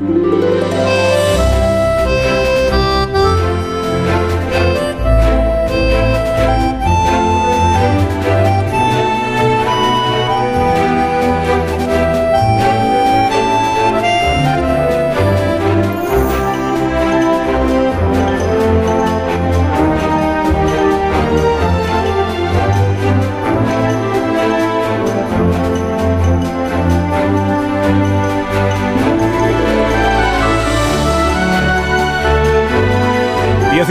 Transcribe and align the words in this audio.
10 0.00 0.10
y 0.10 0.37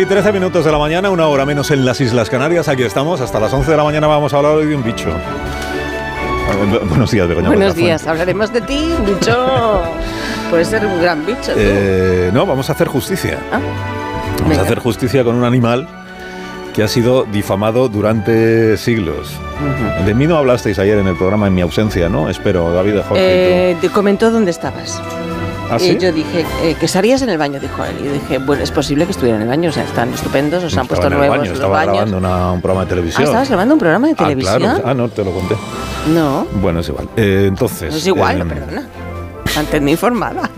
13 0.07 0.31
minutos 0.31 0.63
de 0.63 0.71
la 0.71 0.77
mañana, 0.77 1.09
una 1.09 1.27
hora 1.27 1.45
menos 1.45 1.69
en 1.71 1.85
las 1.85 1.99
Islas 1.99 2.29
Canarias. 2.29 2.67
Aquí 2.69 2.83
estamos, 2.83 3.19
hasta 3.19 3.39
las 3.39 3.51
11 3.51 3.71
de 3.71 3.77
la 3.77 3.83
mañana 3.83 4.07
vamos 4.07 4.33
a 4.33 4.37
hablar 4.37 4.53
hoy 4.53 4.67
de 4.67 4.75
un 4.75 4.83
bicho. 4.83 5.09
Buenos 6.89 7.11
días, 7.11 7.27
Begoña. 7.27 7.49
Buenos 7.49 7.75
días, 7.75 8.07
hablaremos 8.07 8.53
de 8.53 8.61
ti, 8.61 8.89
bicho. 9.05 9.83
Puede 10.49 10.63
ser 10.63 10.85
un 10.85 11.01
gran 11.01 11.25
bicho. 11.25 11.51
Eh, 11.57 12.31
no, 12.33 12.45
vamos 12.45 12.69
a 12.69 12.73
hacer 12.73 12.87
justicia. 12.87 13.37
Ah, 13.51 13.59
Vamos 14.37 14.49
venga. 14.49 14.61
a 14.61 14.65
hacer 14.65 14.79
justicia 14.79 15.23
con 15.25 15.35
un 15.35 15.43
animal 15.43 15.87
que 16.73 16.83
ha 16.83 16.87
sido 16.87 17.23
difamado 17.25 17.89
durante 17.89 18.77
siglos. 18.77 19.33
De 20.05 20.13
mí 20.13 20.25
no 20.25 20.37
hablasteis 20.37 20.79
ayer 20.79 20.99
en 20.99 21.07
el 21.07 21.17
programa 21.17 21.47
en 21.47 21.55
mi 21.55 21.61
ausencia, 21.61 22.07
¿no? 22.07 22.29
Espero, 22.29 22.71
David 22.71 22.99
Jorge. 23.09 23.71
Eh, 23.71 23.77
te 23.81 23.89
comentó 23.89 24.31
dónde 24.31 24.51
estabas. 24.51 25.01
¿Ah, 25.69 25.77
yo 25.77 26.11
dije 26.13 26.45
eh, 26.63 26.75
que 26.79 26.85
estarías 26.85 27.21
en 27.21 27.29
el 27.29 27.37
baño, 27.37 27.59
dijo 27.59 27.83
él. 27.83 27.95
Y 28.01 28.05
yo 28.05 28.13
dije, 28.13 28.37
bueno, 28.37 28.63
es 28.63 28.71
posible 28.71 29.05
que 29.05 29.11
estuviera 29.11 29.35
en 29.37 29.43
el 29.43 29.47
baño. 29.49 29.69
O 29.69 29.73
sea, 29.73 29.83
están 29.83 30.13
estupendos, 30.13 30.63
os 30.63 30.73
han 30.77 30.83
Estaba 30.83 30.87
puesto 30.87 31.09
nuevos 31.09 31.29
baño, 31.37 31.49
los 31.49 31.53
estaba 31.59 31.73
baños. 31.75 31.93
grabando 31.93 32.17
una- 32.17 32.51
un 32.53 32.61
programa 32.61 32.81
de 32.81 32.85
Ah, 32.85 32.89
televisión. 32.89 33.23
¿estabas 33.23 33.47
grabando 33.49 33.73
un 33.73 33.79
programa 33.79 34.07
de 34.07 34.13
Ah, 34.13 34.23
televisión? 34.23 34.57
claro. 34.59 34.81
Ah, 34.85 34.93
no, 34.93 35.09
te 35.09 35.23
lo 35.23 35.31
conté. 35.31 35.55
No, 36.13 36.47
Bueno, 36.61 36.79
es 36.79 36.89
igual. 36.89 37.09
Eh, 37.17 37.45
entonces. 37.47 37.91
no 37.91 37.97
es 37.97 38.07
igual, 38.07 38.41
eh, 38.41 38.45
perdona. 38.45 38.87
Mantente 39.55 39.91
informada. 39.91 40.49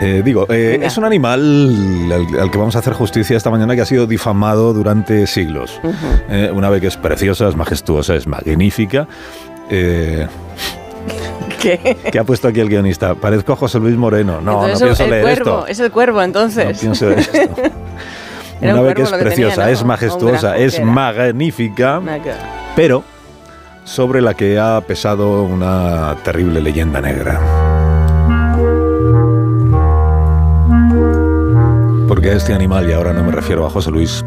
Eh, 0.00 0.22
digo, 0.24 0.46
eh, 0.48 0.80
es 0.82 0.96
un 0.96 1.04
animal 1.04 2.10
al, 2.12 2.40
al 2.40 2.50
que 2.50 2.58
vamos 2.58 2.74
a 2.74 2.80
hacer 2.80 2.92
justicia 2.92 3.36
esta 3.36 3.50
mañana 3.50 3.76
que 3.76 3.82
ha 3.82 3.86
sido 3.86 4.08
difamado 4.08 4.72
durante 4.72 5.28
siglos. 5.28 5.80
Eh, 6.28 6.50
una 6.52 6.68
vez 6.70 6.80
que 6.80 6.88
es 6.88 6.96
preciosa, 6.96 7.48
es 7.48 7.54
majestuosa, 7.54 8.16
es 8.16 8.26
magnífica. 8.26 9.06
¿Qué? 11.62 11.96
¿Qué 12.10 12.18
ha 12.18 12.24
puesto 12.24 12.48
aquí 12.48 12.58
el 12.60 12.68
guionista? 12.68 13.14
Parezco 13.14 13.52
a 13.52 13.56
José 13.56 13.78
Luis 13.78 13.96
Moreno. 13.96 14.40
No, 14.40 14.64
Entonces, 14.66 14.80
no 14.80 14.86
pienso 14.86 15.04
el 15.04 15.10
leer 15.10 15.22
cuervo, 15.22 15.58
esto. 15.60 15.66
Es 15.68 15.80
el 15.80 15.90
cuervo, 15.92 16.18
No 16.18 16.24
entonces. 16.24 16.78
pienso 16.80 17.06
leer 17.08 17.20
esto. 17.20 17.38
Una 18.60 18.76
un 18.80 18.84
vez 18.86 18.94
que 18.94 19.02
es 19.02 19.10
tenía, 19.10 19.24
preciosa, 19.24 19.64
¿no? 19.64 19.70
es 19.70 19.84
majestuosa, 19.84 20.56
es 20.56 20.80
magnífica, 20.84 22.00
pero 22.76 23.02
sobre 23.84 24.20
la 24.20 24.34
que 24.34 24.56
ha 24.58 24.80
pesado 24.86 25.42
una 25.42 26.16
terrible 26.22 26.60
leyenda 26.60 27.00
negra. 27.00 27.40
Porque 32.06 32.30
a 32.30 32.34
este 32.34 32.52
animal, 32.54 32.88
y 32.88 32.92
ahora 32.92 33.12
no 33.12 33.24
me 33.24 33.32
refiero 33.32 33.66
a 33.66 33.70
José 33.70 33.90
Luis, 33.90 34.24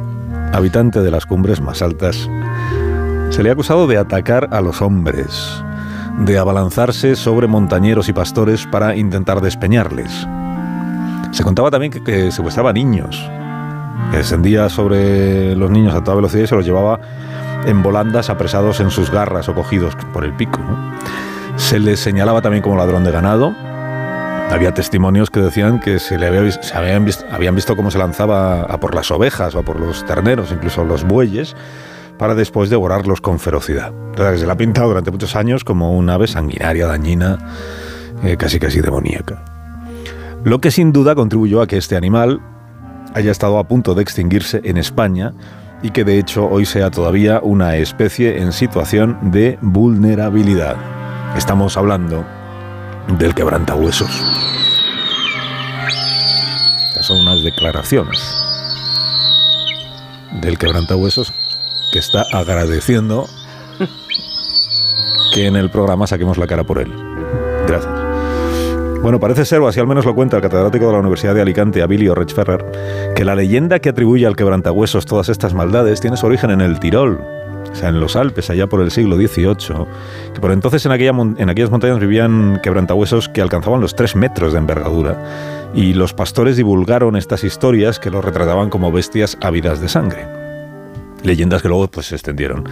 habitante 0.52 1.02
de 1.02 1.11
las 1.11 1.25
cumbres 1.25 1.61
más 1.61 1.81
altas, 1.81 2.30
se 3.30 3.44
le 3.44 3.50
ha 3.50 3.53
acusado 3.53 3.88
de 3.88 3.97
atacar 3.97 4.50
a 4.52 4.59
los 4.61 4.81
hombres, 4.81 5.63
de 6.19 6.38
abalanzarse 6.38 7.16
sobre 7.16 7.47
montañeros 7.47 8.09
y 8.09 8.13
pastores 8.13 8.66
para 8.67 8.95
intentar 8.95 9.41
despeñarles. 9.41 10.27
Se 11.31 11.44
contaba 11.44 11.69
también 11.72 11.91
que, 11.91 12.03
que 12.03 12.31
secuestraba 12.31 12.72
niños, 12.72 13.30
que 14.11 14.17
descendía 14.17 14.69
sobre 14.69 15.55
los 15.55 15.69
niños 15.69 15.94
a 15.94 16.03
toda 16.03 16.16
velocidad 16.16 16.44
y 16.44 16.47
se 16.47 16.55
los 16.55 16.66
llevaba 16.66 16.99
en 17.66 17.81
volandas 17.81 18.29
apresados 18.29 18.79
en 18.79 18.91
sus 18.91 19.12
garras 19.12 19.50
o 19.50 19.56
cogidos 19.56 19.95
por 20.13 20.23
el 20.23 20.34
pico. 20.34 20.59
Se 21.57 21.79
le 21.79 21.97
señalaba 21.97 22.41
también 22.41 22.62
como 22.62 22.78
ladrón 22.78 23.03
de 23.03 23.12
ganado. 23.12 23.56
Había 24.51 24.73
testimonios 24.73 25.31
que 25.31 25.39
decían 25.39 25.79
que 25.79 26.00
se 26.00 26.19
le 26.19 26.28
habían, 26.28 27.06
visto, 27.56 27.75
cómo 27.75 27.89
se 27.89 27.97
lanzaba 27.97 28.62
a 28.62 28.79
por 28.79 28.94
las 28.94 29.09
ovejas 29.09 29.56
o 29.56 29.63
por 29.63 29.79
los 29.79 30.06
terneros, 30.06 30.51
incluso 30.51 30.84
los 30.84 31.03
bueyes, 31.03 31.56
para 32.17 32.35
después 32.35 32.69
devorarlos 32.69 33.21
con 33.21 33.39
ferocidad. 33.39 33.93
Que 34.15 34.37
se 34.37 34.45
le 34.45 34.51
ha 34.51 34.57
pintado 34.57 34.89
durante 34.89 35.11
muchos 35.11 35.35
años 35.35 35.63
como 35.63 35.97
un 35.97 36.09
ave 36.09 36.27
sanguinaria, 36.27 36.87
dañina, 36.87 37.37
eh, 38.23 38.37
casi 38.37 38.59
casi 38.59 38.81
demoníaca. 38.81 39.43
Lo 40.43 40.59
que 40.61 40.71
sin 40.71 40.91
duda 40.91 41.15
contribuyó 41.15 41.61
a 41.61 41.67
que 41.67 41.77
este 41.77 41.95
animal 41.95 42.39
haya 43.13 43.31
estado 43.31 43.57
a 43.57 43.67
punto 43.67 43.95
de 43.95 44.03
extinguirse 44.03 44.61
en 44.63 44.77
España 44.77 45.33
y 45.81 45.91
que 45.91 46.03
de 46.03 46.19
hecho 46.19 46.47
hoy 46.47 46.65
sea 46.65 46.91
todavía 46.91 47.39
una 47.41 47.75
especie 47.77 48.41
en 48.41 48.51
situación 48.51 49.31
de 49.31 49.57
vulnerabilidad. 49.61 50.75
Estamos 51.35 51.77
hablando 51.77 52.25
del 53.17 53.33
quebrantahuesos. 53.33 54.09
Estas 56.89 57.05
son 57.05 57.17
unas 57.21 57.43
declaraciones 57.43 58.35
del 60.41 60.57
quebrantahuesos 60.57 61.33
que 61.91 62.00
está 62.00 62.25
agradeciendo 62.34 63.25
que 65.34 65.47
en 65.47 65.56
el 65.56 65.69
programa 65.69 66.07
saquemos 66.07 66.38
la 66.38 66.47
cara 66.47 66.63
por 66.63 66.79
él. 66.79 66.91
Gracias. 67.68 67.94
Bueno, 69.01 69.19
parece 69.19 69.46
ser, 69.46 69.59
o 69.59 69.68
así 69.68 69.79
al 69.79 69.85
menos 69.85 70.06
lo 70.06 70.16
cuenta 70.16 70.38
el 70.38 70.41
catedrático 70.41 70.88
de 70.88 70.94
la 70.94 71.00
Universidad 71.00 71.35
de 71.35 71.41
Alicante, 71.41 71.84
Abilio 71.84 72.16
Rechferrer, 72.16 72.66
que 73.16 73.24
la 73.24 73.35
leyenda 73.35 73.79
que 73.79 73.90
atribuye 73.90 74.25
al 74.25 74.35
quebrantahuesos 74.35 75.06
todas 75.06 75.29
estas 75.29 75.53
maldades 75.53 76.01
tiene 76.01 76.18
su 76.18 76.25
origen 76.25 76.50
en 76.50 76.62
el 76.62 76.79
Tirol, 76.79 77.19
o 77.72 77.75
sea, 77.75 77.90
en 77.90 78.00
los 78.00 78.16
Alpes, 78.16 78.50
allá 78.50 78.66
por 78.68 78.81
el 78.81 78.90
siglo 78.90 79.18
XVIII, 79.18 79.85
que 80.34 80.40
por 80.40 80.51
entonces 80.51 80.85
en, 80.85 80.91
aquellas 80.94 81.69
montañas 81.69 82.00
vivían 82.00 82.59
quebrantahuesos 82.63 83.29
que 83.29 83.41
alcanzaban 83.41 83.81
los 83.81 83.95
tres 83.95 84.16
metros 84.16 84.53
de 84.53 84.59
envergadura, 84.59 85.69
y 85.75 85.94
los 85.94 86.13
pastores 86.13 86.57
divulgaron 86.57 87.16
estas 87.16 87.44
historias 87.44 88.00
que 88.00 88.09
los 88.09 88.24
retrataban 88.24 88.69
como 88.69 88.91
bestias 88.91 89.38
ávidas 89.41 89.81
de 89.81 89.90
sangre. 89.90 90.44
Leyendas 91.25 91.62
que 91.62 91.68
luego 91.68 91.88
pues, 91.88 92.08
se 92.08 92.16
extendieron 92.16 92.63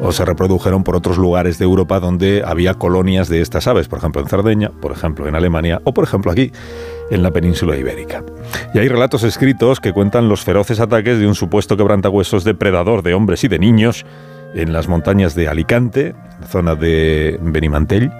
o 0.00 0.12
se 0.12 0.24
reprodujeron 0.24 0.84
por 0.84 0.96
otros 0.96 1.18
lugares 1.18 1.58
de 1.58 1.64
Europa 1.64 2.00
donde 2.00 2.42
había 2.44 2.74
colonias 2.74 3.28
de 3.28 3.40
estas 3.40 3.66
aves, 3.66 3.88
por 3.88 3.98
ejemplo 3.98 4.22
en 4.22 4.28
Cerdeña, 4.28 4.70
por 4.70 4.92
ejemplo 4.92 5.28
en 5.28 5.34
Alemania 5.34 5.80
o 5.84 5.92
por 5.94 6.04
ejemplo 6.04 6.32
aquí 6.32 6.52
en 7.10 7.22
la 7.22 7.30
península 7.30 7.76
ibérica. 7.76 8.24
Y 8.74 8.78
hay 8.78 8.88
relatos 8.88 9.24
escritos 9.24 9.80
que 9.80 9.92
cuentan 9.92 10.28
los 10.28 10.44
feroces 10.44 10.80
ataques 10.80 11.18
de 11.18 11.26
un 11.26 11.34
supuesto 11.34 11.76
quebrantahuesos 11.76 12.44
depredador 12.44 13.02
de 13.02 13.14
hombres 13.14 13.44
y 13.44 13.48
de 13.48 13.58
niños 13.58 14.04
en 14.54 14.72
las 14.72 14.88
montañas 14.88 15.34
de 15.34 15.48
Alicante, 15.48 16.14
zona 16.48 16.74
de 16.74 17.38
Benimantell, 17.42 18.10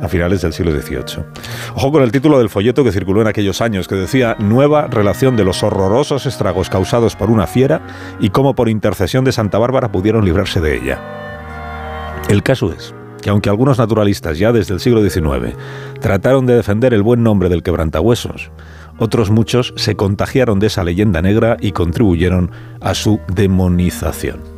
a 0.00 0.08
finales 0.08 0.42
del 0.42 0.52
siglo 0.52 0.72
XVIII. 0.72 1.24
Ojo 1.74 1.92
con 1.92 2.02
el 2.02 2.12
título 2.12 2.38
del 2.38 2.50
folleto 2.50 2.84
que 2.84 2.92
circuló 2.92 3.20
en 3.22 3.28
aquellos 3.28 3.60
años, 3.60 3.88
que 3.88 3.94
decía 3.94 4.36
Nueva 4.38 4.86
relación 4.86 5.36
de 5.36 5.44
los 5.44 5.62
horrorosos 5.62 6.26
estragos 6.26 6.68
causados 6.70 7.16
por 7.16 7.30
una 7.30 7.46
fiera 7.46 7.82
y 8.20 8.30
cómo 8.30 8.54
por 8.54 8.68
intercesión 8.68 9.24
de 9.24 9.32
Santa 9.32 9.58
Bárbara 9.58 9.92
pudieron 9.92 10.24
librarse 10.24 10.60
de 10.60 10.76
ella. 10.76 11.00
El 12.28 12.42
caso 12.42 12.72
es 12.72 12.94
que 13.20 13.30
aunque 13.30 13.48
algunos 13.48 13.78
naturalistas 13.78 14.38
ya 14.38 14.52
desde 14.52 14.74
el 14.74 14.80
siglo 14.80 15.02
XIX 15.02 15.56
trataron 16.00 16.44
de 16.46 16.56
defender 16.56 16.92
el 16.92 17.02
buen 17.02 17.22
nombre 17.22 17.48
del 17.48 17.62
quebrantahuesos, 17.62 18.50
otros 18.98 19.30
muchos 19.30 19.72
se 19.76 19.96
contagiaron 19.96 20.58
de 20.58 20.68
esa 20.68 20.84
leyenda 20.84 21.22
negra 21.22 21.56
y 21.58 21.72
contribuyeron 21.72 22.50
a 22.80 22.94
su 22.94 23.20
demonización. 23.34 24.53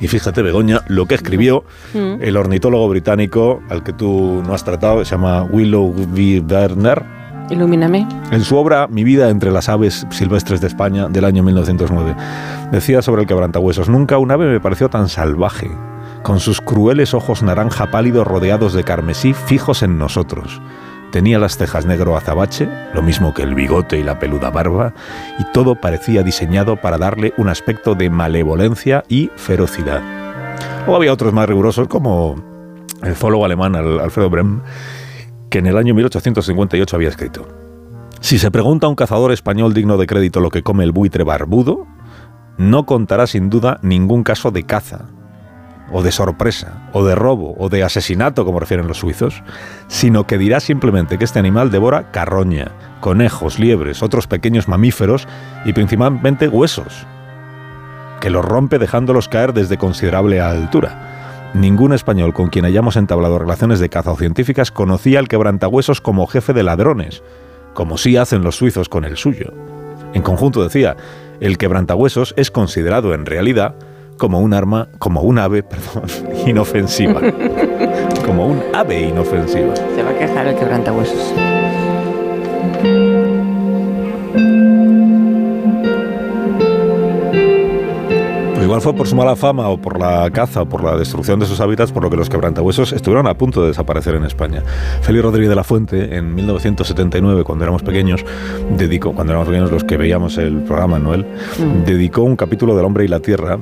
Y 0.00 0.08
fíjate, 0.08 0.42
Begoña, 0.42 0.80
lo 0.88 1.06
que 1.06 1.14
escribió 1.14 1.64
Mm. 1.94 2.22
el 2.22 2.36
ornitólogo 2.36 2.88
británico 2.88 3.62
al 3.68 3.82
que 3.82 3.92
tú 3.92 4.42
no 4.46 4.54
has 4.54 4.64
tratado, 4.64 5.04
se 5.04 5.10
llama 5.12 5.42
Willow 5.42 5.86
V. 5.88 6.42
Werner, 6.48 7.02
Ilumíname. 7.50 8.06
en 8.30 8.44
su 8.44 8.56
obra 8.56 8.86
Mi 8.88 9.02
vida 9.04 9.28
entre 9.28 9.50
las 9.50 9.68
aves 9.68 10.06
silvestres 10.10 10.60
de 10.60 10.68
España 10.68 11.08
del 11.08 11.24
año 11.24 11.42
1909, 11.42 12.14
decía 12.70 13.02
sobre 13.02 13.22
el 13.22 13.28
quebrantahuesos, 13.28 13.88
nunca 13.88 14.18
un 14.18 14.30
ave 14.30 14.46
me 14.46 14.60
pareció 14.60 14.88
tan 14.88 15.08
salvaje, 15.08 15.70
con 16.22 16.38
sus 16.38 16.60
crueles 16.60 17.12
ojos 17.14 17.42
naranja 17.42 17.90
pálidos 17.90 18.26
rodeados 18.26 18.72
de 18.72 18.84
carmesí 18.84 19.32
fijos 19.34 19.82
en 19.82 19.98
nosotros. 19.98 20.60
Tenía 21.12 21.38
las 21.40 21.56
cejas 21.56 21.86
negro 21.86 22.16
azabache, 22.16 22.68
lo 22.94 23.02
mismo 23.02 23.34
que 23.34 23.42
el 23.42 23.54
bigote 23.54 23.98
y 23.98 24.04
la 24.04 24.18
peluda 24.20 24.50
barba, 24.50 24.94
y 25.40 25.44
todo 25.52 25.74
parecía 25.74 26.22
diseñado 26.22 26.76
para 26.76 26.98
darle 26.98 27.34
un 27.36 27.48
aspecto 27.48 27.94
de 27.96 28.10
malevolencia 28.10 29.02
y 29.08 29.30
ferocidad. 29.36 30.02
O 30.86 30.94
había 30.94 31.12
otros 31.12 31.32
más 31.32 31.48
rigurosos 31.48 31.88
como 31.88 32.36
el 33.02 33.16
zoólogo 33.16 33.44
alemán 33.44 33.74
Al- 33.74 33.98
Alfredo 34.00 34.30
Brem, 34.30 34.60
que 35.50 35.58
en 35.58 35.66
el 35.66 35.76
año 35.76 35.94
1858 35.94 36.94
había 36.96 37.08
escrito. 37.08 37.48
Si 38.20 38.38
se 38.38 38.50
pregunta 38.50 38.86
a 38.86 38.90
un 38.90 38.94
cazador 38.96 39.32
español 39.32 39.74
digno 39.74 39.96
de 39.96 40.06
crédito 40.06 40.40
lo 40.40 40.50
que 40.50 40.62
come 40.62 40.84
el 40.84 40.92
buitre 40.92 41.24
barbudo, 41.24 41.86
no 42.56 42.86
contará 42.86 43.26
sin 43.26 43.50
duda 43.50 43.80
ningún 43.82 44.22
caso 44.22 44.50
de 44.52 44.62
caza. 44.64 45.06
O 45.92 46.02
de 46.02 46.12
sorpresa, 46.12 46.74
o 46.92 47.04
de 47.04 47.14
robo, 47.14 47.54
o 47.58 47.68
de 47.68 47.82
asesinato, 47.82 48.44
como 48.44 48.60
refieren 48.60 48.86
los 48.86 48.98
suizos, 48.98 49.42
sino 49.88 50.26
que 50.26 50.38
dirá 50.38 50.60
simplemente 50.60 51.18
que 51.18 51.24
este 51.24 51.38
animal 51.38 51.70
devora 51.70 52.10
carroña, 52.10 52.72
conejos, 53.00 53.58
liebres, 53.58 54.02
otros 54.02 54.26
pequeños 54.26 54.68
mamíferos 54.68 55.26
y 55.64 55.72
principalmente 55.72 56.48
huesos, 56.48 57.06
que 58.20 58.30
los 58.30 58.44
rompe 58.44 58.78
dejándolos 58.78 59.28
caer 59.28 59.52
desde 59.52 59.78
considerable 59.78 60.40
altura. 60.40 61.50
Ningún 61.54 61.92
español 61.92 62.32
con 62.32 62.48
quien 62.48 62.64
hayamos 62.64 62.96
entablado 62.96 63.38
relaciones 63.38 63.80
de 63.80 63.88
caza 63.88 64.12
o 64.12 64.16
científicas 64.16 64.70
conocía 64.70 65.18
al 65.18 65.26
quebrantahuesos 65.26 66.00
como 66.00 66.28
jefe 66.28 66.52
de 66.52 66.62
ladrones, 66.62 67.24
como 67.74 67.98
sí 67.98 68.16
hacen 68.16 68.42
los 68.42 68.56
suizos 68.56 68.88
con 68.88 69.04
el 69.04 69.16
suyo. 69.16 69.52
En 70.12 70.22
conjunto 70.22 70.62
decía, 70.62 70.96
el 71.40 71.58
quebrantahuesos 71.58 72.34
es 72.36 72.50
considerado 72.50 73.14
en 73.14 73.26
realidad 73.26 73.74
como 74.20 74.38
un 74.40 74.52
arma, 74.52 74.86
como 74.98 75.22
un 75.22 75.38
ave, 75.38 75.62
perdón, 75.64 76.04
inofensiva. 76.46 77.22
como 78.26 78.48
un 78.48 78.62
ave 78.74 79.08
inofensiva. 79.08 79.74
Se 79.74 80.02
va 80.02 80.10
a 80.10 80.18
quejar 80.18 80.46
el 80.46 80.56
quebrantahuesos. 80.56 81.32
Pues 88.52 88.62
igual 88.62 88.82
fue 88.82 88.92
por 88.92 89.06
su 89.06 89.16
mala 89.16 89.36
fama 89.36 89.70
o 89.70 89.78
por 89.78 89.98
la 89.98 90.28
caza 90.30 90.62
o 90.62 90.68
por 90.68 90.84
la 90.84 90.98
destrucción 90.98 91.40
de 91.40 91.46
sus 91.46 91.58
hábitats 91.58 91.90
por 91.90 92.02
lo 92.02 92.10
que 92.10 92.16
los 92.18 92.28
quebrantahuesos 92.28 92.92
estuvieron 92.92 93.26
a 93.26 93.32
punto 93.32 93.62
de 93.62 93.68
desaparecer 93.68 94.16
en 94.16 94.24
España. 94.26 94.62
Félix 95.00 95.24
Rodríguez 95.24 95.48
de 95.48 95.56
la 95.56 95.64
Fuente, 95.64 96.14
en 96.14 96.34
1979, 96.34 97.42
cuando 97.42 97.64
éramos 97.64 97.82
pequeños, 97.82 98.22
dedicó, 98.76 99.14
cuando 99.14 99.32
éramos 99.32 99.48
pequeños 99.48 99.72
los 99.72 99.84
que 99.84 99.96
veíamos 99.96 100.36
el 100.36 100.60
programa, 100.64 100.98
Noel, 100.98 101.24
mm. 101.24 101.84
dedicó 101.86 102.20
un 102.20 102.36
capítulo 102.36 102.76
del 102.76 102.84
hombre 102.84 103.06
y 103.06 103.08
la 103.08 103.20
tierra 103.20 103.58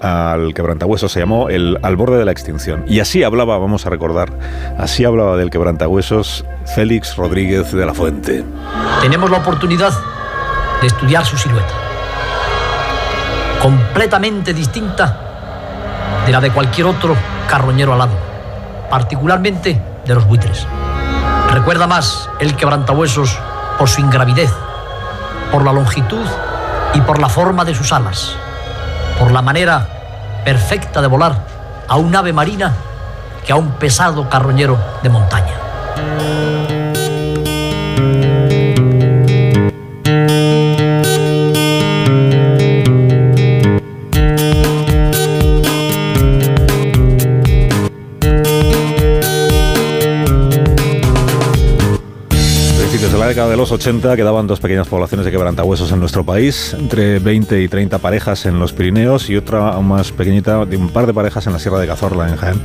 al 0.00 0.54
quebrantahuesos, 0.54 1.10
se 1.10 1.20
llamó 1.20 1.48
el 1.48 1.78
Al 1.82 1.96
borde 1.96 2.18
de 2.18 2.24
la 2.24 2.32
extinción. 2.32 2.84
Y 2.86 3.00
así 3.00 3.22
hablaba, 3.22 3.58
vamos 3.58 3.86
a 3.86 3.90
recordar, 3.90 4.30
así 4.78 5.04
hablaba 5.04 5.36
del 5.36 5.50
quebrantahuesos 5.50 6.44
Félix 6.66 7.16
Rodríguez 7.16 7.72
de 7.72 7.86
la 7.86 7.94
Fuente. 7.94 8.44
Tenemos 9.00 9.30
la 9.30 9.38
oportunidad 9.38 9.92
de 10.80 10.86
estudiar 10.86 11.24
su 11.24 11.36
silueta, 11.36 11.72
completamente 13.60 14.54
distinta 14.54 15.20
de 16.26 16.32
la 16.32 16.40
de 16.40 16.50
cualquier 16.50 16.86
otro 16.86 17.16
carroñero 17.48 17.92
alado, 17.92 18.14
particularmente 18.90 19.80
de 20.04 20.14
los 20.14 20.26
buitres. 20.26 20.66
Recuerda 21.52 21.86
más 21.86 22.28
el 22.40 22.54
quebrantahuesos 22.54 23.38
por 23.78 23.88
su 23.88 24.00
ingravidez, 24.00 24.52
por 25.50 25.64
la 25.64 25.72
longitud 25.72 26.26
y 26.94 27.00
por 27.00 27.20
la 27.20 27.28
forma 27.28 27.64
de 27.64 27.74
sus 27.74 27.92
alas 27.92 28.36
por 29.18 29.32
la 29.32 29.42
manera 29.42 29.86
perfecta 30.44 31.02
de 31.02 31.08
volar 31.08 31.34
a 31.88 31.96
un 31.96 32.14
ave 32.14 32.32
marina 32.32 32.72
que 33.44 33.52
a 33.52 33.56
un 33.56 33.72
pesado 33.72 34.28
carroñero 34.28 34.78
de 35.02 35.08
montaña. 35.08 36.77
De 53.46 53.56
los 53.56 53.70
80 53.70 54.16
quedaban 54.16 54.48
dos 54.48 54.58
pequeñas 54.58 54.88
poblaciones 54.88 55.24
de 55.24 55.30
quebrantahuesos 55.30 55.92
en 55.92 56.00
nuestro 56.00 56.24
país, 56.24 56.74
entre 56.76 57.20
20 57.20 57.62
y 57.62 57.68
30 57.68 57.98
parejas 57.98 58.46
en 58.46 58.58
los 58.58 58.72
Pirineos 58.72 59.30
y 59.30 59.36
otra 59.36 59.78
más 59.78 60.10
pequeñita, 60.10 60.64
de 60.64 60.76
un 60.76 60.88
par 60.88 61.06
de 61.06 61.14
parejas 61.14 61.46
en 61.46 61.52
la 61.52 61.60
Sierra 61.60 61.78
de 61.78 61.86
Cazorla, 61.86 62.28
en 62.28 62.36
Jaén. 62.36 62.60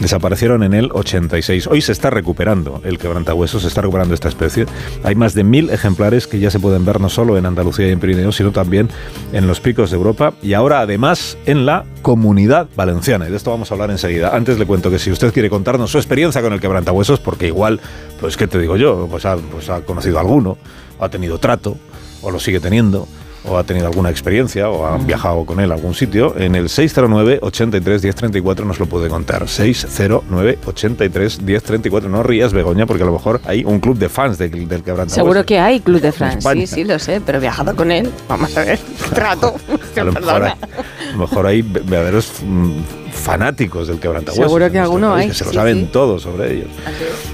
Desaparecieron 0.00 0.62
en 0.64 0.74
el 0.74 0.90
86. 0.92 1.68
Hoy 1.68 1.80
se 1.80 1.92
está 1.92 2.10
recuperando 2.10 2.82
el 2.84 2.98
quebrantahuesos, 2.98 3.62
se 3.62 3.68
está 3.68 3.80
recuperando 3.80 4.12
esta 4.12 4.28
especie. 4.28 4.66
Hay 5.02 5.14
más 5.14 5.32
de 5.32 5.44
mil 5.44 5.70
ejemplares 5.70 6.26
que 6.26 6.38
ya 6.38 6.50
se 6.50 6.60
pueden 6.60 6.84
ver 6.84 7.00
no 7.00 7.08
solo 7.08 7.38
en 7.38 7.46
Andalucía 7.46 7.88
y 7.88 7.92
en 7.92 8.00
Pirineos, 8.00 8.36
sino 8.36 8.52
también 8.52 8.90
en 9.32 9.46
los 9.46 9.60
picos 9.60 9.90
de 9.90 9.96
Europa 9.96 10.34
y 10.42 10.52
ahora 10.52 10.80
además 10.80 11.38
en 11.46 11.64
la 11.64 11.86
comunidad 12.08 12.68
valenciana. 12.74 13.28
Y 13.28 13.30
de 13.30 13.36
esto 13.36 13.50
vamos 13.50 13.70
a 13.70 13.74
hablar 13.74 13.90
enseguida. 13.90 14.34
Antes 14.34 14.58
le 14.58 14.64
cuento 14.64 14.90
que 14.90 14.98
si 14.98 15.10
usted 15.10 15.30
quiere 15.30 15.50
contarnos 15.50 15.90
su 15.90 15.98
experiencia 15.98 16.40
con 16.40 16.54
el 16.54 16.58
quebrantahuesos, 16.58 17.20
porque 17.20 17.48
igual, 17.48 17.82
pues, 18.18 18.38
¿qué 18.38 18.46
te 18.46 18.58
digo 18.58 18.78
yo? 18.78 19.06
Pues 19.10 19.26
ha, 19.26 19.36
pues 19.36 19.68
ha 19.68 19.82
conocido 19.82 20.18
alguno, 20.18 20.56
o 20.98 21.04
ha 21.04 21.10
tenido 21.10 21.36
trato, 21.36 21.76
o 22.22 22.30
lo 22.30 22.40
sigue 22.40 22.60
teniendo, 22.60 23.06
o 23.44 23.56
ha 23.56 23.64
tenido 23.64 23.86
alguna 23.86 24.10
experiencia, 24.10 24.68
o 24.68 24.86
ha 24.86 24.98
viajado 24.98 25.44
con 25.44 25.60
él 25.60 25.70
a 25.70 25.74
algún 25.74 25.94
sitio, 25.94 26.34
en 26.36 26.54
el 26.54 26.68
609 26.68 27.38
83 27.42 28.02
1034 28.02 28.64
nos 28.64 28.78
lo 28.78 28.86
puede 28.86 29.08
contar. 29.08 29.48
609 29.48 30.58
83 30.66 31.42
1034. 31.42 32.08
No 32.08 32.22
rías, 32.22 32.52
Begoña, 32.52 32.86
porque 32.86 33.02
a 33.02 33.06
lo 33.06 33.12
mejor 33.12 33.40
hay 33.44 33.64
un 33.64 33.80
club 33.80 33.98
de 33.98 34.08
fans 34.08 34.38
del, 34.38 34.50
del 34.50 34.82
quebrantahuesos. 34.82 35.14
Seguro 35.14 35.44
que 35.44 35.58
hay 35.58 35.80
club 35.80 36.00
de 36.00 36.12
fans, 36.12 36.44
sí, 36.44 36.66
sí, 36.66 36.84
lo 36.84 36.98
sé, 36.98 37.20
pero 37.24 37.38
he 37.38 37.40
viajado 37.40 37.74
con 37.76 37.90
él. 37.90 38.10
Vamos 38.28 38.56
a 38.56 38.64
ver, 38.64 38.78
trato. 39.14 39.54
a, 39.96 40.04
lo 40.04 40.12
mejor 40.12 40.42
hay, 40.42 40.52
a 40.52 41.12
lo 41.12 41.18
mejor 41.18 41.46
hay 41.46 41.62
verdaderos 41.62 42.32
mm, 42.44 42.72
fanáticos 43.12 43.88
del 43.88 43.98
quebrantahuesos. 43.98 44.46
Seguro 44.46 44.70
que 44.70 44.78
alguno 44.78 45.14
hay. 45.14 45.28
Que 45.28 45.34
se 45.34 45.44
lo 45.44 45.52
saben 45.52 45.88
todos 45.88 46.22
sobre 46.22 46.54
ellos. 46.54 46.68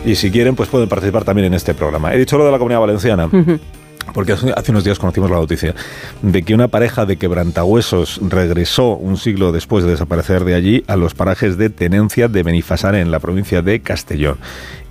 Y 0.04 0.14
si 0.14 0.30
quieren, 0.30 0.54
pues 0.54 0.68
pueden 0.68 0.88
participar 0.88 1.24
también 1.24 1.46
en 1.46 1.54
este 1.54 1.74
programa. 1.74 2.14
He 2.14 2.18
dicho 2.18 2.38
lo 2.38 2.44
de 2.44 2.52
la 2.52 2.58
comunidad 2.58 2.80
valenciana. 2.80 3.28
Porque 4.12 4.32
hace 4.32 4.70
unos 4.70 4.84
días 4.84 4.98
conocimos 4.98 5.30
la 5.30 5.38
noticia 5.38 5.74
de 6.22 6.42
que 6.42 6.54
una 6.54 6.68
pareja 6.68 7.06
de 7.06 7.16
quebrantahuesos 7.16 8.20
regresó 8.28 8.94
un 8.94 9.16
siglo 9.16 9.50
después 9.50 9.84
de 9.84 9.90
desaparecer 9.90 10.44
de 10.44 10.54
allí 10.54 10.84
a 10.86 10.96
los 10.96 11.14
parajes 11.14 11.56
de 11.56 11.70
tenencia 11.70 12.28
de 12.28 12.42
Benifasar 12.42 12.94
en 12.94 13.10
la 13.10 13.18
provincia 13.18 13.62
de 13.62 13.80
Castellón. 13.80 14.36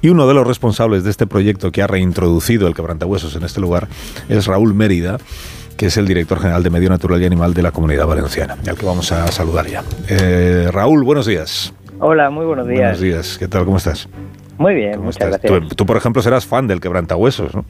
Y 0.02 0.10
uno 0.10 0.28
de 0.28 0.34
los 0.34 0.46
responsables 0.46 1.04
de 1.04 1.12
este 1.12 1.28
proyecto 1.28 1.72
que 1.72 1.82
ha 1.82 1.88
reintroducido 1.88 2.68
el 2.68 2.76
quebrantahuesos 2.76 3.36
en 3.36 3.44
este 3.44 3.62
lugar 3.62 3.88
es 4.28 4.48
Raúl 4.48 4.74
Mérida 4.74 5.18
que 5.78 5.88
es 5.88 5.98
el 5.98 6.08
director 6.08 6.40
general 6.40 6.62
de 6.62 6.70
Medio 6.70 6.90
Natural 6.90 7.22
y 7.22 7.26
Animal 7.26 7.54
de 7.54 7.64
la 7.64 7.72
Comunidad 7.72 8.06
Valenciana, 8.06 8.58
al 8.68 8.78
que 8.78 8.86
vamos 8.86 9.12
a 9.12 9.28
saludar 9.28 9.66
ya. 9.66 9.84
Eh, 10.08 10.70
Raúl, 10.72 11.04
buenos 11.04 11.26
días. 11.26 11.74
Hola, 12.00 12.30
muy 12.30 12.46
buenos 12.46 12.68
días. 12.68 12.82
Buenos 12.82 13.02
días, 13.02 13.38
¿qué 13.40 13.48
tal? 13.48 13.66
¿Cómo 13.66 13.78
estás? 13.78 14.08
Muy 14.58 14.76
bien, 14.76 15.02
muchas 15.02 15.30
gracias. 15.30 15.76
Tú, 15.76 15.86
por 15.86 15.98
ejemplo, 15.98 16.22
serás 16.22 16.46
fan 16.46 16.68
del 16.68 16.80
quebrantahuesos, 16.80 17.56
¿no? 17.56 17.66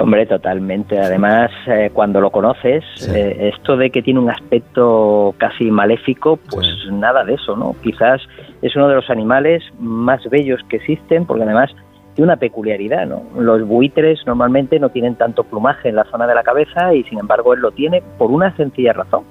Hombre, 0.00 0.26
totalmente. 0.26 0.98
Además, 0.98 1.50
eh, 1.66 1.90
cuando 1.92 2.20
lo 2.20 2.30
conoces, 2.30 2.84
eh, 3.14 3.50
esto 3.54 3.76
de 3.76 3.90
que 3.90 4.02
tiene 4.02 4.20
un 4.20 4.30
aspecto 4.30 5.34
casi 5.36 5.70
maléfico, 5.70 6.38
pues 6.50 6.66
nada 6.90 7.24
de 7.24 7.34
eso, 7.34 7.56
¿no? 7.56 7.76
Quizás 7.82 8.22
es 8.62 8.74
uno 8.74 8.88
de 8.88 8.94
los 8.94 9.10
animales 9.10 9.62
más 9.78 10.22
bellos 10.30 10.60
que 10.68 10.76
existen, 10.76 11.26
porque 11.26 11.44
además 11.44 11.70
tiene 12.14 12.28
una 12.28 12.36
peculiaridad, 12.36 13.06
¿no? 13.06 13.22
Los 13.38 13.66
buitres 13.66 14.20
normalmente 14.26 14.78
no 14.78 14.88
tienen 14.88 15.14
tanto 15.16 15.44
plumaje 15.44 15.90
en 15.90 15.96
la 15.96 16.04
zona 16.04 16.26
de 16.26 16.34
la 16.34 16.42
cabeza 16.42 16.94
y 16.94 17.04
sin 17.04 17.18
embargo 17.18 17.54
él 17.54 17.60
lo 17.60 17.70
tiene 17.70 18.02
por 18.18 18.30
una 18.30 18.54
sencilla 18.56 18.92
razón, 18.92 19.24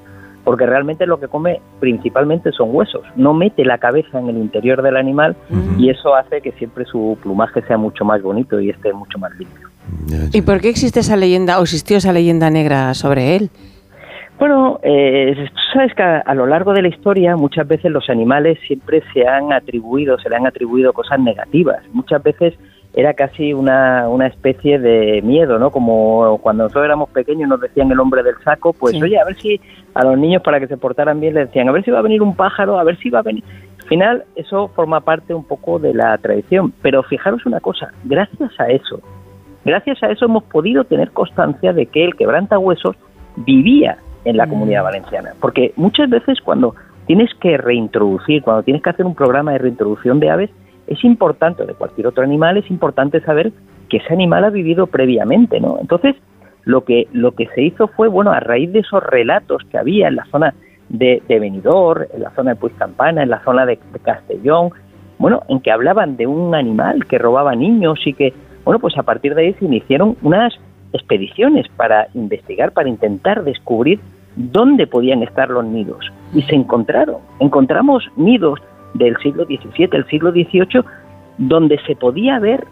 porque 0.43 0.65
realmente 0.65 1.05
lo 1.05 1.19
que 1.19 1.27
come 1.27 1.61
principalmente 1.79 2.51
son 2.51 2.69
huesos, 2.73 3.03
no 3.15 3.33
mete 3.33 3.65
la 3.65 3.77
cabeza 3.77 4.19
en 4.19 4.29
el 4.29 4.37
interior 4.37 4.81
del 4.81 4.97
animal 4.97 5.35
y 5.77 5.89
eso 5.89 6.15
hace 6.15 6.41
que 6.41 6.51
siempre 6.53 6.85
su 6.85 7.17
plumaje 7.21 7.61
sea 7.63 7.77
mucho 7.77 8.03
más 8.03 8.21
bonito 8.21 8.59
y 8.59 8.69
esté 8.69 8.93
mucho 8.93 9.19
más 9.19 9.31
limpio. 9.37 9.70
¿Y 10.33 10.41
por 10.41 10.61
qué 10.61 10.69
existe 10.69 10.99
esa 10.99 11.15
leyenda 11.15 11.59
o 11.59 11.63
existió 11.63 11.97
esa 11.97 12.13
leyenda 12.13 12.49
negra 12.49 12.93
sobre 12.93 13.35
él? 13.35 13.49
Bueno, 14.39 14.79
eh, 14.81 15.35
sabes 15.71 15.93
que 15.93 16.01
a, 16.01 16.33
lo 16.33 16.47
largo 16.47 16.73
de 16.73 16.81
la 16.81 16.87
historia 16.87 17.35
muchas 17.35 17.67
veces 17.67 17.91
los 17.91 18.09
animales 18.09 18.57
siempre 18.65 19.03
se 19.13 19.27
han 19.27 19.53
atribuido, 19.53 20.17
se 20.17 20.29
le 20.29 20.35
han 20.35 20.47
atribuido 20.47 20.93
cosas 20.93 21.19
negativas. 21.19 21.77
Muchas 21.93 22.23
veces 22.23 22.55
era 22.93 23.13
casi 23.13 23.53
una, 23.53 24.09
una 24.09 24.27
especie 24.27 24.79
de 24.79 25.21
miedo, 25.21 25.59
¿no? 25.59 25.69
Como 25.69 26.39
cuando 26.39 26.63
nosotros 26.63 26.85
éramos 26.85 27.09
pequeños 27.11 27.47
nos 27.49 27.61
decían 27.61 27.91
el 27.91 27.99
hombre 27.99 28.23
del 28.23 28.35
saco, 28.43 28.73
pues 28.73 28.99
oye, 29.01 29.19
a 29.19 29.25
ver 29.25 29.39
si 29.39 29.61
a 29.93 30.03
los 30.03 30.17
niños 30.17 30.41
para 30.41 30.59
que 30.59 30.67
se 30.67 30.77
portaran 30.77 31.19
bien 31.19 31.35
les 31.35 31.47
decían, 31.47 31.69
a 31.69 31.71
ver 31.71 31.85
si 31.85 31.91
va 31.91 31.99
a 31.99 32.03
venir 32.03 32.21
un 32.21 32.35
pájaro, 32.35 32.79
a 32.79 32.83
ver 32.83 32.97
si 32.97 33.09
va 33.09 33.19
a 33.19 33.23
venir... 33.23 33.43
Al 33.79 33.87
final 33.87 34.23
eso 34.35 34.69
forma 34.69 35.01
parte 35.01 35.33
un 35.33 35.43
poco 35.43 35.77
de 35.77 35.93
la 35.93 36.17
tradición, 36.17 36.73
pero 36.81 37.03
fijaros 37.03 37.45
una 37.45 37.59
cosa, 37.59 37.93
gracias 38.05 38.59
a 38.59 38.69
eso, 38.69 39.01
gracias 39.65 40.01
a 40.03 40.11
eso 40.11 40.25
hemos 40.25 40.43
podido 40.43 40.83
tener 40.83 41.11
constancia 41.11 41.73
de 41.73 41.85
que 41.85 42.03
el 42.03 42.15
quebrantahuesos 42.15 42.95
vivía 43.35 43.97
en 44.25 44.37
la 44.37 44.47
comunidad 44.47 44.81
mm. 44.81 44.85
valenciana. 44.85 45.29
Porque 45.39 45.73
muchas 45.75 46.09
veces 46.09 46.39
cuando 46.41 46.75
tienes 47.07 47.33
que 47.35 47.57
reintroducir, 47.57 48.41
cuando 48.41 48.63
tienes 48.63 48.83
que 48.83 48.89
hacer 48.89 49.05
un 49.05 49.15
programa 49.15 49.53
de 49.53 49.59
reintroducción 49.59 50.19
de 50.19 50.29
aves, 50.29 50.49
es 50.87 51.03
importante, 51.03 51.65
de 51.65 51.73
cualquier 51.73 52.07
otro 52.07 52.23
animal, 52.23 52.57
es 52.57 52.69
importante 52.69 53.21
saber 53.21 53.51
que 53.89 53.97
ese 53.97 54.13
animal 54.13 54.43
ha 54.43 54.49
vivido 54.49 54.87
previamente, 54.87 55.59
¿no? 55.59 55.77
Entonces, 55.79 56.15
lo 56.63 56.83
que, 56.83 57.07
lo 57.11 57.31
que 57.33 57.47
se 57.47 57.61
hizo 57.63 57.87
fue, 57.87 58.07
bueno, 58.07 58.31
a 58.31 58.39
raíz 58.39 58.71
de 58.71 58.79
esos 58.79 59.03
relatos 59.03 59.63
que 59.69 59.77
había 59.77 60.07
en 60.07 60.15
la 60.17 60.25
zona 60.25 60.53
de, 60.89 61.21
de 61.27 61.39
Benidorm, 61.39 62.05
en 62.13 62.21
la 62.21 62.31
zona 62.31 62.51
de 62.51 62.59
Puigcampana, 62.59 63.23
en 63.23 63.29
la 63.29 63.43
zona 63.43 63.65
de, 63.65 63.79
de 63.91 63.99
Castellón, 63.99 64.71
bueno, 65.17 65.43
en 65.49 65.59
que 65.59 65.71
hablaban 65.71 66.17
de 66.17 66.27
un 66.27 66.55
animal 66.55 67.05
que 67.05 67.17
robaba 67.17 67.55
niños 67.55 67.99
y 68.05 68.13
que, 68.13 68.33
bueno, 68.63 68.79
pues 68.79 68.97
a 68.97 69.03
partir 69.03 69.35
de 69.35 69.43
ahí 69.43 69.53
se 69.53 69.65
iniciaron 69.65 70.17
unas 70.21 70.53
expediciones 70.93 71.67
para 71.75 72.07
investigar, 72.13 72.71
para 72.71 72.89
intentar 72.89 73.43
descubrir 73.43 73.99
dónde 74.35 74.87
podían 74.87 75.23
estar 75.23 75.49
los 75.49 75.65
nidos. 75.65 76.11
Y 76.33 76.41
se 76.43 76.55
encontraron. 76.55 77.17
Encontramos 77.39 78.03
nidos 78.15 78.59
del 78.93 79.17
siglo 79.17 79.45
XVII, 79.45 79.89
el 79.93 80.05
siglo 80.07 80.31
XVIII, 80.31 80.83
donde 81.37 81.79
se 81.87 81.95
podía 81.95 82.39
ver 82.39 82.65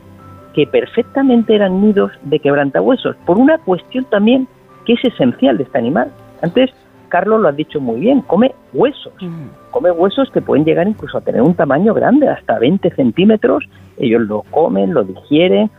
que 0.53 0.67
perfectamente 0.67 1.55
eran 1.55 1.81
nidos 1.81 2.11
de 2.23 2.39
quebrantahuesos, 2.39 3.15
por 3.25 3.37
una 3.37 3.57
cuestión 3.59 4.05
también 4.05 4.47
que 4.85 4.93
es 4.93 5.05
esencial 5.05 5.57
de 5.57 5.63
este 5.63 5.77
animal. 5.77 6.11
Antes, 6.41 6.71
Carlos 7.09 7.41
lo 7.41 7.47
ha 7.47 7.51
dicho 7.51 7.79
muy 7.79 7.99
bien, 7.99 8.21
come 8.21 8.53
huesos, 8.73 9.13
mm. 9.21 9.71
come 9.71 9.91
huesos 9.91 10.29
que 10.31 10.41
pueden 10.41 10.65
llegar 10.65 10.87
incluso 10.87 11.17
a 11.17 11.21
tener 11.21 11.41
un 11.41 11.55
tamaño 11.55 11.93
grande, 11.93 12.27
hasta 12.27 12.59
20 12.59 12.89
centímetros, 12.91 13.63
ellos 13.97 14.21
lo 14.21 14.43
comen, 14.43 14.93
lo 14.93 15.03
digieren, 15.03 15.69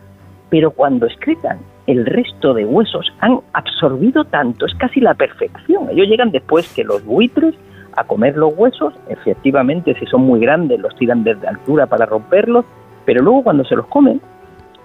pero 0.51 0.71
cuando 0.71 1.07
excretan 1.07 1.59
el 1.87 2.05
resto 2.05 2.53
de 2.53 2.65
huesos 2.65 3.11
han 3.21 3.39
absorbido 3.53 4.25
tanto, 4.25 4.65
es 4.65 4.75
casi 4.75 4.99
la 4.99 5.13
perfección. 5.13 5.89
Ellos 5.89 6.07
llegan 6.07 6.29
después 6.29 6.71
que 6.73 6.83
los 6.83 7.03
buitres 7.05 7.55
a 7.95 8.03
comer 8.03 8.35
los 8.37 8.53
huesos, 8.55 8.93
efectivamente 9.09 9.95
si 9.97 10.05
son 10.05 10.21
muy 10.21 10.41
grandes 10.41 10.79
los 10.79 10.95
tiran 10.97 11.23
desde 11.23 11.47
altura 11.47 11.87
para 11.87 12.05
romperlos, 12.05 12.65
pero 13.05 13.23
luego 13.23 13.43
cuando 13.43 13.63
se 13.63 13.75
los 13.75 13.87
comen, 13.87 14.21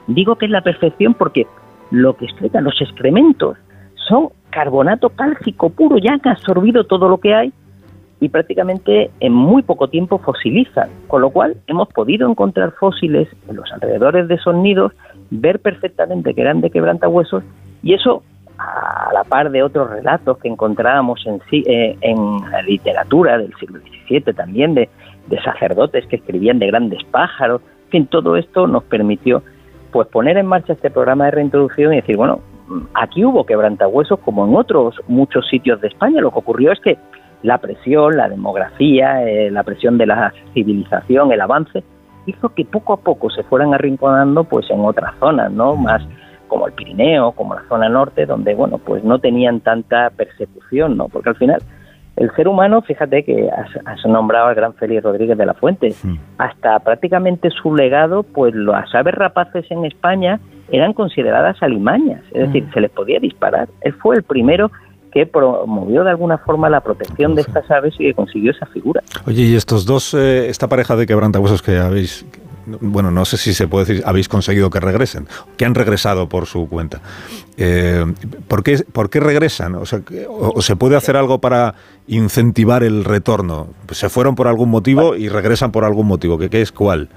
digo 0.06 0.37
que 0.37 0.46
es 0.46 0.52
la 0.52 0.62
perfección 0.62 1.14
porque 1.14 1.46
lo 1.90 2.16
que 2.16 2.26
excretan, 2.26 2.64
los 2.64 2.80
excrementos, 2.80 3.58
son 4.08 4.28
carbonato 4.50 5.11
cálcico 5.11 5.70
puro, 5.70 5.99
ya 5.99 6.12
han 6.12 6.28
absorbido 6.28 6.85
todo 6.85 7.08
lo 7.08 7.18
que 7.18 7.35
hay 7.35 7.52
y 8.20 8.28
prácticamente 8.28 9.11
en 9.20 9.32
muy 9.32 9.62
poco 9.62 9.88
tiempo 9.88 10.18
fosilizan, 10.18 10.88
con 11.06 11.20
lo 11.20 11.30
cual 11.30 11.56
hemos 11.66 11.88
podido 11.88 12.28
encontrar 12.28 12.73
fósiles 12.73 13.28
en 13.49 13.56
los 13.56 13.70
alrededores 13.73 14.28
de 14.28 14.37
esos 14.37 14.54
nidos, 14.54 14.92
ver 15.30 15.61
perfectamente 15.61 16.35
que 16.35 16.40
eran 16.40 16.61
de 16.61 16.70
quebrantahuesos 16.70 17.44
y 17.82 17.94
eso 17.94 18.23
a 18.58 19.11
la 19.12 19.25
par 19.25 19.50
de 19.50 19.62
otros 19.62 19.90
relatos 19.90 20.38
que 20.38 20.49
encontrábamos 20.49 21.26
en, 21.26 21.40
eh, 21.52 21.96
en 22.00 22.50
la 22.50 22.62
literatura 22.62 23.37
del 23.37 23.52
siglo 23.61 23.80
XVII 23.80 24.32
también, 24.35 24.75
de, 24.75 24.88
de, 25.26 25.42
sacerdotes 25.42 26.06
que 26.06 26.16
escribían 26.16 26.58
de 26.58 26.68
grandes 26.68 27.04
pájaros, 27.04 27.61
en 27.85 27.90
fin, 27.90 28.06
todo 28.06 28.37
esto 28.37 28.66
nos 28.66 28.82
permitió 28.85 29.42
pues 29.92 30.08
poner 30.08 30.38
en 30.38 30.46
marcha 30.46 30.73
este 30.73 30.90
programa 30.90 31.26
de 31.26 31.32
reintroducción 31.32 31.92
y 31.92 31.96
decir, 31.96 32.16
bueno, 32.16 32.40
aquí 32.94 33.25
hubo 33.25 33.44
quebrantahuesos 33.46 34.18
como 34.20 34.46
en 34.46 34.56
otros 34.56 34.96
muchos 35.06 35.46
sitios 35.49 35.80
de 35.80 35.88
España, 35.88 36.20
lo 36.20 36.30
que 36.30 36.38
ocurrió 36.38 36.73
es 36.73 36.80
que 36.80 36.99
la 37.42 37.58
presión, 37.58 38.16
la 38.16 38.28
demografía, 38.28 39.22
eh, 39.22 39.50
la 39.50 39.62
presión 39.62 39.98
de 39.98 40.06
la 40.06 40.32
civilización, 40.54 41.32
el 41.32 41.40
avance, 41.40 41.84
hizo 42.26 42.48
que 42.50 42.64
poco 42.64 42.94
a 42.94 42.96
poco 42.98 43.30
se 43.30 43.42
fueran 43.44 43.74
arrinconando 43.74 44.44
pues 44.44 44.68
en 44.70 44.80
otras 44.80 45.14
zonas, 45.18 45.52
¿no? 45.52 45.76
Más 45.76 46.02
como 46.48 46.66
el 46.66 46.72
Pirineo, 46.74 47.32
como 47.32 47.54
la 47.54 47.62
zona 47.68 47.88
norte, 47.88 48.26
donde, 48.26 48.54
bueno, 48.54 48.78
pues 48.78 49.02
no 49.04 49.18
tenían 49.18 49.60
tanta 49.60 50.10
persecución, 50.10 50.96
¿no? 50.96 51.08
Porque 51.08 51.30
al 51.30 51.36
final 51.36 51.62
el 52.16 52.30
ser 52.34 52.48
humano, 52.48 52.80
fíjate 52.80 53.24
que 53.24 53.50
has, 53.50 54.06
nombrado 54.06 54.46
al 54.46 54.54
gran 54.54 54.72
Félix 54.74 55.02
Rodríguez 55.02 55.36
de 55.36 55.44
la 55.44 55.54
Fuente, 55.54 55.94
hasta 56.38 56.78
prácticamente 56.78 57.50
su 57.50 57.74
legado, 57.74 58.22
pues 58.22 58.54
las 58.54 58.92
aves 58.94 59.14
rapaces 59.14 59.70
en 59.70 59.84
España 59.84 60.40
eran 60.70 60.94
consideradas 60.94 61.62
alimañas, 61.62 62.22
es 62.32 62.46
decir, 62.46 62.66
se 62.72 62.80
les 62.80 62.90
podía 62.90 63.20
disparar. 63.20 63.68
Él 63.82 63.92
fue 63.92 64.16
el 64.16 64.22
primero 64.22 64.70
que 65.16 65.25
promovió 65.25 66.04
de 66.04 66.11
alguna 66.11 66.37
forma 66.37 66.68
la 66.68 66.82
protección 66.82 67.35
de 67.35 67.40
estas 67.40 67.70
aves 67.70 67.94
y 67.99 68.04
que 68.04 68.12
consiguió 68.12 68.50
esa 68.50 68.66
figura. 68.66 69.02
Oye, 69.26 69.44
y 69.44 69.54
estos 69.54 69.87
dos, 69.87 70.12
eh, 70.12 70.50
esta 70.50 70.68
pareja 70.68 70.94
de 70.94 71.06
quebrantahuesos 71.06 71.62
que 71.62 71.78
habéis 71.78 72.26
bueno, 72.66 73.11
no 73.11 73.25
sé 73.25 73.38
si 73.38 73.54
se 73.54 73.66
puede 73.66 73.87
decir, 73.87 74.04
habéis 74.04 74.28
conseguido 74.28 74.68
que 74.68 74.80
regresen, 74.80 75.26
que 75.56 75.64
han 75.64 75.75
regresado 75.75 76.28
por 76.28 76.44
su 76.44 76.68
cuenta. 76.68 77.00
Eh, 77.56 78.04
¿por, 78.46 78.62
qué, 78.62 78.78
¿Por 78.92 79.08
qué 79.08 79.20
regresan? 79.20 79.76
O, 79.76 79.87
sea, 79.87 80.00
o, 80.28 80.61
se 80.61 80.76
puede 80.76 80.96
hacer 80.96 81.16
algo 81.16 81.40
para 81.40 81.75
incentivar 82.08 82.82
el 82.82 83.04
retorno? 83.04 83.68
¿Se 83.92 84.11
fueron 84.11 84.35
por 84.35 84.49
algún 84.49 84.68
motivo 84.68 85.14
y 85.14 85.28
regresan 85.28 85.73
por 85.73 85.85
algún 85.85 86.08
motivo? 86.08 86.37
¿Qué, 86.38 86.50
qué 86.50 86.61
es 86.61 86.73
cuál? 86.73 87.08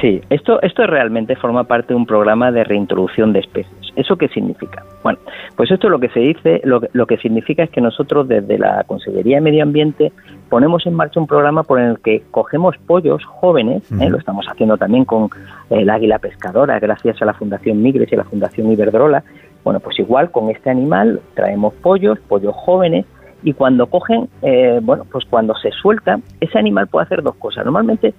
Sí, 0.00 0.22
esto, 0.30 0.60
esto 0.62 0.86
realmente 0.86 1.36
forma 1.36 1.64
parte 1.64 1.88
de 1.92 1.94
un 1.94 2.06
programa 2.06 2.50
de 2.50 2.64
reintroducción 2.64 3.32
de 3.32 3.40
especies. 3.40 3.75
¿Eso 3.96 4.16
qué 4.16 4.28
significa? 4.28 4.84
Bueno, 5.02 5.18
pues 5.56 5.70
esto 5.70 5.88
lo 5.88 5.98
que 5.98 6.10
se 6.10 6.20
dice, 6.20 6.60
lo, 6.64 6.80
lo 6.92 7.06
que 7.06 7.16
significa 7.16 7.62
es 7.64 7.70
que 7.70 7.80
nosotros 7.80 8.28
desde 8.28 8.58
la 8.58 8.84
Consejería 8.84 9.38
de 9.38 9.40
Medio 9.40 9.62
Ambiente 9.62 10.12
ponemos 10.48 10.86
en 10.86 10.94
marcha 10.94 11.18
un 11.18 11.26
programa 11.26 11.62
por 11.62 11.80
el 11.80 11.98
que 12.00 12.22
cogemos 12.30 12.76
pollos 12.86 13.24
jóvenes, 13.24 13.90
¿eh? 13.92 14.08
lo 14.10 14.18
estamos 14.18 14.46
haciendo 14.46 14.76
también 14.76 15.04
con 15.04 15.24
eh, 15.70 15.80
el 15.80 15.90
águila 15.90 16.18
pescadora, 16.18 16.78
gracias 16.78 17.20
a 17.22 17.24
la 17.24 17.34
Fundación 17.34 17.82
Migres 17.82 18.12
y 18.12 18.14
a 18.14 18.18
la 18.18 18.24
Fundación 18.24 18.70
Iberdrola. 18.70 19.24
Bueno, 19.64 19.80
pues 19.80 19.98
igual 19.98 20.30
con 20.30 20.50
este 20.50 20.70
animal 20.70 21.20
traemos 21.34 21.74
pollos, 21.74 22.18
pollos 22.28 22.54
jóvenes, 22.54 23.06
y 23.42 23.52
cuando 23.52 23.86
cogen, 23.86 24.28
eh, 24.42 24.80
bueno, 24.82 25.04
pues 25.10 25.24
cuando 25.24 25.54
se 25.56 25.70
suelta, 25.70 26.18
ese 26.40 26.58
animal 26.58 26.88
puede 26.88 27.04
hacer 27.04 27.22
dos 27.22 27.36
cosas. 27.36 27.64
Normalmente 27.64 28.14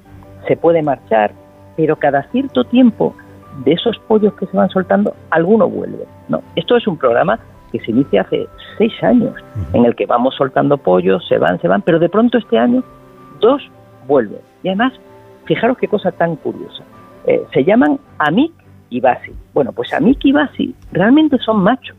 se 0.47 0.55
puede 0.55 0.81
marchar, 0.81 1.31
pero 1.75 1.97
cada 1.97 2.23
cierto 2.31 2.63
tiempo 2.63 3.13
de 3.63 3.73
esos 3.73 3.97
pollos 4.07 4.33
que 4.33 4.45
se 4.45 4.57
van 4.57 4.69
soltando, 4.69 5.13
alguno 5.29 5.67
vuelve. 5.67 6.05
¿no? 6.29 6.41
Esto 6.55 6.77
es 6.77 6.87
un 6.87 6.97
programa 6.97 7.39
que 7.71 7.79
se 7.79 7.91
inicia 7.91 8.21
hace 8.21 8.47
seis 8.77 8.93
años, 9.03 9.33
en 9.73 9.85
el 9.85 9.95
que 9.95 10.05
vamos 10.05 10.35
soltando 10.35 10.77
pollos, 10.77 11.25
se 11.27 11.37
van, 11.37 11.59
se 11.59 11.67
van, 11.67 11.81
pero 11.81 11.99
de 11.99 12.09
pronto 12.09 12.37
este 12.37 12.57
año 12.57 12.83
dos 13.39 13.61
vuelven. 14.07 14.39
Y 14.63 14.69
además, 14.69 14.93
fijaros 15.45 15.77
qué 15.77 15.87
cosa 15.87 16.11
tan 16.11 16.35
curiosa. 16.37 16.83
Eh, 17.25 17.43
se 17.53 17.63
llaman 17.63 17.99
Amik 18.19 18.53
y 18.89 19.01
Basi. 19.01 19.33
Bueno, 19.53 19.71
pues 19.73 19.93
Amik 19.93 20.23
y 20.23 20.31
Basi 20.31 20.75
realmente 20.91 21.37
son 21.39 21.61
machos. 21.61 21.97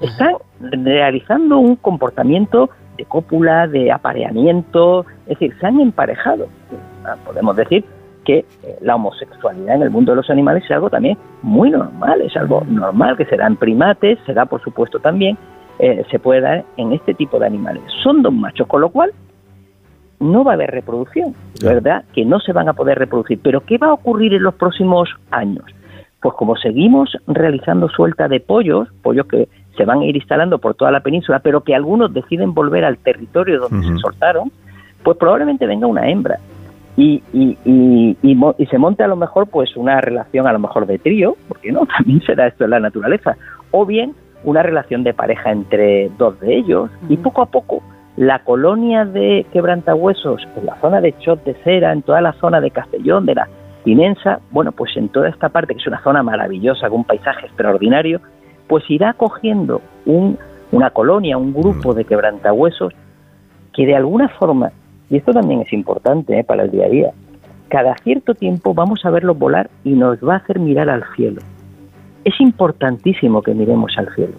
Están 0.00 0.34
realizando 0.60 1.58
un 1.58 1.76
comportamiento 1.76 2.68
de 2.98 3.04
cópula, 3.04 3.66
de 3.66 3.92
apareamiento, 3.92 5.06
es 5.26 5.38
decir, 5.38 5.56
se 5.58 5.66
han 5.66 5.80
emparejado. 5.80 6.48
Ah, 7.04 7.16
podemos 7.24 7.56
decir 7.56 7.84
que 8.26 8.38
eh, 8.38 8.44
la 8.82 8.96
homosexualidad 8.96 9.76
en 9.76 9.82
el 9.82 9.90
mundo 9.90 10.12
de 10.12 10.16
los 10.16 10.28
animales 10.28 10.64
es 10.64 10.70
algo 10.72 10.90
también 10.90 11.16
muy 11.42 11.70
normal, 11.70 12.20
es 12.20 12.36
algo 12.36 12.62
normal 12.68 13.16
que 13.16 13.24
se 13.24 13.36
da 13.36 13.46
en 13.46 13.56
primates, 13.56 14.18
se 14.26 14.34
da 14.34 14.44
por 14.44 14.60
supuesto 14.62 14.98
también, 14.98 15.38
eh, 15.78 16.04
se 16.10 16.18
puede 16.18 16.40
dar 16.40 16.64
en 16.76 16.92
este 16.92 17.14
tipo 17.14 17.38
de 17.38 17.46
animales. 17.46 17.84
Son 18.02 18.22
dos 18.22 18.34
machos, 18.34 18.66
con 18.66 18.80
lo 18.80 18.90
cual 18.90 19.12
no 20.18 20.44
va 20.44 20.52
a 20.52 20.54
haber 20.54 20.70
reproducción, 20.72 21.34
¿verdad? 21.62 22.04
Que 22.12 22.24
no 22.24 22.40
se 22.40 22.52
van 22.52 22.68
a 22.68 22.72
poder 22.72 22.98
reproducir. 22.98 23.38
Pero 23.42 23.60
¿qué 23.60 23.78
va 23.78 23.88
a 23.88 23.92
ocurrir 23.92 24.34
en 24.34 24.42
los 24.42 24.54
próximos 24.54 25.08
años? 25.30 25.64
Pues 26.20 26.34
como 26.34 26.56
seguimos 26.56 27.16
realizando 27.28 27.88
suelta 27.88 28.26
de 28.26 28.40
pollos, 28.40 28.88
pollos 29.02 29.26
que 29.26 29.48
se 29.76 29.84
van 29.84 30.00
a 30.00 30.06
ir 30.06 30.16
instalando 30.16 30.58
por 30.58 30.74
toda 30.74 30.90
la 30.90 31.00
península, 31.00 31.38
pero 31.38 31.60
que 31.60 31.74
algunos 31.74 32.12
deciden 32.12 32.54
volver 32.54 32.84
al 32.84 32.98
territorio 32.98 33.60
donde 33.60 33.86
se 33.86 33.98
soltaron, 33.98 34.50
pues 35.04 35.16
probablemente 35.18 35.66
venga 35.66 35.86
una 35.86 36.08
hembra 36.08 36.38
y, 36.96 37.22
y, 37.32 37.58
y, 37.64 38.16
y, 38.22 38.66
se 38.66 38.78
monte 38.78 39.04
a 39.04 39.08
lo 39.08 39.16
mejor 39.16 39.48
pues 39.48 39.76
una 39.76 40.00
relación 40.00 40.46
a 40.46 40.52
lo 40.52 40.58
mejor 40.58 40.86
de 40.86 40.98
trío, 40.98 41.36
porque 41.48 41.70
no, 41.70 41.86
también 41.98 42.22
se 42.22 42.34
da 42.34 42.46
esto 42.46 42.64
en 42.64 42.70
la 42.70 42.80
naturaleza, 42.80 43.36
o 43.70 43.84
bien 43.84 44.14
una 44.44 44.62
relación 44.62 45.02
de 45.04 45.12
pareja 45.12 45.50
entre 45.50 46.10
dos 46.16 46.38
de 46.40 46.56
ellos 46.56 46.90
y 47.08 47.16
poco 47.16 47.42
a 47.42 47.46
poco 47.46 47.82
la 48.16 48.38
colonia 48.40 49.04
de 49.04 49.44
quebrantahuesos 49.52 50.46
en 50.56 50.66
la 50.66 50.80
zona 50.80 51.00
de 51.00 51.12
Chot 51.18 51.44
de 51.44 51.54
Cera, 51.64 51.92
en 51.92 52.02
toda 52.02 52.20
la 52.22 52.32
zona 52.34 52.60
de 52.60 52.70
Castellón, 52.70 53.26
de 53.26 53.34
la 53.34 53.48
Tinensa, 53.84 54.40
bueno, 54.50 54.72
pues 54.72 54.96
en 54.96 55.10
toda 55.10 55.28
esta 55.28 55.50
parte 55.50 55.74
que 55.74 55.80
es 55.80 55.86
una 55.86 56.02
zona 56.02 56.22
maravillosa, 56.22 56.88
con 56.88 57.00
un 57.00 57.04
paisaje 57.04 57.46
extraordinario, 57.46 58.20
pues 58.68 58.84
irá 58.88 59.12
cogiendo 59.12 59.82
un, 60.06 60.38
una 60.72 60.90
colonia, 60.90 61.36
un 61.36 61.52
grupo 61.52 61.92
de 61.92 62.04
quebrantahuesos 62.04 62.94
que 63.74 63.84
de 63.84 63.94
alguna 63.94 64.28
forma 64.30 64.72
y 65.10 65.16
esto 65.16 65.32
también 65.32 65.60
es 65.60 65.72
importante 65.72 66.38
¿eh? 66.38 66.44
para 66.44 66.64
el 66.64 66.70
día 66.70 66.86
a 66.86 66.88
día. 66.88 67.10
Cada 67.68 67.96
cierto 67.96 68.34
tiempo 68.34 68.74
vamos 68.74 69.04
a 69.04 69.10
verlos 69.10 69.38
volar 69.38 69.70
y 69.84 69.90
nos 69.90 70.18
va 70.18 70.34
a 70.34 70.38
hacer 70.38 70.58
mirar 70.58 70.88
al 70.88 71.04
cielo. 71.16 71.40
Es 72.24 72.40
importantísimo 72.40 73.42
que 73.42 73.54
miremos 73.54 73.96
al 73.98 74.12
cielo. 74.14 74.34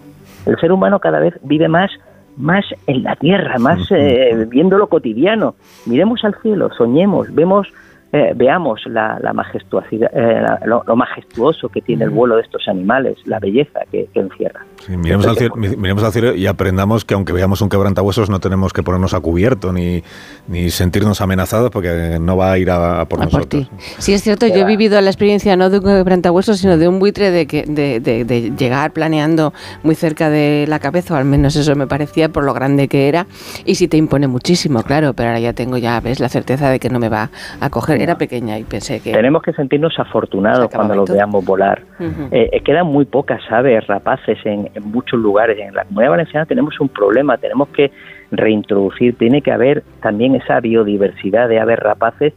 El 0.46 0.58
ser 0.58 0.72
humano 0.72 0.98
cada 0.98 1.20
vez 1.20 1.34
vive 1.42 1.68
más 1.68 1.90
más 2.36 2.64
en 2.86 3.02
la 3.02 3.16
tierra, 3.16 3.58
más 3.58 3.90
eh, 3.90 4.46
viendo 4.48 4.78
lo 4.78 4.86
cotidiano. 4.86 5.56
Miremos 5.86 6.24
al 6.24 6.36
cielo, 6.40 6.70
soñemos, 6.72 7.34
vemos 7.34 7.66
eh, 8.10 8.32
veamos 8.34 8.80
la, 8.86 9.20
majestuosidad, 9.34 10.10
eh, 10.14 10.42
lo, 10.64 10.96
majestuoso 10.96 11.68
que 11.68 11.82
tiene 11.82 12.04
el 12.04 12.10
vuelo 12.10 12.36
de 12.36 12.42
estos 12.42 12.66
animales, 12.66 13.18
la 13.26 13.38
belleza 13.38 13.80
que, 13.92 14.08
encierra. 14.14 14.64
Miremos, 14.88 15.26
al 15.26 16.12
cielo, 16.12 16.34
y 16.34 16.46
aprendamos 16.46 17.04
que 17.04 17.14
aunque 17.14 17.32
veamos 17.32 17.60
un 17.60 17.68
quebrantahuesos 17.68 18.30
no 18.30 18.40
tenemos 18.40 18.72
que 18.72 18.82
ponernos 18.82 19.14
a 19.14 19.20
cubierto 19.20 19.72
ni, 19.72 20.02
ni 20.46 20.70
sentirnos 20.70 21.20
amenazados 21.20 21.70
porque 21.70 22.18
no 22.20 22.36
va 22.36 22.52
a 22.52 22.58
ir 22.58 22.70
a, 22.70 23.04
por 23.06 23.20
nosotros. 23.20 23.68
Sí, 23.98 24.12
es 24.12 24.22
cierto, 24.22 24.46
yo 24.46 24.56
he 24.56 24.64
vivido 24.64 25.00
la 25.00 25.10
experiencia 25.10 25.56
no 25.56 25.70
de 25.70 25.78
un 25.78 25.84
quebrantahuesos, 25.84 26.58
sino 26.58 26.78
de 26.78 26.88
un 26.88 26.98
buitre 26.98 27.30
de, 27.30 27.46
que, 27.46 27.64
de, 27.64 28.00
de, 28.00 28.52
llegar 28.56 28.92
planeando 28.92 29.52
muy 29.82 29.94
cerca 29.94 30.30
de 30.30 30.66
la 30.68 30.78
cabeza, 30.78 31.14
o 31.14 31.16
al 31.16 31.24
menos 31.24 31.56
eso 31.56 31.74
me 31.74 31.86
parecía 31.86 32.28
por 32.28 32.44
lo 32.44 32.54
grande 32.54 32.88
que 32.88 33.08
era, 33.08 33.26
y 33.64 33.74
sí 33.74 33.88
te 33.88 33.96
impone 33.96 34.26
muchísimo, 34.28 34.82
claro, 34.82 35.12
pero 35.14 35.30
ahora 35.30 35.40
ya 35.40 35.52
tengo, 35.52 35.76
ya 35.76 36.00
ves, 36.00 36.20
la 36.20 36.28
certeza 36.28 36.70
de 36.70 36.78
que 36.78 36.88
no 36.88 36.98
me 36.98 37.08
va 37.08 37.30
a 37.60 37.70
coger 37.70 38.00
era 38.00 38.16
pequeña 38.16 38.58
y 38.58 38.64
pensé 38.64 39.00
que... 39.00 39.12
Tenemos 39.12 39.42
que 39.42 39.52
sentirnos 39.52 39.98
afortunados 39.98 40.68
cuando 40.70 40.94
los 40.94 41.10
veamos 41.10 41.44
volar. 41.44 41.82
Eh, 42.30 42.50
eh, 42.52 42.60
quedan 42.62 42.86
muy 42.86 43.04
pocas 43.04 43.40
aves 43.50 43.86
rapaces 43.86 44.38
en, 44.44 44.67
muchos 44.80 45.18
lugares. 45.18 45.58
En 45.58 45.74
la 45.74 45.84
comunidad 45.84 46.10
valenciana 46.10 46.46
tenemos 46.46 46.78
un 46.80 46.88
problema, 46.88 47.36
tenemos 47.38 47.68
que 47.68 47.90
reintroducir, 48.30 49.16
tiene 49.16 49.42
que 49.42 49.52
haber 49.52 49.82
también 50.02 50.34
esa 50.34 50.60
biodiversidad 50.60 51.48
de 51.48 51.60
aves 51.60 51.78
rapaces 51.78 52.34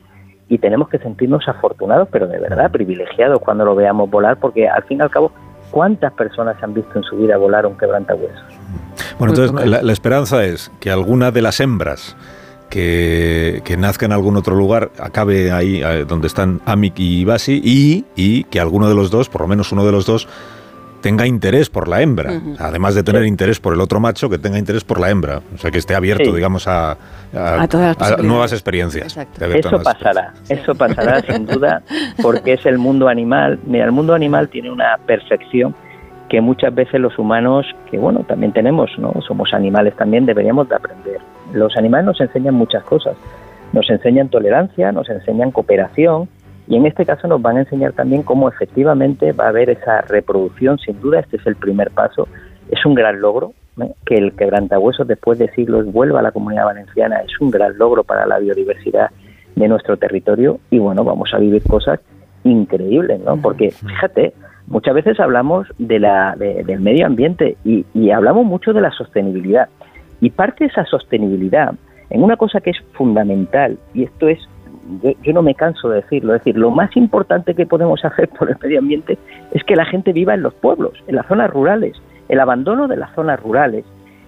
y 0.49 0.57
tenemos 0.57 0.89
que 0.89 0.97
sentirnos 0.99 1.47
afortunados, 1.47 2.07
pero 2.11 2.27
de 2.27 2.39
verdad 2.39 2.71
privilegiados 2.71 3.39
cuando 3.39 3.65
lo 3.65 3.75
veamos 3.75 4.09
volar, 4.09 4.37
porque 4.37 4.67
al 4.67 4.83
fin 4.83 4.99
y 4.99 5.01
al 5.01 5.09
cabo, 5.09 5.31
¿cuántas 5.71 6.13
personas 6.13 6.61
han 6.61 6.73
visto 6.73 6.91
en 6.97 7.03
su 7.03 7.17
vida 7.17 7.37
volar 7.37 7.65
un 7.65 7.77
quebrantahuesos? 7.77 8.43
Bueno, 9.17 9.33
entonces 9.33 9.83
la 9.83 9.93
esperanza 9.93 10.43
es 10.43 10.71
que 10.79 10.91
alguna 10.91 11.31
de 11.31 11.41
las 11.41 11.59
hembras 11.59 12.17
que, 12.71 13.75
nazca 13.77 14.05
en 14.05 14.13
algún 14.13 14.37
otro 14.37 14.55
lugar, 14.55 14.91
acabe 14.99 15.51
ahí 15.51 15.81
eh, 15.83 16.05
donde 16.07 16.27
están 16.27 16.61
Amik 16.65 16.97
y 16.97 17.25
Basi, 17.25 17.61
y, 17.63 18.05
y 18.15 18.45
que 18.45 18.59
alguno 18.59 18.89
de 18.89 18.95
los 18.95 19.11
dos, 19.11 19.29
por 19.29 19.41
lo 19.41 19.47
menos 19.47 19.71
uno 19.71 19.85
de 19.85 19.91
los 19.91 20.05
dos, 20.05 20.27
tenga 21.01 21.27
interés 21.27 21.69
por 21.69 21.87
la 21.87 22.01
hembra, 22.01 22.41
además 22.59 22.95
de 22.95 23.03
tener 23.03 23.25
interés 23.25 23.59
por 23.59 23.73
el 23.73 23.81
otro 23.81 23.99
macho, 23.99 24.29
que 24.29 24.37
tenga 24.37 24.57
interés 24.57 24.83
por 24.83 24.99
la 24.99 25.09
hembra, 25.09 25.41
o 25.53 25.57
sea, 25.57 25.71
que 25.71 25.77
esté 25.77 25.95
abierto, 25.95 26.33
digamos, 26.33 26.67
a, 26.67 26.97
nuevas 28.21 28.53
experiencias. 28.53 29.17
Eso 29.17 29.81
pasará, 29.83 30.33
eso 30.47 30.75
pasará 30.75 31.21
sin 31.27 31.45
duda, 31.45 31.81
porque 32.21 32.53
es 32.53 32.65
el 32.65 32.77
mundo 32.77 33.07
animal. 33.07 33.59
Mira, 33.65 33.85
el 33.85 33.91
mundo 33.91 34.13
animal 34.13 34.49
tiene 34.49 34.71
una 34.71 34.97
perfección 35.05 35.75
que 36.29 36.39
muchas 36.39 36.73
veces 36.73 36.99
los 37.01 37.19
humanos, 37.19 37.65
que 37.89 37.97
bueno, 37.97 38.23
también 38.23 38.53
tenemos, 38.53 38.89
¿no? 38.97 39.13
Somos 39.27 39.53
animales 39.53 39.95
también, 39.97 40.25
deberíamos 40.25 40.69
de 40.69 40.75
aprender. 40.75 41.19
Los 41.51 41.75
animales 41.75 42.05
nos 42.05 42.21
enseñan 42.21 42.55
muchas 42.55 42.83
cosas. 42.83 43.15
Nos 43.73 43.89
enseñan 43.89 44.29
tolerancia, 44.29 44.91
nos 44.91 45.09
enseñan 45.09 45.51
cooperación 45.51 46.29
y 46.71 46.77
en 46.77 46.85
este 46.85 47.05
caso 47.05 47.27
nos 47.27 47.41
van 47.41 47.57
a 47.57 47.59
enseñar 47.59 47.91
también 47.91 48.23
cómo 48.23 48.47
efectivamente 48.47 49.33
va 49.33 49.47
a 49.47 49.49
haber 49.49 49.69
esa 49.69 49.99
reproducción. 50.01 50.79
Sin 50.79 51.01
duda, 51.01 51.19
este 51.19 51.35
es 51.35 51.45
el 51.45 51.57
primer 51.57 51.91
paso. 51.91 52.29
Es 52.69 52.85
un 52.85 52.95
gran 52.95 53.19
logro 53.19 53.51
¿eh? 53.81 53.91
que 54.05 54.15
el 54.15 54.31
quebrantahuesos 54.31 55.05
después 55.05 55.37
de 55.37 55.51
siglos 55.51 55.91
vuelva 55.91 56.19
a 56.19 56.23
la 56.23 56.31
comunidad 56.31 56.63
valenciana. 56.63 57.17
Es 57.17 57.41
un 57.41 57.51
gran 57.51 57.77
logro 57.77 58.05
para 58.05 58.25
la 58.25 58.39
biodiversidad 58.39 59.09
de 59.53 59.67
nuestro 59.67 59.97
territorio 59.97 60.61
y 60.69 60.79
bueno, 60.79 61.03
vamos 61.03 61.33
a 61.33 61.39
vivir 61.39 61.61
cosas 61.63 61.99
increíbles, 62.45 63.19
¿no? 63.19 63.35
Porque 63.35 63.71
fíjate, 63.71 64.33
Muchas 64.71 64.93
veces 64.93 65.19
hablamos 65.19 65.67
de 65.79 65.99
la, 65.99 66.33
del 66.37 66.79
medio 66.79 67.05
ambiente 67.05 67.57
y, 67.65 68.09
hablamos 68.09 68.45
mucho 68.45 68.71
de 68.71 68.79
la 68.79 68.91
sostenibilidad. 68.91 69.67
Y 70.21 70.29
parte 70.29 70.63
de 70.63 70.69
esa 70.69 70.85
sostenibilidad 70.85 71.73
en 72.09 72.23
una 72.23 72.37
cosa 72.37 72.61
que 72.61 72.69
es 72.69 72.77
fundamental, 72.93 73.77
y 73.93 74.03
esto 74.03 74.29
es, 74.29 74.39
yo, 75.23 75.33
no 75.33 75.41
me 75.41 75.55
canso 75.55 75.89
de 75.89 75.97
decirlo, 75.97 76.35
es 76.35 76.41
decir, 76.41 76.57
lo 76.57 76.71
más 76.71 76.95
importante 76.95 77.55
que 77.55 77.65
podemos 77.65 78.03
hacer 78.03 78.29
por 78.29 78.49
el 78.49 78.57
medio 78.61 78.79
ambiente 78.79 79.17
es 79.51 79.63
que 79.63 79.75
la 79.75 79.85
gente 79.85 80.13
viva 80.13 80.33
en 80.33 80.43
los 80.43 80.53
pueblos, 80.53 80.93
en 81.07 81.15
las 81.15 81.27
zonas 81.27 81.49
rurales. 81.49 81.95
El 82.29 82.39
abandono 82.39 82.87
de 82.87 82.97
las 82.97 83.13
zonas 83.13 83.39
rurales 83.41 83.85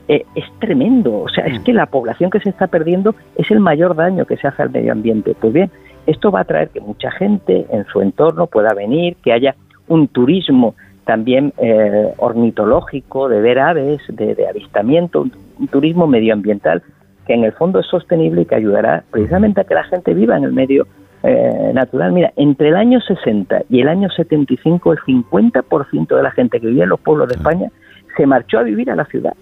eh, 0.08 0.26
es 0.36 0.46
tremendo, 0.60 1.22
o 1.22 1.30
sea, 1.30 1.46
es 1.46 1.62
mm. 1.62 1.64
que 1.64 1.74
la 1.74 1.86
población 1.86 2.30
que 2.30 2.40
se 2.40 2.50
está 2.50 2.68
perdiendo 2.68 3.16
es 3.36 3.50
el 3.52 3.60
mayor 3.60 3.96
daño 3.96 4.26
que 4.26 4.38
se 4.38 4.48
hace 4.48 4.64
al 4.64 4.70
medio 4.70 4.92
ambiente. 4.92 5.36
Pues 5.40 5.54
bien, 5.54 5.72
esto 6.06 6.32
va 6.32 6.42
a 6.42 6.46
traer 6.46 6.70
que 6.70 6.82
mucha 6.82 7.12
gente 7.12 7.66
en 7.70 7.86
su 7.86 8.02
entorno 8.02 8.48
pueda 8.48 8.74
venir, 8.74 9.16
que 9.24 9.32
haya 9.32 9.56
un 9.88 10.08
turismo 10.08 10.76
también 11.06 11.54
eh, 11.58 12.14
ornitológico, 12.18 13.30
de 13.30 13.42
ver 13.42 13.60
aves, 13.60 14.02
de, 14.10 14.48
avistamiento, 14.48 15.22
un, 15.22 15.68
turismo 15.68 16.08
medioambiental 16.08 16.82
que 17.26 17.34
en 17.34 17.44
el 17.44 17.54
fondo 17.54 17.80
es 17.80 17.88
sostenible 17.88 18.42
y 18.42 18.46
que 18.46 18.56
ayudará 18.56 19.04
precisamente 19.12 19.62
a 19.62 19.64
que 19.64 19.74
la 19.74 19.84
gente 19.86 20.14
viva 20.14 20.38
en 20.38 20.44
el 20.44 20.54
medio 20.54 20.88
eh, 21.24 21.72
natural. 21.74 22.12
Mira, 22.12 22.34
entre 22.36 22.70
el 22.70 22.76
año 22.76 23.00
60 23.00 23.64
y 23.70 23.82
el 23.82 23.88
año 23.88 24.10
75, 24.10 24.94
el 24.94 25.00
50% 25.00 26.16
de 26.16 26.24
la 26.24 26.32
gente 26.32 26.60
que 26.60 26.68
vivía 26.68 26.84
en 26.84 26.90
los 26.90 27.00
pueblos 27.00 27.30
de 27.30 27.36
España 27.36 27.70
se 28.18 28.26
marchó 28.26 28.60
a 28.60 28.64
vivir 28.64 28.92
a 28.92 28.96
la 28.96 29.06
ciudad. 29.06 29.34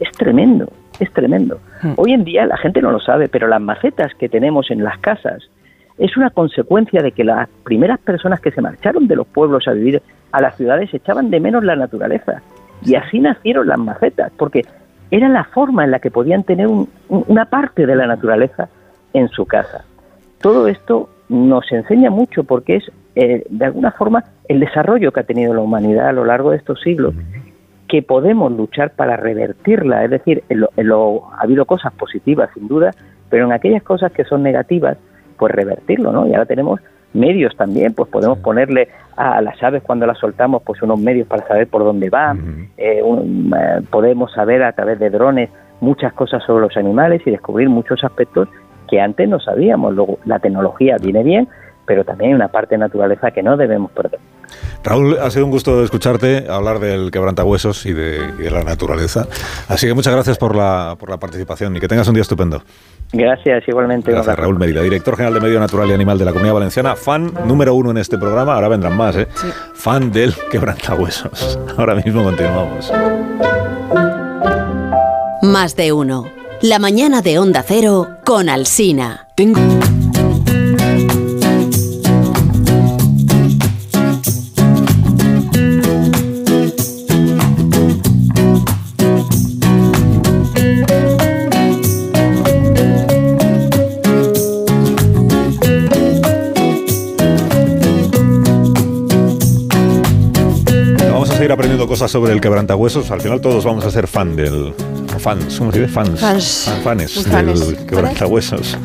Es 0.00 0.10
tremendo, 0.12 0.68
es 0.98 1.12
tremendo. 1.12 1.60
Hoy 1.96 2.12
en 2.12 2.24
día 2.24 2.46
la 2.46 2.56
gente 2.56 2.82
no 2.82 2.90
lo 2.90 3.00
sabe, 3.00 3.28
pero 3.28 3.46
las 3.46 3.60
macetas 3.60 4.14
que 4.14 4.28
tenemos 4.28 4.70
en 4.70 4.82
las 4.82 4.98
casas, 4.98 5.48
es 6.00 6.16
una 6.16 6.30
consecuencia 6.30 7.02
de 7.02 7.12
que 7.12 7.24
las 7.24 7.48
primeras 7.62 7.98
personas 8.00 8.40
que 8.40 8.50
se 8.50 8.62
marcharon 8.62 9.06
de 9.06 9.16
los 9.16 9.26
pueblos 9.26 9.68
a 9.68 9.72
vivir 9.72 10.02
a 10.32 10.40
las 10.40 10.56
ciudades 10.56 10.92
echaban 10.94 11.30
de 11.30 11.40
menos 11.40 11.62
la 11.62 11.76
naturaleza. 11.76 12.42
Y 12.82 12.94
así 12.94 13.20
nacieron 13.20 13.68
las 13.68 13.78
macetas, 13.78 14.32
porque 14.38 14.62
era 15.10 15.28
la 15.28 15.44
forma 15.44 15.84
en 15.84 15.90
la 15.90 15.98
que 15.98 16.10
podían 16.10 16.44
tener 16.44 16.68
una 17.08 17.44
parte 17.46 17.86
de 17.86 17.96
la 17.96 18.06
naturaleza 18.06 18.68
en 19.12 19.28
su 19.28 19.46
casa. 19.46 19.84
Todo 20.40 20.68
esto 20.68 21.08
nos 21.28 21.70
enseña 21.72 22.10
mucho 22.10 22.44
porque 22.44 22.76
es, 22.76 22.92
eh, 23.14 23.44
de 23.48 23.64
alguna 23.64 23.92
forma, 23.92 24.24
el 24.48 24.60
desarrollo 24.60 25.12
que 25.12 25.20
ha 25.20 25.24
tenido 25.24 25.54
la 25.54 25.60
humanidad 25.60 26.08
a 26.08 26.12
lo 26.12 26.24
largo 26.24 26.50
de 26.50 26.58
estos 26.58 26.80
siglos, 26.80 27.14
que 27.88 28.02
podemos 28.02 28.52
luchar 28.52 28.92
para 28.94 29.16
revertirla. 29.16 30.04
Es 30.04 30.10
decir, 30.10 30.44
ha 30.48 31.42
habido 31.42 31.64
cosas 31.64 31.92
positivas, 31.92 32.50
sin 32.54 32.68
duda, 32.68 32.92
pero 33.28 33.46
en 33.46 33.52
aquellas 33.52 33.82
cosas 33.82 34.12
que 34.12 34.24
son 34.24 34.42
negativas, 34.42 34.96
pues 35.36 35.52
revertirlo, 35.52 36.12
¿no? 36.12 36.26
Y 36.26 36.32
ahora 36.32 36.46
tenemos 36.46 36.80
medios 37.12 37.56
también, 37.56 37.94
pues 37.94 38.08
podemos 38.10 38.38
ponerle 38.38 38.88
a 39.16 39.40
las 39.42 39.62
aves 39.62 39.82
cuando 39.82 40.06
las 40.06 40.18
soltamos, 40.18 40.62
pues 40.62 40.80
unos 40.82 40.98
medios 41.00 41.26
para 41.26 41.46
saber 41.46 41.66
por 41.68 41.84
dónde 41.84 42.08
van, 42.08 42.68
eh, 42.76 43.02
eh, 43.02 43.80
podemos 43.90 44.32
saber 44.32 44.62
a 44.62 44.72
través 44.72 44.98
de 44.98 45.10
drones 45.10 45.50
muchas 45.80 46.12
cosas 46.12 46.42
sobre 46.44 46.66
los 46.66 46.76
animales 46.76 47.22
y 47.26 47.30
descubrir 47.30 47.68
muchos 47.68 48.02
aspectos 48.04 48.48
que 48.88 49.00
antes 49.00 49.28
no 49.28 49.40
sabíamos. 49.40 49.94
Luego, 49.94 50.18
la 50.24 50.38
tecnología 50.38 50.96
viene 51.00 51.22
bien, 51.22 51.48
pero 51.86 52.04
también 52.04 52.30
hay 52.30 52.34
una 52.34 52.48
parte 52.48 52.74
de 52.74 52.78
naturaleza 52.78 53.30
que 53.30 53.42
no 53.42 53.56
debemos 53.56 53.90
perder. 53.92 54.20
Raúl, 54.82 55.18
ha 55.18 55.30
sido 55.30 55.44
un 55.44 55.50
gusto 55.50 55.84
escucharte 55.84 56.46
hablar 56.48 56.78
del 56.78 57.10
quebrantahuesos 57.10 57.84
y 57.86 57.92
de, 57.92 58.32
y 58.38 58.42
de 58.42 58.50
la 58.50 58.62
naturaleza. 58.62 59.26
Así 59.68 59.86
que 59.86 59.94
muchas 59.94 60.12
gracias 60.14 60.38
por 60.38 60.56
la, 60.56 60.96
por 60.98 61.10
la 61.10 61.18
participación 61.18 61.76
y 61.76 61.80
que 61.80 61.88
tengas 61.88 62.08
un 62.08 62.14
día 62.14 62.22
estupendo. 62.22 62.62
Gracias, 63.12 63.66
igualmente. 63.66 64.12
Gracias, 64.12 64.38
Raúl 64.38 64.58
Mérida, 64.58 64.82
director 64.82 65.16
general 65.16 65.34
de 65.34 65.40
Medio 65.40 65.58
Natural 65.58 65.90
y 65.90 65.92
Animal 65.92 66.18
de 66.18 66.24
la 66.24 66.30
Comunidad 66.32 66.54
Valenciana, 66.54 66.94
fan 66.94 67.32
número 67.44 67.74
uno 67.74 67.90
en 67.90 67.98
este 67.98 68.16
programa, 68.18 68.54
ahora 68.54 68.68
vendrán 68.68 68.96
más, 68.96 69.16
¿eh? 69.16 69.26
Fan 69.74 70.12
del 70.12 70.34
quebrantahuesos. 70.50 71.58
Ahora 71.76 71.94
mismo 71.96 72.22
continuamos. 72.22 72.92
Más 75.42 75.74
de 75.74 75.92
uno. 75.92 76.26
La 76.62 76.78
mañana 76.78 77.22
de 77.22 77.38
Onda 77.38 77.64
Cero 77.66 78.06
con 78.24 78.48
Alsina. 78.48 79.28
Tengo... 79.34 79.60
cosas 101.90 102.08
sobre 102.08 102.32
el 102.32 102.40
quebrantahuesos, 102.40 103.10
al 103.10 103.20
final 103.20 103.40
todos 103.40 103.64
vamos 103.64 103.84
a 103.84 103.90
ser 103.90 104.06
fan 104.06 104.36
del. 104.36 104.72
Fans, 105.18 105.58
¿cómo 105.58 105.72
se 105.72 105.80
dice? 105.80 105.92
Fans. 105.92 106.20
Fans. 106.20 106.70
Fanes 106.84 107.24
del 107.66 107.84
quebrantahuesos. 107.84 108.78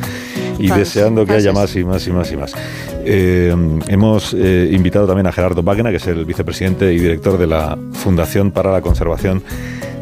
Y 0.57 0.71
deseando 0.71 1.23
que 1.23 1.33
haya 1.33 1.53
más 1.53 1.75
y 1.75 1.83
más 1.83 2.07
y 2.07 2.11
más 2.11 2.31
y 2.31 2.35
más. 2.35 2.53
Eh, 3.05 3.55
hemos 3.89 4.33
eh, 4.33 4.71
invitado 4.71 5.05
también 5.05 5.27
a 5.27 5.31
Gerardo 5.31 5.61
Wagner, 5.61 5.91
que 5.91 5.97
es 5.97 6.07
el 6.07 6.25
vicepresidente 6.25 6.93
y 6.93 6.97
director 6.97 7.37
de 7.37 7.45
la 7.45 7.77
Fundación 7.93 8.49
para 8.49 8.71
la 8.71 8.81
Conservación 8.81 9.43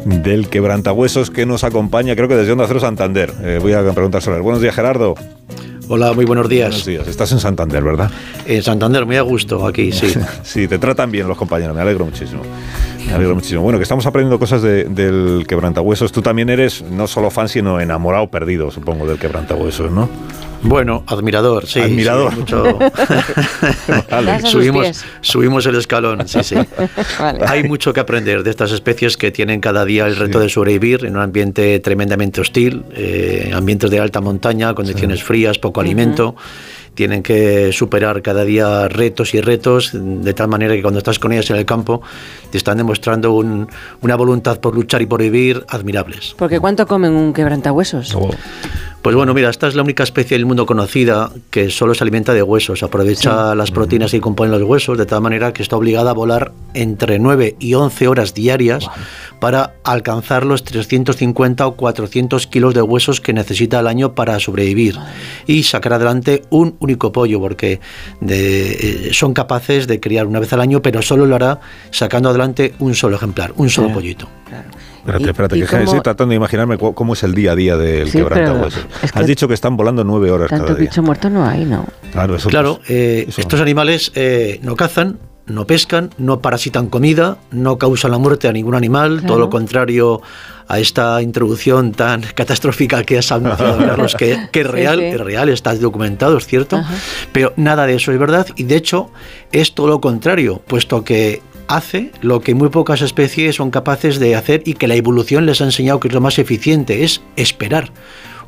del 0.06 0.48
Quebrantahuesos, 0.48 1.30
que 1.30 1.44
nos 1.44 1.62
acompaña, 1.62 2.16
creo 2.16 2.26
que 2.26 2.36
desde 2.36 2.52
Onda 2.52 2.64
Cero 2.66 2.80
Santander. 2.80 3.34
Eh, 3.42 3.58
voy 3.60 3.74
a 3.74 3.82
preguntar 3.92 4.22
sobre 4.22 4.38
él. 4.38 4.42
Buenos 4.42 4.62
días, 4.62 4.74
Gerardo. 4.74 5.14
Hola, 5.86 6.14
muy 6.14 6.24
buenos 6.24 6.48
días. 6.48 6.70
Buenos 6.70 6.86
días. 6.86 7.08
Estás 7.08 7.32
en 7.32 7.40
Santander, 7.40 7.82
¿verdad? 7.82 8.10
En 8.46 8.62
Santander, 8.62 9.04
muy 9.04 9.16
a 9.16 9.22
gusto 9.22 9.66
aquí, 9.66 9.92
sí. 9.92 10.14
sí, 10.42 10.66
te 10.66 10.78
tratan 10.78 11.10
bien 11.10 11.28
los 11.28 11.36
compañeros, 11.36 11.74
me 11.74 11.82
alegro 11.82 12.06
muchísimo. 12.06 12.42
Me 13.06 13.12
alegro 13.12 13.34
muchísimo. 13.34 13.60
Bueno, 13.60 13.78
que 13.78 13.82
estamos 13.82 14.06
aprendiendo 14.06 14.38
cosas 14.38 14.62
del 14.62 15.44
quebrantahuesos. 15.46 16.10
Tú 16.10 16.22
también 16.22 16.48
eres 16.48 16.82
no 16.82 17.06
solo 17.06 17.30
fan, 17.30 17.50
sino 17.50 17.80
enamorado, 17.80 18.28
perdido, 18.28 18.70
supongo, 18.70 19.06
del 19.06 19.18
quebrantahuesos, 19.18 19.90
¿no? 19.90 20.08
Bueno, 20.64 21.04
admirador, 21.06 21.66
sí. 21.66 21.80
Admirador. 21.80 22.34
mucho... 22.34 22.78
subimos, 24.44 25.04
subimos 25.20 25.66
el 25.66 25.76
escalón, 25.76 26.26
sí, 26.26 26.42
sí. 26.42 26.56
Hay 27.46 27.64
mucho 27.64 27.92
que 27.92 28.00
aprender 28.00 28.42
de 28.42 28.50
estas 28.50 28.72
especies 28.72 29.16
que 29.16 29.30
tienen 29.30 29.60
cada 29.60 29.84
día 29.84 30.06
el 30.06 30.16
reto 30.16 30.40
de 30.40 30.48
sobrevivir 30.48 31.04
en 31.04 31.16
un 31.16 31.22
ambiente 31.22 31.78
tremendamente 31.80 32.40
hostil, 32.40 32.84
eh, 32.94 33.52
ambientes 33.54 33.90
de 33.90 34.00
alta 34.00 34.20
montaña, 34.20 34.74
condiciones 34.74 35.22
frías, 35.22 35.58
poco 35.58 35.80
alimento 35.80 36.34
tienen 36.94 37.22
que 37.22 37.72
superar 37.72 38.22
cada 38.22 38.44
día 38.44 38.88
retos 38.88 39.34
y 39.34 39.40
retos, 39.40 39.90
de 39.92 40.32
tal 40.32 40.48
manera 40.48 40.74
que 40.74 40.82
cuando 40.82 40.98
estás 40.98 41.18
con 41.18 41.32
ellas 41.32 41.50
en 41.50 41.56
el 41.56 41.66
campo 41.66 42.02
te 42.50 42.58
están 42.58 42.78
demostrando 42.78 43.32
una 43.32 44.16
voluntad 44.16 44.60
por 44.60 44.74
luchar 44.74 45.02
y 45.02 45.06
por 45.06 45.20
vivir 45.20 45.64
admirables. 45.68 46.34
Porque 46.38 46.60
¿cuánto 46.60 46.86
comen 46.86 47.12
un 47.12 47.32
quebrantahuesos? 47.32 48.14
Oh. 48.14 48.30
Pues 49.04 49.14
bueno, 49.14 49.34
mira, 49.34 49.50
esta 49.50 49.68
es 49.68 49.74
la 49.74 49.82
única 49.82 50.02
especie 50.02 50.34
del 50.34 50.46
mundo 50.46 50.64
conocida 50.64 51.30
que 51.50 51.68
solo 51.68 51.92
se 51.92 52.02
alimenta 52.02 52.32
de 52.32 52.42
huesos. 52.42 52.82
Aprovecha 52.82 53.54
las 53.54 53.70
proteínas 53.70 54.12
que 54.12 54.20
componen 54.22 54.58
los 54.58 54.62
huesos 54.62 54.96
de 54.96 55.04
tal 55.04 55.20
manera 55.20 55.52
que 55.52 55.62
está 55.62 55.76
obligada 55.76 56.12
a 56.12 56.14
volar 56.14 56.52
entre 56.72 57.18
9 57.18 57.56
y 57.58 57.74
11 57.74 58.08
horas 58.08 58.32
diarias 58.32 58.88
para 59.40 59.74
alcanzar 59.84 60.46
los 60.46 60.64
350 60.64 61.66
o 61.66 61.76
400 61.76 62.46
kilos 62.46 62.72
de 62.72 62.80
huesos 62.80 63.20
que 63.20 63.34
necesita 63.34 63.80
al 63.80 63.88
año 63.88 64.14
para 64.14 64.40
sobrevivir. 64.40 64.96
Y 65.46 65.64
sacar 65.64 65.92
adelante 65.92 66.40
un 66.48 66.76
único 66.78 67.12
pollo, 67.12 67.40
porque 67.40 67.80
de, 68.22 69.08
eh, 69.08 69.10
son 69.12 69.34
capaces 69.34 69.86
de 69.86 70.00
criar 70.00 70.26
una 70.26 70.40
vez 70.40 70.50
al 70.54 70.62
año, 70.62 70.80
pero 70.80 71.02
solo 71.02 71.26
lo 71.26 71.34
hará 71.34 71.60
sacando 71.90 72.30
adelante 72.30 72.72
un 72.78 72.94
solo 72.94 73.16
ejemplar, 73.16 73.52
un 73.56 73.68
solo 73.68 73.92
pollito. 73.92 74.30
Espérate, 75.04 75.30
espérate, 75.30 75.56
que 75.56 75.82
estoy 75.82 76.00
tratando 76.00 76.30
de 76.30 76.36
imaginarme 76.36 76.78
cómo 76.78 77.12
es 77.12 77.22
el 77.24 77.34
día 77.34 77.52
a 77.52 77.54
día 77.54 77.76
del 77.76 78.10
sí, 78.10 78.18
quebrantahuesos. 78.18 78.86
Has 79.12 79.26
dicho 79.26 79.46
que 79.46 79.52
están 79.52 79.76
volando 79.76 80.02
nueve 80.02 80.30
horas 80.30 80.48
tanto 80.48 80.64
cada 80.64 80.78
día. 80.78 80.88
bicho 80.88 81.02
muerto 81.02 81.28
no 81.28 81.46
hay, 81.46 81.66
¿no? 81.66 81.84
Claro, 82.12 82.36
eso, 82.36 82.48
claro 82.48 82.80
eh, 82.88 83.28
estos 83.36 83.60
animales 83.60 84.12
eh, 84.14 84.60
no 84.62 84.76
cazan, 84.76 85.18
no 85.46 85.66
pescan, 85.66 86.08
no 86.16 86.40
parasitan 86.40 86.86
comida, 86.86 87.36
no 87.50 87.76
causan 87.76 88.12
la 88.12 88.18
muerte 88.18 88.48
a 88.48 88.52
ningún 88.52 88.74
animal, 88.74 89.22
todo 89.26 89.38
lo 89.38 89.50
contrario 89.50 90.22
a 90.68 90.78
esta 90.78 91.20
introducción 91.20 91.92
tan 91.92 92.22
catastrófica 92.34 93.04
que 93.04 93.18
has 93.18 93.30
anunciado, 93.30 93.78
Carlos, 93.86 94.14
que, 94.14 94.32
es 94.50 94.66
real, 94.66 95.00
es 95.00 95.20
real, 95.20 95.50
está 95.50 95.74
documentado, 95.74 96.38
es 96.38 96.46
cierto, 96.46 96.82
pero 97.32 97.52
nada 97.56 97.86
de 97.86 97.96
eso 97.96 98.10
es 98.10 98.18
verdad 98.18 98.46
y 98.56 98.64
de 98.64 98.76
hecho 98.76 99.10
es 99.52 99.74
todo 99.74 99.88
lo 99.88 100.00
contrario, 100.00 100.62
puesto 100.66 101.04
que 101.04 101.42
hace 101.68 102.10
lo 102.20 102.40
que 102.40 102.54
muy 102.54 102.68
pocas 102.68 103.02
especies 103.02 103.56
son 103.56 103.70
capaces 103.70 104.18
de 104.18 104.34
hacer 104.34 104.62
y 104.64 104.74
que 104.74 104.88
la 104.88 104.94
evolución 104.94 105.46
les 105.46 105.60
ha 105.60 105.64
enseñado 105.64 106.00
que 106.00 106.08
es 106.08 106.14
lo 106.14 106.20
más 106.20 106.38
eficiente, 106.38 107.04
es 107.04 107.22
esperar 107.36 107.90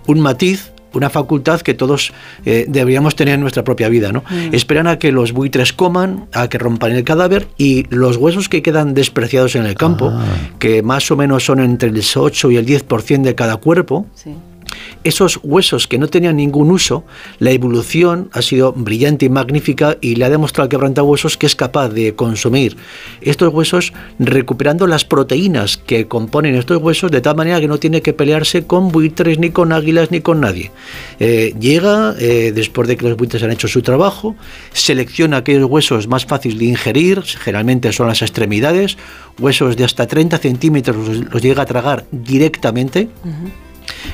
un 0.06 0.20
matiz 0.20 0.72
una 0.96 1.10
facultad 1.10 1.60
que 1.60 1.74
todos 1.74 2.12
eh, 2.44 2.64
deberíamos 2.68 3.14
tener 3.16 3.34
en 3.34 3.40
nuestra 3.40 3.62
propia 3.62 3.88
vida. 3.88 4.12
¿no? 4.12 4.24
Mm. 4.28 4.54
Esperan 4.54 4.86
a 4.86 4.98
que 4.98 5.12
los 5.12 5.32
buitres 5.32 5.72
coman, 5.72 6.26
a 6.32 6.48
que 6.48 6.58
rompan 6.58 6.92
el 6.92 7.04
cadáver 7.04 7.48
y 7.58 7.86
los 7.94 8.16
huesos 8.16 8.48
que 8.48 8.62
quedan 8.62 8.94
despreciados 8.94 9.54
en 9.56 9.66
el 9.66 9.74
campo, 9.74 10.10
ah. 10.12 10.24
que 10.58 10.82
más 10.82 11.10
o 11.10 11.16
menos 11.16 11.44
son 11.44 11.60
entre 11.60 11.90
el 11.90 12.02
8 12.14 12.50
y 12.50 12.56
el 12.56 12.66
10% 12.66 13.22
de 13.22 13.34
cada 13.34 13.58
cuerpo, 13.58 14.06
esos 15.04 15.40
huesos 15.42 15.86
que 15.86 15.98
no 15.98 16.08
tenían 16.08 16.36
ningún 16.36 16.70
uso, 16.70 17.04
la 17.38 17.50
evolución 17.50 18.28
ha 18.32 18.42
sido 18.42 18.72
brillante 18.72 19.26
y 19.26 19.28
magnífica 19.28 19.96
y 20.00 20.16
le 20.16 20.24
ha 20.24 20.30
demostrado 20.30 20.64
al 20.64 20.68
quebrantahuesos 20.68 21.36
que 21.36 21.46
es 21.46 21.56
capaz 21.56 21.88
de 21.90 22.14
consumir 22.14 22.76
estos 23.20 23.52
huesos 23.52 23.92
recuperando 24.18 24.86
las 24.86 25.04
proteínas 25.04 25.76
que 25.76 26.06
componen 26.08 26.54
estos 26.54 26.82
huesos 26.82 27.10
de 27.10 27.20
tal 27.20 27.36
manera 27.36 27.60
que 27.60 27.68
no 27.68 27.78
tiene 27.78 28.02
que 28.02 28.12
pelearse 28.12 28.66
con 28.66 28.90
buitres, 28.90 29.38
ni 29.38 29.50
con 29.50 29.72
águilas, 29.72 30.10
ni 30.10 30.20
con 30.20 30.40
nadie. 30.40 30.70
Eh, 31.20 31.54
llega, 31.58 32.14
eh, 32.18 32.52
después 32.54 32.88
de 32.88 32.96
que 32.96 33.08
los 33.08 33.16
buitres 33.16 33.42
han 33.42 33.52
hecho 33.52 33.68
su 33.68 33.82
trabajo, 33.82 34.36
selecciona 34.72 35.38
aquellos 35.38 35.70
huesos 35.70 36.08
más 36.08 36.26
fáciles 36.26 36.58
de 36.58 36.66
ingerir, 36.66 37.22
generalmente 37.22 37.92
son 37.92 38.08
las 38.08 38.22
extremidades, 38.22 38.96
huesos 39.38 39.76
de 39.76 39.84
hasta 39.84 40.06
30 40.06 40.38
centímetros 40.38 40.96
los, 40.96 41.42
llega 41.42 41.62
a 41.62 41.66
tragar 41.66 42.04
directamente 42.10 43.08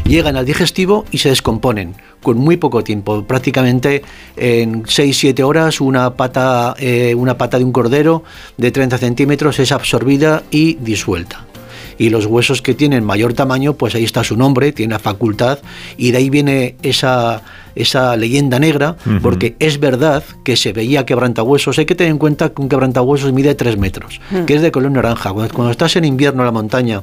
llegan 0.05 0.37
al 0.37 0.47
digestivo 0.47 1.05
y 1.11 1.19
se 1.19 1.29
descomponen 1.29 1.95
con 2.23 2.39
muy 2.39 2.57
poco 2.57 2.85
tiempo, 2.85 3.25
prácticamente 3.25 4.03
en 4.37 4.85
6-7 4.85 5.43
horas 5.43 5.81
una 5.81 6.15
pata, 6.15 6.75
eh, 6.79 7.15
una 7.15 7.37
pata 7.37 7.59
de 7.59 7.65
un 7.65 7.73
cordero 7.73 8.23
de 8.57 8.71
30 8.71 8.99
centímetros 8.99 9.59
es 9.59 9.73
absorbida 9.73 10.45
y 10.51 10.75
disuelta 10.75 11.47
y 11.99 12.11
los 12.11 12.27
huesos 12.27 12.63
que 12.63 12.75
tienen 12.75 13.05
mayor 13.05 13.35
tamaño, 13.35 13.75
pues 13.75 13.95
ahí 13.95 14.05
está 14.05 14.25
su 14.25 14.37
nombre, 14.37 14.73
tiene 14.73 14.93
la 14.95 14.99
facultad, 14.99 15.61
y 15.97 16.11
de 16.11 16.19
ahí 16.19 16.31
viene 16.31 16.75
esa, 16.83 17.43
esa 17.75 18.17
leyenda 18.17 18.59
negra, 18.59 18.97
porque 19.23 19.57
es 19.59 19.79
verdad 19.79 20.25
que 20.45 20.57
se 20.57 20.73
veía 20.73 21.07
quebrantahuesos. 21.07 21.79
Hay 21.79 21.87
que 21.87 21.95
tener 21.95 22.11
en 22.11 22.19
cuenta 22.19 22.51
que 22.51 22.61
un 22.61 22.69
quebrantahuesos 22.69 23.33
mide 23.33 23.55
3 23.55 23.77
metros, 23.77 24.21
mm. 24.31 24.45
que 24.45 24.55
es 24.55 24.63
de 24.63 24.73
color 24.73 24.91
naranja. 24.91 25.33
Cuando, 25.33 25.55
cuando, 25.55 25.71
estás 25.71 25.97
en 25.97 26.05
invierno 26.05 26.43
en 26.43 26.47
la 26.47 26.53
montaña 26.53 27.03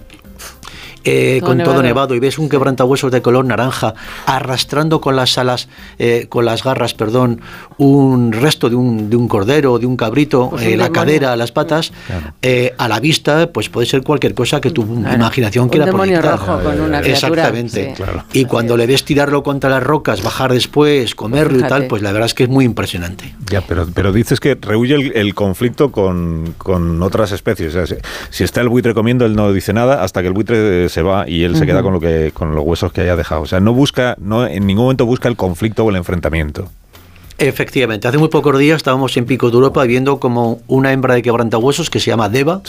eh, 1.04 1.42
con 1.44 1.58
todo 1.64 1.82
nevado 1.82 2.16
y 2.16 2.20
ves 2.20 2.38
un 2.38 2.50
quebrantahuesos 2.50 3.12
de 3.12 3.22
color 3.22 3.46
naranja 3.46 3.94
arrastrando 4.26 5.02
con 5.02 5.16
las 5.16 5.38
alas, 5.38 5.70
eh, 5.98 6.28
con 6.30 6.46
las 6.46 6.64
garras, 6.64 6.94
perdón, 6.94 7.42
un 7.78 8.32
resto 8.32 8.70
de 8.70 8.76
un, 8.76 9.10
de 9.10 9.16
un 9.16 9.28
cordero, 9.28 9.80
de 9.80 9.86
un 9.86 9.96
cabrito, 9.96 10.50
pues 10.50 10.64
eh, 10.64 10.78
la 10.78 10.90
cadera, 10.90 11.36
las 11.36 11.52
patas, 11.52 11.92
a 12.78 12.88
la 12.88 13.00
vista, 13.00 13.52
pues 13.52 13.70
puede 13.70 13.88
ser 13.88 14.04
cualquier 14.04 14.34
cosa 14.34 14.62
que 14.62 14.72
tu 14.72 14.84
imaginación 14.84 15.70
quiera 15.70 15.88
proyectar. 15.88 16.40
Rojo 16.40 16.60
con 16.64 16.82
una 16.82 17.00
Exactamente. 17.00 17.94
Y 18.34 18.46
cuando 18.46 18.78
le 18.78 18.88
ves 18.88 19.04
tirarlo 19.04 19.44
contra 19.44 19.70
las 19.70 19.84
rocas, 19.84 20.22
bajar 20.22 20.54
después, 20.54 21.16
comerlo 21.16 21.60
y 21.60 21.64
tal, 21.64 21.88
pues 21.88 22.02
la 22.02 22.12
verdad 22.12 22.28
es 22.28 22.34
que 22.34 22.44
es 22.44 22.50
muy 22.50 22.66
impresionante. 22.66 23.34
Ya, 23.50 23.62
pero, 23.62 23.88
pero 23.94 24.12
dices 24.12 24.40
que 24.40 24.58
rehuye 24.60 24.96
el, 25.16 25.34
conflicto 25.34 25.92
con, 25.92 26.54
con, 26.58 27.02
otras 27.02 27.32
especies. 27.32 27.74
si, 27.88 27.96
si, 28.30 28.44
está 28.44 28.62
el 28.62 28.70
buitre 28.70 28.94
comiendo, 28.94 29.26
él 29.26 29.36
no 29.36 29.52
dice 29.54 29.74
nada 29.74 30.04
hasta 30.04 30.22
que 30.22 30.28
el 30.28 30.34
buitre 30.34 30.89
se 30.90 31.02
va 31.02 31.30
y 31.30 31.44
él 31.44 31.56
se 31.56 31.66
queda 31.66 31.82
con 31.82 31.94
lo 31.94 32.00
que 32.00 32.32
con 32.34 32.56
los 32.56 32.64
huesos 32.64 32.92
que 32.92 33.02
haya 33.02 33.16
dejado. 33.16 33.42
O 33.42 33.46
sea, 33.46 33.60
no 33.60 33.74
busca, 33.74 34.16
no 34.20 34.46
en 34.46 34.68
ningún 34.68 34.86
momento 34.86 35.06
busca 35.06 35.30
el 35.30 35.36
conflicto 35.36 35.86
o 35.86 35.90
el 35.90 35.96
enfrentamiento. 35.96 36.70
Efectivamente, 37.40 38.06
hace 38.06 38.18
muy 38.18 38.28
pocos 38.28 38.60
días 38.60 38.76
estábamos 38.76 39.16
en 39.16 39.26
Pico 39.26 39.50
de 39.50 39.56
Europa 39.56 39.86
viendo 39.86 40.20
como 40.20 40.62
una 40.68 40.92
hembra 40.92 41.14
de 41.14 41.22
quebrantahuesos 41.22 41.90
que 41.90 42.02
se 42.02 42.08
llama 42.08 42.28
Deva 42.28 42.62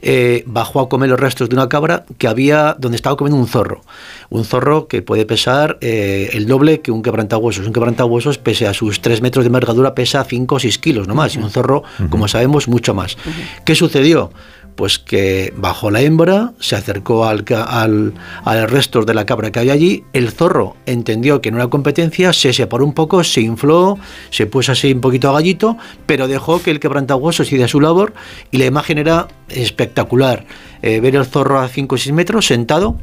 eh, 0.00 0.44
bajó 0.46 0.80
a 0.80 0.88
comer 0.88 1.10
los 1.10 1.20
restos 1.20 1.50
de 1.50 1.56
una 1.56 1.68
cabra 1.68 2.06
que 2.16 2.26
había 2.26 2.74
donde 2.78 2.96
estaba 2.96 3.18
comiendo 3.18 3.38
un 3.38 3.46
zorro. 3.46 3.82
Un 4.30 4.46
zorro 4.46 4.88
que 4.88 5.02
puede 5.02 5.26
pesar 5.26 5.76
eh, 5.82 6.30
el 6.32 6.46
doble 6.46 6.80
que 6.80 6.90
un 6.90 7.02
quebrantahuesos. 7.02 7.66
Un 7.66 7.74
quebrantahuesos, 7.74 8.38
pese 8.38 8.66
a 8.66 8.72
sus 8.72 9.02
3 9.02 9.20
metros 9.20 9.44
de 9.44 9.48
envergadura, 9.48 9.94
pesa 9.94 10.24
5 10.24 10.54
o 10.54 10.58
6 10.58 10.78
kilos 10.78 11.06
no 11.06 11.14
más. 11.14 11.34
Y 11.34 11.38
un 11.38 11.50
zorro, 11.50 11.82
como 12.08 12.26
sabemos, 12.26 12.66
mucho 12.66 12.94
más. 12.94 13.18
¿Qué 13.66 13.74
sucedió? 13.74 14.30
Pues 14.74 14.98
que 14.98 15.52
bajó 15.56 15.90
la 15.90 16.00
hembra, 16.00 16.52
se 16.58 16.76
acercó 16.76 17.26
al, 17.26 17.44
al, 17.48 18.14
al, 18.44 18.68
resto 18.68 19.04
de 19.04 19.14
la 19.14 19.26
cabra 19.26 19.52
que 19.52 19.60
había 19.60 19.72
allí, 19.72 20.04
el 20.12 20.30
zorro 20.30 20.76
entendió 20.86 21.40
que 21.40 21.50
no 21.50 21.58
era 21.58 21.68
competencia, 21.68 22.32
se 22.32 22.52
separó 22.52 22.84
un 22.84 22.92
poco, 22.92 23.22
se 23.24 23.40
infló, 23.40 23.98
se 24.30 24.46
puso 24.46 24.72
así 24.72 24.92
un 24.92 25.00
poquito 25.00 25.30
a 25.30 25.34
gallito, 25.34 25.76
pero 26.06 26.28
dejó 26.28 26.62
que 26.62 26.70
el 26.70 26.80
quebrantahuesos 26.80 27.46
hiciera 27.46 27.68
su 27.68 27.80
labor 27.80 28.14
y 28.50 28.58
la 28.58 28.66
imagen 28.66 28.98
era 28.98 29.28
espectacular. 29.48 30.46
Eh, 30.82 31.00
ver 31.00 31.16
el 31.16 31.24
zorro 31.24 31.60
a 31.60 31.68
5 31.68 31.94
o 31.94 31.98
6 31.98 32.12
metros 32.12 32.46
sentado, 32.46 32.98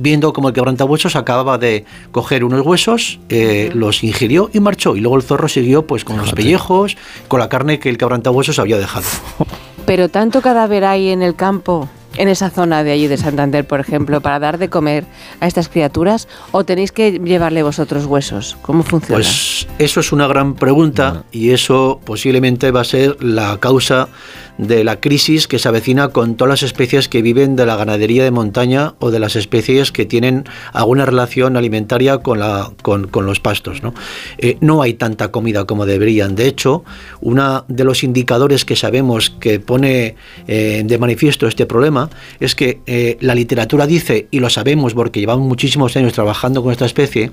viendo 0.00 0.32
como 0.32 0.48
el 0.48 0.54
quebrantahuesos 0.54 1.16
acababa 1.16 1.58
de 1.58 1.84
coger 2.12 2.44
unos 2.44 2.64
huesos, 2.64 3.20
eh, 3.28 3.70
los 3.74 4.04
ingirió 4.04 4.50
y 4.52 4.60
marchó. 4.60 4.96
Y 4.96 5.00
luego 5.00 5.16
el 5.16 5.22
zorro 5.22 5.48
siguió 5.48 5.86
pues 5.86 6.04
con 6.04 6.16
los 6.16 6.32
pellejos, 6.32 6.96
con 7.28 7.40
la 7.40 7.48
carne 7.48 7.78
que 7.78 7.88
el 7.88 7.98
quebrantahuesos 7.98 8.58
había 8.58 8.78
dejado. 8.78 9.06
Pero 9.86 10.08
tanto 10.08 10.42
cadáver 10.42 10.84
hay 10.84 11.10
en 11.10 11.22
el 11.22 11.36
campo, 11.36 11.88
en 12.16 12.28
esa 12.28 12.50
zona 12.50 12.82
de 12.82 12.92
allí 12.92 13.06
de 13.06 13.16
Santander, 13.16 13.66
por 13.66 13.80
ejemplo, 13.80 14.20
para 14.20 14.38
dar 14.38 14.58
de 14.58 14.68
comer 14.68 15.04
a 15.40 15.46
estas 15.46 15.68
criaturas, 15.68 16.28
o 16.50 16.64
tenéis 16.64 16.92
que 16.92 17.12
llevarle 17.12 17.62
vosotros 17.62 18.06
huesos? 18.06 18.56
¿Cómo 18.62 18.82
funciona? 18.82 19.16
Pues 19.16 19.68
eso 19.78 20.00
es 20.00 20.12
una 20.12 20.26
gran 20.26 20.54
pregunta 20.54 21.24
y 21.30 21.50
eso 21.50 22.00
posiblemente 22.04 22.70
va 22.70 22.80
a 22.80 22.84
ser 22.84 23.22
la 23.22 23.58
causa 23.58 24.08
de 24.58 24.84
la 24.84 25.00
crisis 25.00 25.46
que 25.46 25.58
se 25.58 25.68
avecina 25.68 26.08
con 26.08 26.36
todas 26.36 26.48
las 26.48 26.62
especies 26.62 27.08
que 27.08 27.22
viven 27.22 27.56
de 27.56 27.66
la 27.66 27.76
ganadería 27.76 28.24
de 28.24 28.30
montaña 28.30 28.94
o 28.98 29.10
de 29.10 29.18
las 29.18 29.36
especies 29.36 29.92
que 29.92 30.06
tienen 30.06 30.44
alguna 30.72 31.06
relación 31.06 31.56
alimentaria 31.56 32.18
con, 32.18 32.38
la, 32.38 32.72
con, 32.82 33.08
los 33.12 33.40
pastos. 33.40 33.82
¿no? 33.82 33.94
Eh, 34.38 34.56
no 34.60 34.82
hay 34.82 34.94
tanta 34.94 35.28
comida 35.28 35.64
como 35.64 35.86
deberían. 35.86 36.34
De 36.34 36.46
hecho, 36.46 36.84
uno 37.20 37.64
de 37.68 37.84
los 37.84 38.04
indicadores 38.04 38.64
que 38.64 38.76
sabemos 38.76 39.30
que 39.30 39.60
pone 39.60 40.16
eh, 40.46 40.82
de 40.84 40.98
manifiesto 40.98 41.46
este 41.46 41.66
problema 41.66 42.10
es 42.40 42.54
que 42.54 42.80
eh, 42.86 43.16
la 43.20 43.34
literatura 43.34 43.86
dice, 43.86 44.28
y 44.30 44.40
lo 44.40 44.50
sabemos 44.50 44.94
porque 44.94 45.20
llevamos 45.20 45.46
muchísimos 45.46 45.96
años 45.96 46.12
trabajando 46.12 46.62
con 46.62 46.72
esta 46.72 46.86
especie, 46.86 47.30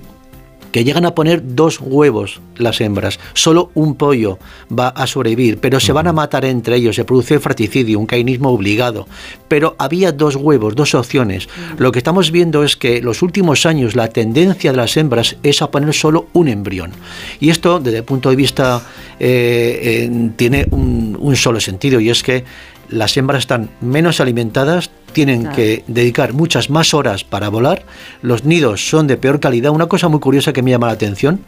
que 0.74 0.82
llegan 0.82 1.06
a 1.06 1.14
poner 1.14 1.54
dos 1.54 1.78
huevos 1.80 2.40
las 2.56 2.80
hembras. 2.80 3.20
Solo 3.32 3.70
un 3.74 3.94
pollo 3.94 4.40
va 4.76 4.88
a 4.88 5.06
sobrevivir, 5.06 5.58
pero 5.58 5.78
se 5.78 5.92
van 5.92 6.08
a 6.08 6.12
matar 6.12 6.44
entre 6.44 6.74
ellos, 6.74 6.96
se 6.96 7.04
produce 7.04 7.38
fratricidio, 7.38 8.00
un 8.00 8.06
cainismo 8.06 8.50
obligado. 8.50 9.06
Pero 9.46 9.76
había 9.78 10.10
dos 10.10 10.34
huevos, 10.34 10.74
dos 10.74 10.96
opciones. 10.96 11.48
Lo 11.78 11.92
que 11.92 12.00
estamos 12.00 12.32
viendo 12.32 12.64
es 12.64 12.74
que 12.74 13.00
los 13.00 13.22
últimos 13.22 13.66
años 13.66 13.94
la 13.94 14.08
tendencia 14.08 14.72
de 14.72 14.76
las 14.76 14.96
hembras 14.96 15.36
es 15.44 15.62
a 15.62 15.70
poner 15.70 15.94
solo 15.94 16.26
un 16.32 16.48
embrión. 16.48 16.90
Y 17.38 17.50
esto, 17.50 17.78
desde 17.78 17.98
el 17.98 18.04
punto 18.04 18.30
de 18.30 18.34
vista, 18.34 18.82
eh, 19.20 20.10
tiene 20.34 20.66
un 20.72 21.36
solo 21.36 21.60
sentido, 21.60 22.00
y 22.00 22.10
es 22.10 22.24
que 22.24 22.42
las 22.94 23.16
hembras 23.16 23.40
están 23.40 23.70
menos 23.80 24.20
alimentadas, 24.20 24.90
tienen 25.12 25.50
que 25.52 25.84
dedicar 25.86 26.32
muchas 26.32 26.70
más 26.70 26.94
horas 26.94 27.24
para 27.24 27.48
volar, 27.48 27.84
los 28.22 28.44
nidos 28.44 28.88
son 28.88 29.06
de 29.06 29.16
peor 29.16 29.40
calidad. 29.40 29.72
Una 29.72 29.86
cosa 29.86 30.08
muy 30.08 30.20
curiosa 30.20 30.52
que 30.52 30.62
me 30.62 30.70
llama 30.70 30.86
la 30.86 30.94
atención 30.94 31.40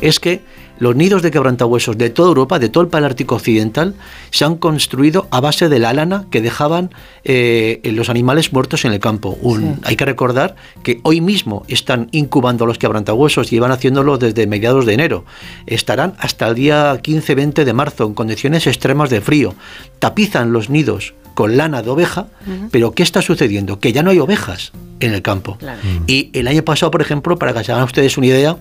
es 0.00 0.20
que 0.20 0.42
los 0.78 0.96
nidos 0.96 1.22
de 1.22 1.30
quebrantahuesos 1.30 1.96
de 1.96 2.10
toda 2.10 2.28
Europa, 2.28 2.58
de 2.58 2.68
todo 2.68 2.82
el 2.82 2.88
Paleártico 2.88 3.36
Occidental, 3.36 3.94
se 4.30 4.44
han 4.44 4.56
construido 4.56 5.26
a 5.30 5.40
base 5.40 5.68
de 5.68 5.78
la 5.78 5.92
lana 5.92 6.26
que 6.30 6.40
dejaban 6.40 6.90
eh, 7.24 7.80
los 7.84 8.08
animales 8.08 8.52
muertos 8.52 8.84
en 8.84 8.92
el 8.92 9.00
campo. 9.00 9.38
Hay 9.82 9.96
que 9.96 10.04
recordar 10.04 10.56
que 10.82 11.00
hoy 11.02 11.20
mismo 11.20 11.64
están 11.68 12.08
incubando 12.12 12.66
los 12.66 12.78
quebrantahuesos 12.78 13.52
y 13.52 13.58
van 13.58 13.72
haciéndolo 13.72 14.18
desde 14.18 14.46
mediados 14.46 14.86
de 14.86 14.94
enero. 14.94 15.24
Estarán 15.66 16.14
hasta 16.18 16.48
el 16.48 16.54
día 16.54 16.94
15-20 17.02 17.64
de 17.64 17.72
marzo 17.72 18.04
en 18.04 18.14
condiciones 18.14 18.66
extremas 18.66 19.10
de 19.10 19.20
frío. 19.20 19.54
Tapizan 19.98 20.52
los 20.52 20.70
nidos 20.70 21.14
con 21.34 21.58
lana 21.58 21.82
de 21.82 21.90
oveja, 21.90 22.28
pero 22.70 22.92
¿qué 22.92 23.02
está 23.02 23.20
sucediendo? 23.20 23.78
Que 23.78 23.92
ya 23.92 24.02
no 24.02 24.10
hay 24.10 24.18
ovejas 24.18 24.72
en 25.00 25.12
el 25.12 25.20
campo. 25.20 25.58
Y 26.06 26.30
el 26.32 26.48
año 26.48 26.62
pasado, 26.62 26.90
por 26.90 27.02
ejemplo, 27.02 27.38
para 27.38 27.52
que 27.52 27.62
se 27.62 27.72
hagan 27.72 27.84
ustedes 27.84 28.16
una 28.16 28.28
idea, 28.28 28.56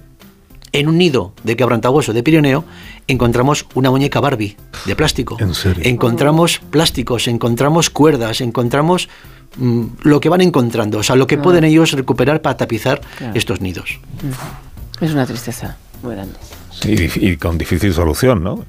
en 0.79 0.89
un 0.89 0.97
nido 0.97 1.33
de 1.43 1.55
quebrantahueso 1.55 2.13
de 2.13 2.21
Pirineo 2.21 2.65
encontramos 3.07 3.65
una 3.75 3.89
muñeca 3.89 4.19
Barbie 4.19 4.57
de 4.85 4.95
plástico. 4.95 5.37
¿En 5.39 5.53
serio? 5.53 5.83
Encontramos 5.85 6.59
plásticos, 6.69 7.27
encontramos 7.27 7.89
cuerdas, 7.89 8.41
encontramos 8.41 9.07
mm, 9.57 9.83
lo 10.03 10.19
que 10.19 10.29
van 10.29 10.41
encontrando, 10.41 10.99
o 10.99 11.03
sea, 11.03 11.15
lo 11.15 11.27
que 11.27 11.37
pueden 11.37 11.63
ellos 11.63 11.93
recuperar 11.93 12.41
para 12.41 12.57
tapizar 12.57 13.01
estos 13.33 13.61
nidos. 13.61 13.99
Es 14.99 15.11
una 15.11 15.25
tristeza 15.25 15.77
muy 16.03 16.15
grande. 16.15 16.35
Sí, 16.71 17.09
y 17.15 17.37
con 17.37 17.57
difícil 17.57 17.93
solución, 17.93 18.43
¿no? 18.43 18.65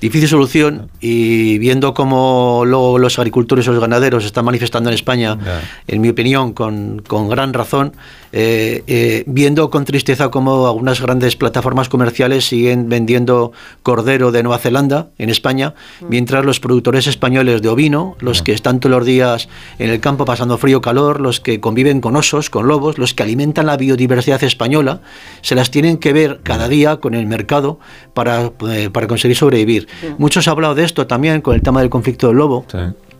Difícil 0.00 0.28
solución 0.28 0.90
y 1.00 1.58
viendo 1.58 1.94
cómo 1.94 2.64
los 2.66 3.18
agricultores 3.18 3.66
y 3.66 3.70
los 3.70 3.80
ganaderos 3.80 4.24
están 4.24 4.44
manifestando 4.44 4.90
en 4.90 4.94
España, 4.94 5.38
en 5.86 6.00
mi 6.00 6.08
opinión, 6.08 6.52
con, 6.52 7.02
con 7.06 7.28
gran 7.28 7.52
razón, 7.52 7.92
eh, 8.32 8.84
eh, 8.86 9.24
viendo 9.26 9.70
con 9.70 9.84
tristeza 9.84 10.30
cómo 10.30 10.68
algunas 10.68 11.00
grandes 11.00 11.34
plataformas 11.34 11.88
comerciales 11.88 12.46
siguen 12.46 12.88
vendiendo 12.88 13.52
cordero 13.82 14.30
de 14.30 14.42
Nueva 14.42 14.58
Zelanda 14.58 15.08
en 15.18 15.30
España, 15.30 15.74
mientras 16.08 16.44
los 16.44 16.60
productores 16.60 17.06
españoles 17.06 17.60
de 17.60 17.68
ovino, 17.68 18.16
los 18.20 18.42
que 18.42 18.52
están 18.52 18.78
todos 18.80 18.96
los 18.96 19.04
días 19.04 19.48
en 19.78 19.90
el 19.90 20.00
campo 20.00 20.24
pasando 20.24 20.58
frío 20.58 20.78
o 20.78 20.80
calor, 20.80 21.20
los 21.20 21.40
que 21.40 21.60
conviven 21.60 22.00
con 22.00 22.16
osos, 22.16 22.50
con 22.50 22.68
lobos, 22.68 22.98
los 22.98 23.14
que 23.14 23.24
alimentan 23.24 23.66
la 23.66 23.76
biodiversidad 23.76 24.42
española, 24.44 25.00
se 25.42 25.54
las 25.54 25.70
tienen 25.70 25.98
que 25.98 26.12
ver 26.12 26.40
cada 26.42 26.68
día 26.68 26.96
con 26.96 27.14
el 27.14 27.26
mercado 27.26 27.80
para, 28.14 28.52
eh, 28.70 28.90
para 28.92 29.06
conseguir 29.08 29.36
sobrevivir. 29.36 29.88
Muchos 30.18 30.46
han 30.48 30.52
hablado 30.52 30.74
de 30.74 30.84
esto 30.84 31.06
también 31.06 31.40
con 31.40 31.54
el 31.54 31.62
tema 31.62 31.80
del 31.80 31.90
conflicto 31.90 32.28
del 32.28 32.36
lobo. 32.36 32.64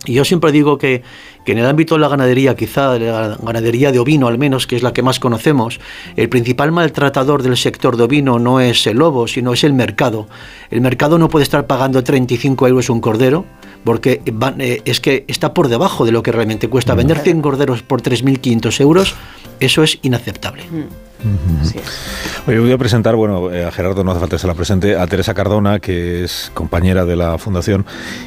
Y 0.05 0.13
yo 0.13 0.25
siempre 0.25 0.51
digo 0.51 0.79
que, 0.79 1.03
que, 1.45 1.51
en 1.51 1.59
el 1.59 1.67
ámbito 1.67 1.93
de 1.93 2.01
la 2.01 2.07
ganadería, 2.07 2.55
quizá 2.55 2.93
de 2.93 3.11
la 3.11 3.37
ganadería 3.39 3.91
de 3.91 3.99
ovino 3.99 4.27
al 4.27 4.39
menos, 4.39 4.65
que 4.65 4.75
es 4.75 4.81
la 4.81 4.93
que 4.93 5.03
más 5.03 5.19
conocemos, 5.19 5.79
el 6.15 6.27
principal 6.27 6.71
maltratador 6.71 7.43
del 7.43 7.55
sector 7.55 7.97
de 7.97 8.03
ovino 8.03 8.39
no 8.39 8.59
es 8.59 8.87
el 8.87 8.97
lobo, 8.97 9.27
sino 9.27 9.53
es 9.53 9.63
el 9.63 9.73
mercado. 9.73 10.27
El 10.71 10.81
mercado 10.81 11.19
no 11.19 11.29
puede 11.29 11.43
estar 11.43 11.67
pagando 11.67 12.03
35 12.03 12.67
euros 12.67 12.89
un 12.89 12.99
cordero, 12.99 13.45
porque 13.83 14.21
eh, 14.59 14.81
es 14.85 14.99
que 14.99 15.23
está 15.27 15.53
por 15.53 15.67
debajo 15.67 16.03
de 16.03 16.11
lo 16.11 16.23
que 16.23 16.31
realmente 16.31 16.67
cuesta. 16.67 16.95
Vender 16.95 17.19
100 17.19 17.41
corderos 17.41 17.83
por 17.83 18.01
3.500 18.01 18.81
euros, 18.81 19.15
eso 19.61 19.83
es 19.83 19.99
inaceptable. 20.01 20.63
Mm. 20.63 22.47
Hoy 22.47 22.57
voy 22.57 22.71
a 22.71 22.77
presentar, 22.79 23.15
bueno, 23.15 23.51
eh, 23.51 23.63
a 23.63 23.71
Gerardo 23.71 24.03
no 24.03 24.09
hace 24.09 24.19
falta 24.19 24.35
que 24.37 24.39
se 24.39 24.47
la 24.47 24.55
presente, 24.55 24.95
a 24.95 25.05
Teresa 25.05 25.35
Cardona, 25.35 25.79
que 25.79 26.23
es 26.23 26.51
compañera 26.55 27.05
de 27.05 27.15
la 27.15 27.37
Fundación 27.37 27.85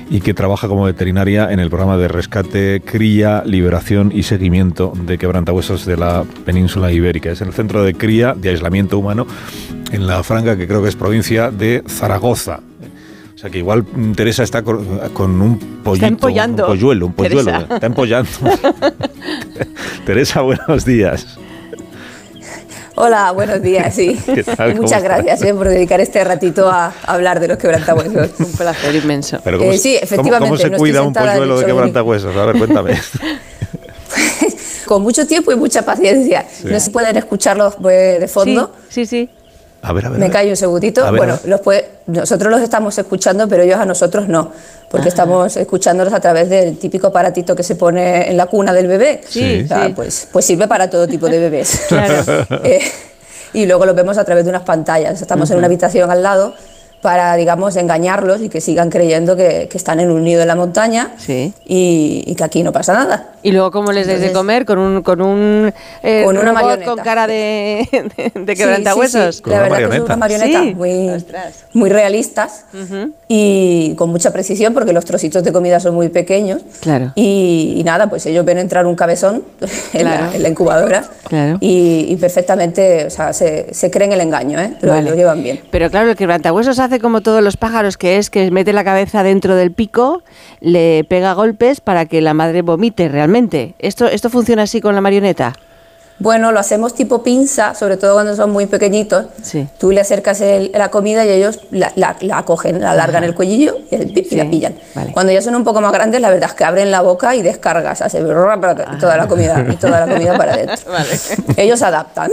y 0.09 0.21
que 0.21 0.33
trabaja 0.33 0.69
como 0.69 0.85
veterinaria 0.85 1.51
en 1.51 1.59
el 1.59 1.71
programa 1.71 1.97
de 1.97 2.07
rescate, 2.07 2.83
cría, 2.85 3.43
liberación 3.45 4.13
y 4.15 4.23
seguimiento 4.23 4.93
de 4.95 5.19
quebrantahuesos 5.19 5.85
de 5.87 5.97
la 5.97 6.25
península 6.45 6.93
ibérica. 6.93 7.31
Es 7.31 7.41
el 7.41 7.53
centro 7.53 7.83
de 7.83 7.95
cría, 7.95 8.35
de 8.35 8.51
aislamiento 8.51 8.97
humano, 8.97 9.27
en 9.91 10.07
la 10.07 10.23
franja 10.23 10.57
que 10.57 10.69
creo 10.69 10.81
que 10.81 10.89
es 10.89 10.97
provincia 10.97 11.51
de 11.51 11.83
Zaragoza. 11.89 12.61
O 13.35 13.39
sea 13.39 13.51
que 13.51 13.59
igual 13.59 13.83
mm, 13.83 14.13
Teresa 14.13 14.45
está 14.45 14.63
con, 14.63 14.79
un 14.79 15.59
pollito, 15.83 16.07
está 16.07 16.47
un 16.47 16.57
polluelo, 16.57 17.07
un 17.07 17.13
polluelo, 17.13 17.51
está 17.51 17.87
empollando. 17.87 18.31
Teresa, 20.07 20.41
buenos 20.41 20.85
días. 20.85 21.27
Hola, 22.97 23.33
buenos 23.33 23.61
días, 23.61 23.93
sí. 23.95 24.17
Muchas 24.77 25.03
gracias 25.03 25.43
eh, 25.43 25.53
por 25.53 25.69
dedicar 25.69 26.01
este 26.01 26.23
ratito 26.23 26.71
a, 26.71 26.93
hablar 27.07 27.41
de 27.41 27.49
los 27.49 27.59
quebrantahuesos. 27.59 28.31
Un 28.39 28.53
placer 28.53 28.95
inmenso. 28.95 29.41
Eh, 29.45 29.79
sí, 29.79 29.97
efectivamente. 29.97 30.49
¿Cómo, 30.49 30.57
se 30.57 30.71
cuida 30.71 31.03
un 31.03 31.13
polluelo 31.13 31.59
de 31.59 31.67
quebrantahuesos? 31.67 32.37
A 32.37 32.47
ver, 32.47 32.59
cuéntame. 32.59 32.97
con 34.87 35.03
mucho 35.03 35.27
tiempo 35.27 35.51
y 35.51 35.57
mucha 35.57 35.83
paciencia. 35.83 36.47
No 36.63 36.79
se 36.79 36.91
pueden 36.91 37.17
escucharlos 37.17 37.75
pues, 37.81 38.21
de 38.21 38.29
fondo. 38.29 38.73
Sí, 38.89 39.07
sí. 39.07 39.29
A 39.85 39.93
ver, 39.93 40.07
a 40.07 40.09
ver. 40.09 40.19
Me 40.19 40.31
callo 40.31 40.51
un 40.51 40.57
segundito. 40.57 41.05
bueno, 41.15 41.39
los 41.45 41.61
nosotros 42.07 42.51
los 42.51 42.61
estamos 42.61 42.97
escuchando, 42.99 43.49
pero 43.49 43.63
ellos 43.63 43.79
a 43.79 43.85
nosotros 43.85 44.29
no, 44.29 44.51
porque 44.91 45.07
ah. 45.07 45.09
estamos 45.09 45.57
escuchándolos 45.57 46.13
a 46.13 46.21
través 46.21 46.49
del 46.49 46.79
típico 46.79 47.09
aparatito 47.09 47.55
que 47.55 47.63
se 47.63 47.77
pone 47.77 48.31
en 48.31 48.37
la 48.37 48.47
cuna 48.47 48.73
del 48.73 48.87
bebé. 48.87 49.21
Sí, 49.29 49.67
Pues, 49.95 50.29
pues 50.33 50.45
sirve 50.45 50.67
para 50.67 50.89
todo 50.89 51.07
tipo 51.07 51.29
de 51.29 51.39
bebés. 51.39 51.83
Claro. 51.89 52.25
Eh, 52.65 52.81
y 53.53 53.67
luego 53.67 53.85
los 53.87 53.95
vemos 53.95 54.17
a 54.19 54.25
través 54.25 54.45
de 54.45 54.51
unas 54.51 54.63
pantallas. 54.63 55.21
Estamos 55.21 55.51
en 55.51 55.59
una 55.59 55.67
habitación 55.67 56.11
al 56.11 56.23
lado 56.23 56.55
para, 57.05 57.37
digamos, 57.37 57.77
engañarlos 57.77 58.41
y 58.41 58.49
que 58.49 58.63
sigan 58.63 58.89
creyendo 58.89 59.37
que, 59.37 59.69
están 59.75 60.01
en 60.01 60.11
un 60.11 60.25
nido 60.25 60.41
en 60.41 60.49
la 60.49 60.57
montaña 60.57 61.11
y, 61.67 62.35
que 62.35 62.43
aquí 62.43 62.63
no 62.63 62.73
pasa 62.73 62.95
nada. 62.95 63.35
Y 63.43 63.53
luego, 63.53 63.71
¿cómo 63.71 63.93
les 63.93 64.07
des 64.07 64.23
de 64.23 64.33
comer? 64.33 64.65
¿Con 64.65 64.79
un, 64.79 65.03
con 65.03 65.21
un 65.21 65.71
eh, 66.03 66.23
con 66.25 66.39
una 66.39 66.55
marioneta. 66.55 66.91
con 66.91 67.05
cara 67.05 67.27
de, 67.27 67.87
de, 68.35 68.57
quebrantahuesos? 68.57 69.43
La 69.45 69.61
verdad 69.61 69.77
que 69.77 69.97
son 69.97 70.03
unas 70.05 70.19
marionetas 70.19 70.75
muy, 70.75 71.25
muy 71.75 71.91
realistas 71.91 72.65
y 73.29 73.93
con 73.99 74.09
mucha 74.09 74.33
precisión 74.33 74.73
porque 74.73 74.95
los 74.95 75.05
trocitos 75.05 75.45
de 75.45 75.53
comida 75.53 75.81
son 75.81 75.95
muy 75.95 76.09
pequeños. 76.09 76.63
Claro. 76.81 77.13
Y, 77.17 77.83
nada, 77.85 78.09
pues 78.09 78.25
ellos 78.25 78.47
ven 78.47 78.57
entrar 78.57 78.87
un 78.87 78.97
cabezón 78.97 79.45
en, 79.93 80.07
la, 80.07 80.49
incubadora 80.49 81.05
y, 81.61 82.17
perfectamente, 82.17 83.05
o 83.05 83.11
sea, 83.11 83.35
se, 83.35 83.75
se 83.75 83.91
creen 83.91 84.13
el 84.13 84.23
engaño, 84.23 84.59
¿eh? 84.59 84.73
pero 84.81 84.99
lo 85.03 85.15
llevan 85.15 85.43
bien. 85.43 85.61
Pero 85.71 85.91
claro, 85.91 86.09
el 86.09 86.17
quebrantahuesos 86.17 86.79
hace 86.79 86.94
como 86.99 87.21
todos 87.21 87.43
los 87.43 87.57
pájaros, 87.57 87.97
que 87.97 88.19
es 88.19 88.31
que 88.31 88.51
mete 88.51 88.73
la 88.73 88.85
cabeza 88.85 89.23
dentro 89.23 89.57
del 89.57 89.73
pico, 89.73 90.23
le 90.61 91.05
pega 91.05 91.35
golpes 91.35 91.81
para 91.81 92.07
que 92.07 92.21
la 92.21 92.35
madre 92.35 92.63
vomite 92.63 93.09
realmente. 93.09 93.75
¿Esto, 93.79 94.07
esto 94.07 94.31
funciona 94.31 94.63
así 94.63 94.81
con 94.81 94.95
la 94.95 95.01
marioneta? 95.01 95.55
Bueno, 96.21 96.53
lo 96.53 96.61
hacemos 96.61 96.95
tipo 96.95 97.25
pinza, 97.25 97.75
sobre 97.75 97.97
todo 97.97 98.15
cuando 98.15 98.37
son 98.37 98.51
muy 98.51 98.67
pequeñitos. 98.67 99.27
Sí. 99.43 99.67
Tú 99.79 99.91
le 99.91 100.01
acercas 100.01 100.43
la 100.73 100.89
comida 100.91 101.27
y 101.27 101.31
ellos 101.31 101.61
la, 101.73 101.93
la, 101.97 102.43
cogen, 102.45 102.81
la 102.81 102.93
alargan 102.93 103.25
el 103.25 103.35
cuellillo 103.35 103.79
y, 103.91 104.37
la 104.37 104.49
pillan. 104.49 104.75
Cuando 105.13 105.33
ya 105.33 105.43
son 105.43 105.57
un 105.57 105.65
poco 105.65 105.81
más 105.81 105.93
grandes, 105.93 106.21
la 106.21 106.31
verdad 106.31 106.51
es 106.51 106.55
que 106.55 106.65
abren 106.65 106.93
la 106.93 107.01
boca 107.01 107.35
y 107.35 107.43
descargas, 107.43 108.01
hace 108.01 108.21
toda 108.21 109.17
la 109.17 109.27
comida 109.27 109.67
y 109.69 109.77
toda 109.77 110.07
la 110.07 110.15
comida 110.15 110.39
para 110.39 110.53
adentro. 110.55 110.93
Ellos 111.57 111.83
adaptan. 111.83 112.31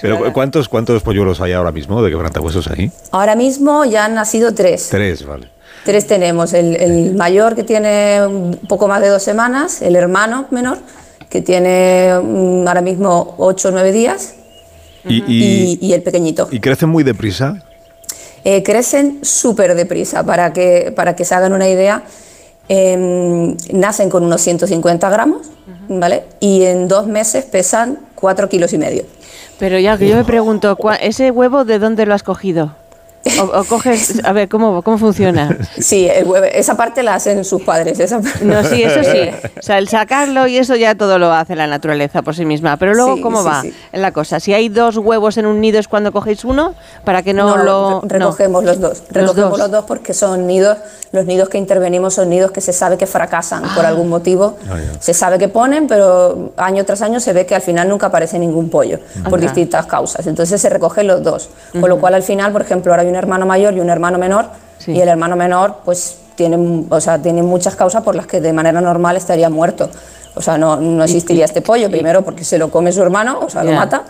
Pero 0.00 0.32
¿cuántos, 0.32 0.68
¿cuántos 0.68 1.02
polluelos 1.02 1.40
hay 1.40 1.52
ahora 1.52 1.72
mismo 1.72 2.02
de 2.02 2.10
quebrantahuesos 2.10 2.68
ahí? 2.68 2.90
Ahora 3.10 3.34
mismo 3.34 3.84
ya 3.84 4.04
han 4.04 4.14
nacido 4.14 4.54
tres. 4.54 4.88
Tres, 4.90 5.24
vale. 5.24 5.48
Tres 5.84 6.06
tenemos. 6.06 6.52
El, 6.52 7.14
mayor 7.14 7.54
que 7.54 7.62
tiene 7.62 8.26
un 8.26 8.58
poco 8.68 8.88
más 8.88 9.00
de 9.00 9.08
dos 9.08 9.22
semanas, 9.22 9.82
el 9.82 9.94
hermano 9.94 10.46
menor 10.50 10.78
que 11.30 11.42
tiene 11.42 12.10
ahora 12.10 12.80
mismo 12.80 13.34
ocho 13.38 13.68
o 13.68 13.70
nueve 13.70 13.92
días 13.92 14.34
y, 15.08 15.92
el 15.92 16.02
pequeñito. 16.02 16.48
¿Y 16.50 16.60
crecen 16.60 16.88
muy 16.88 17.04
deprisa? 17.04 17.62
Eh, 18.44 18.62
crecen 18.62 19.20
súper 19.22 19.74
deprisa. 19.74 20.24
Para 20.24 20.52
que, 20.52 20.92
para 20.94 21.14
que 21.14 21.24
se 21.24 21.34
hagan 21.34 21.52
una 21.52 21.68
idea, 21.68 22.02
em, 22.68 23.56
nacen 23.72 24.10
con 24.10 24.24
unos 24.24 24.40
150 24.40 25.08
gramos, 25.10 25.48
¿vale? 25.88 26.24
Y 26.40 26.64
en 26.64 26.88
dos 26.88 27.06
meses 27.06 27.44
pesan 27.44 27.98
cuatro 28.14 28.48
kilos 28.48 28.72
y 28.72 28.78
medio. 28.78 29.04
Pero 29.58 29.78
ya 29.78 29.96
que 29.96 30.08
yo 30.08 30.16
me 30.16 30.24
pregunto, 30.24 30.76
¿ese 31.00 31.30
huevo 31.30 31.64
de 31.64 31.78
dónde 31.78 32.04
lo 32.04 32.14
has 32.14 32.22
cogido? 32.22 32.74
O, 33.40 33.64
coges, 33.64 34.22
a 34.24 34.32
ver, 34.32 34.48
¿cómo, 34.48 34.82
cómo 34.82 34.98
funciona? 34.98 35.56
Sí, 35.78 36.08
esa 36.52 36.76
parte 36.76 37.02
la 37.02 37.14
hacen 37.14 37.44
sus 37.44 37.62
padres. 37.62 38.00
Esa 38.00 38.20
no, 38.42 38.64
sí, 38.64 38.82
eso 38.82 39.02
sí. 39.02 39.30
O 39.58 39.62
sea, 39.62 39.78
el 39.78 39.88
sacarlo 39.88 40.46
y 40.46 40.56
eso 40.56 40.74
ya 40.76 40.94
todo 40.94 41.18
lo 41.18 41.32
hace 41.32 41.54
la 41.54 41.66
naturaleza 41.66 42.22
por 42.22 42.34
sí 42.34 42.44
misma. 42.44 42.76
Pero 42.76 42.94
luego, 42.94 43.20
¿cómo 43.20 43.44
va 43.44 43.62
la 43.92 44.12
cosa? 44.12 44.40
Si 44.40 44.54
hay 44.54 44.68
dos 44.68 44.96
huevos 44.96 45.36
en 45.36 45.46
un 45.46 45.60
nido, 45.60 45.78
¿es 45.78 45.88
cuando 45.88 46.12
cogéis 46.12 46.44
uno? 46.44 46.74
Para 47.04 47.22
que 47.22 47.34
no, 47.34 47.56
lo... 47.58 48.00
recogemos 48.02 48.64
los 48.64 48.80
dos. 48.80 49.02
Recogemos 49.10 49.58
los 49.58 49.70
dos. 49.70 49.84
porque 49.86 50.14
son 50.14 50.46
nidos, 50.46 50.78
los 51.12 51.26
nidos 51.26 51.48
que 51.48 51.58
intervenimos 51.58 52.14
son 52.14 52.30
nidos 52.30 52.50
que 52.50 52.60
se 52.60 52.72
sabe 52.72 52.96
que 52.96 53.06
fracasan 53.06 53.62
por 53.74 53.84
ah. 53.84 53.88
algún 53.88 54.08
motivo. 54.08 54.56
Ah, 54.68 54.76
se 54.98 55.14
sabe 55.14 55.38
que 55.38 55.48
ponen, 55.48 55.86
pero 55.86 56.52
año 56.56 56.84
tras 56.84 57.02
año 57.02 57.20
se 57.20 57.32
ve 57.32 57.46
que 57.46 57.54
al 57.54 57.62
final 57.62 57.88
nunca 57.88 58.06
aparece 58.06 58.38
ningún 58.38 58.70
pollo, 58.70 59.00
por 59.28 59.40
distintas 59.40 59.86
causas. 59.86 60.26
Entonces 60.26 60.60
se 60.60 60.68
recogen 60.68 61.06
los 61.06 61.22
dos. 61.22 61.48
Con 61.72 61.88
lo 61.88 61.98
cual 61.98 62.14
al 62.14 62.22
final, 62.22 62.52
por 62.52 62.62
ejemplo, 62.62 62.92
ahora 62.92 63.02
hay 63.02 63.08
un 63.16 63.22
hermano 63.22 63.46
mayor 63.46 63.74
y 63.74 63.80
un 63.80 63.88
hermano 63.88 64.18
menor, 64.18 64.46
y 64.86 65.00
el 65.00 65.08
hermano 65.08 65.36
menor 65.36 65.78
pues 65.84 66.18
tiene, 66.36 66.84
o 66.88 67.00
sea, 67.00 67.18
tiene 67.20 67.42
muchas 67.42 67.74
causas 67.74 68.02
por 68.02 68.14
las 68.14 68.26
que 68.26 68.40
de 68.40 68.52
manera 68.52 68.80
normal 68.80 69.16
estaría 69.16 69.48
muerto. 69.48 69.88
O 70.34 70.42
sea, 70.42 70.58
no, 70.58 70.76
no 70.76 71.02
existiría 71.02 71.46
este 71.46 71.62
pollo, 71.62 71.90
primero 71.90 72.22
porque 72.22 72.44
se 72.44 72.58
lo 72.58 72.70
come 72.70 72.92
su 72.92 73.02
hermano, 73.02 73.40
o 73.40 73.48
sea, 73.48 73.64
lo 73.64 73.72
mata. 73.72 74.04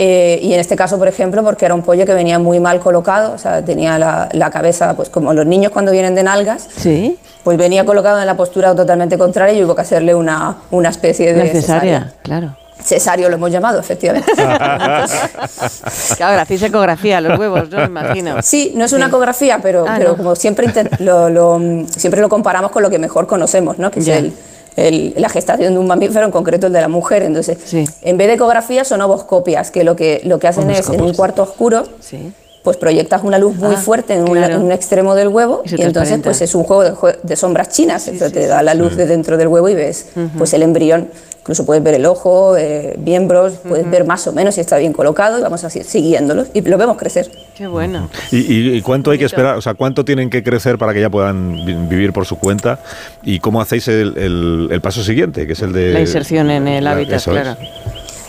Eh, 0.00 0.38
y 0.42 0.52
en 0.52 0.60
este 0.60 0.76
caso, 0.76 0.96
por 0.96 1.08
ejemplo, 1.08 1.42
porque 1.42 1.64
era 1.64 1.74
un 1.74 1.82
pollo 1.82 2.06
que 2.06 2.14
venía 2.14 2.38
muy 2.38 2.60
mal 2.60 2.78
colocado, 2.78 3.32
o 3.32 3.38
sea, 3.38 3.64
tenía 3.64 3.98
la, 3.98 4.28
la 4.32 4.50
cabeza, 4.50 4.94
pues 4.94 5.08
como 5.08 5.32
los 5.32 5.44
niños 5.44 5.72
cuando 5.72 5.90
vienen 5.90 6.14
de 6.14 6.22
nalgas, 6.22 6.68
¿Sí? 6.76 7.18
pues 7.42 7.58
venía 7.58 7.84
colocado 7.84 8.20
en 8.20 8.26
la 8.26 8.36
postura 8.36 8.76
totalmente 8.76 9.18
contraria 9.18 9.58
y 9.58 9.64
hubo 9.64 9.74
que 9.74 9.80
hacerle 9.80 10.14
una, 10.14 10.58
una 10.70 10.90
especie 10.90 11.32
de 11.32 11.42
Necesaria, 11.42 12.12
claro. 12.22 12.54
Cesario 12.82 13.28
lo 13.28 13.34
hemos 13.36 13.50
llamado, 13.50 13.80
efectivamente. 13.80 14.32
claro, 16.16 16.40
hacéis 16.42 16.62
ecografía, 16.62 17.20
los 17.20 17.38
huevos, 17.38 17.68
¿no? 17.70 17.78
Me 17.78 17.84
imagino. 17.84 18.36
Sí, 18.42 18.72
no 18.74 18.84
es 18.84 18.92
una 18.92 19.06
ecografía, 19.06 19.58
pero, 19.62 19.84
Ah, 19.88 19.94
pero 19.98 20.10
no. 20.12 20.16
como 20.16 20.36
siempre 20.36 20.66
lo, 21.00 21.28
lo- 21.30 21.60
siempre 21.88 22.20
lo 22.20 22.28
comparamos 22.28 22.70
con 22.70 22.82
lo 22.82 22.90
que 22.90 22.98
mejor 22.98 23.26
conocemos, 23.26 23.78
¿no? 23.78 23.90
Que 23.90 24.00
es 24.00 24.08
el, 24.08 24.32
el- 24.76 25.14
la 25.16 25.28
gestación 25.28 25.72
de 25.74 25.78
un 25.78 25.86
mamífero, 25.86 26.24
en 26.24 26.30
concreto 26.30 26.66
el 26.68 26.72
de 26.72 26.80
la 26.80 26.88
mujer. 26.88 27.22
Entonces, 27.22 27.58
Sí. 27.64 27.84
en 28.02 28.16
vez 28.16 28.28
de 28.28 28.34
ecografía 28.34 28.84
son 28.84 29.00
ovoscopias, 29.02 29.70
que 29.70 29.84
lo 29.84 29.96
que, 29.96 30.20
lo 30.24 30.38
que 30.38 30.48
hacen 30.48 30.70
es 30.70 30.88
en 30.88 31.00
un 31.00 31.14
cuarto 31.14 31.42
oscuro 31.42 31.84
Sí. 32.00 32.32
pues 32.62 32.76
proyectas 32.76 33.22
una 33.24 33.38
luz 33.38 33.56
muy 33.56 33.74
Ah, 33.76 33.78
fuerte 33.78 34.14
en, 34.14 34.22
un- 34.28 34.36
claro. 34.36 34.54
en 34.56 34.62
un 34.62 34.72
extremo 34.72 35.14
del 35.14 35.28
huevo 35.28 35.62
Y 35.64 35.80
entonces 35.82 36.20
pues 36.22 36.42
es 36.42 36.54
un 36.54 36.64
juego 36.64 37.12
de, 37.22 37.36
sombras 37.36 37.68
chinas, 37.70 38.08
Eso 38.08 38.30
te 38.30 38.46
da 38.46 38.62
la 38.62 38.74
luz 38.74 38.96
de 38.96 39.06
dentro 39.06 39.36
del 39.36 39.48
huevo 39.48 39.68
y 39.68 39.74
ves 39.74 40.06
pues 40.36 40.52
el 40.54 40.62
embrión. 40.62 41.08
Incluso 41.40 41.64
puedes 41.64 41.82
ver 41.82 41.94
el 41.94 42.04
ojo, 42.04 42.56
eh, 42.58 42.98
miembros, 43.02 43.54
puedes 43.66 43.90
ver 43.90 44.04
más 44.04 44.26
o 44.26 44.32
menos 44.32 44.54
si 44.56 44.60
está 44.60 44.76
bien 44.76 44.92
colocado 44.92 45.38
y 45.38 45.42
vamos 45.42 45.64
así 45.64 45.82
siguiéndolo 45.82 46.44
y 46.52 46.60
lo 46.60 46.76
vemos 46.76 46.98
crecer. 46.98 47.30
Qué 47.56 47.66
bueno. 47.66 48.10
¿Y, 48.30 48.36
y- 48.38 48.76
y 48.76 48.82
cuánto 48.82 49.10
hay 49.10 49.18
que 49.18 49.24
esperar? 49.24 49.56
O 49.56 49.62
sea, 49.62 49.72
¿cuánto 49.74 50.04
tienen 50.04 50.28
que 50.28 50.42
crecer 50.42 50.76
para 50.76 50.92
que 50.92 51.00
ya 51.00 51.08
puedan 51.08 51.64
vi- 51.64 51.74
vivir 51.88 52.12
por 52.12 52.26
su 52.26 52.36
cuenta? 52.38 52.80
¿Y 53.22 53.38
cómo 53.40 53.62
hacéis 53.62 53.88
el, 53.88 54.16
el- 54.18 54.68
el 54.70 54.80
paso 54.82 55.02
siguiente, 55.02 55.46
que 55.46 55.54
es 55.54 55.62
el 55.62 55.72
de... 55.72 55.92
La 55.94 56.00
inserción 56.00 56.50
en 56.50 56.68
el 56.68 56.84
La- 56.84 56.90
hábitat, 56.92 57.22
claro. 57.24 57.56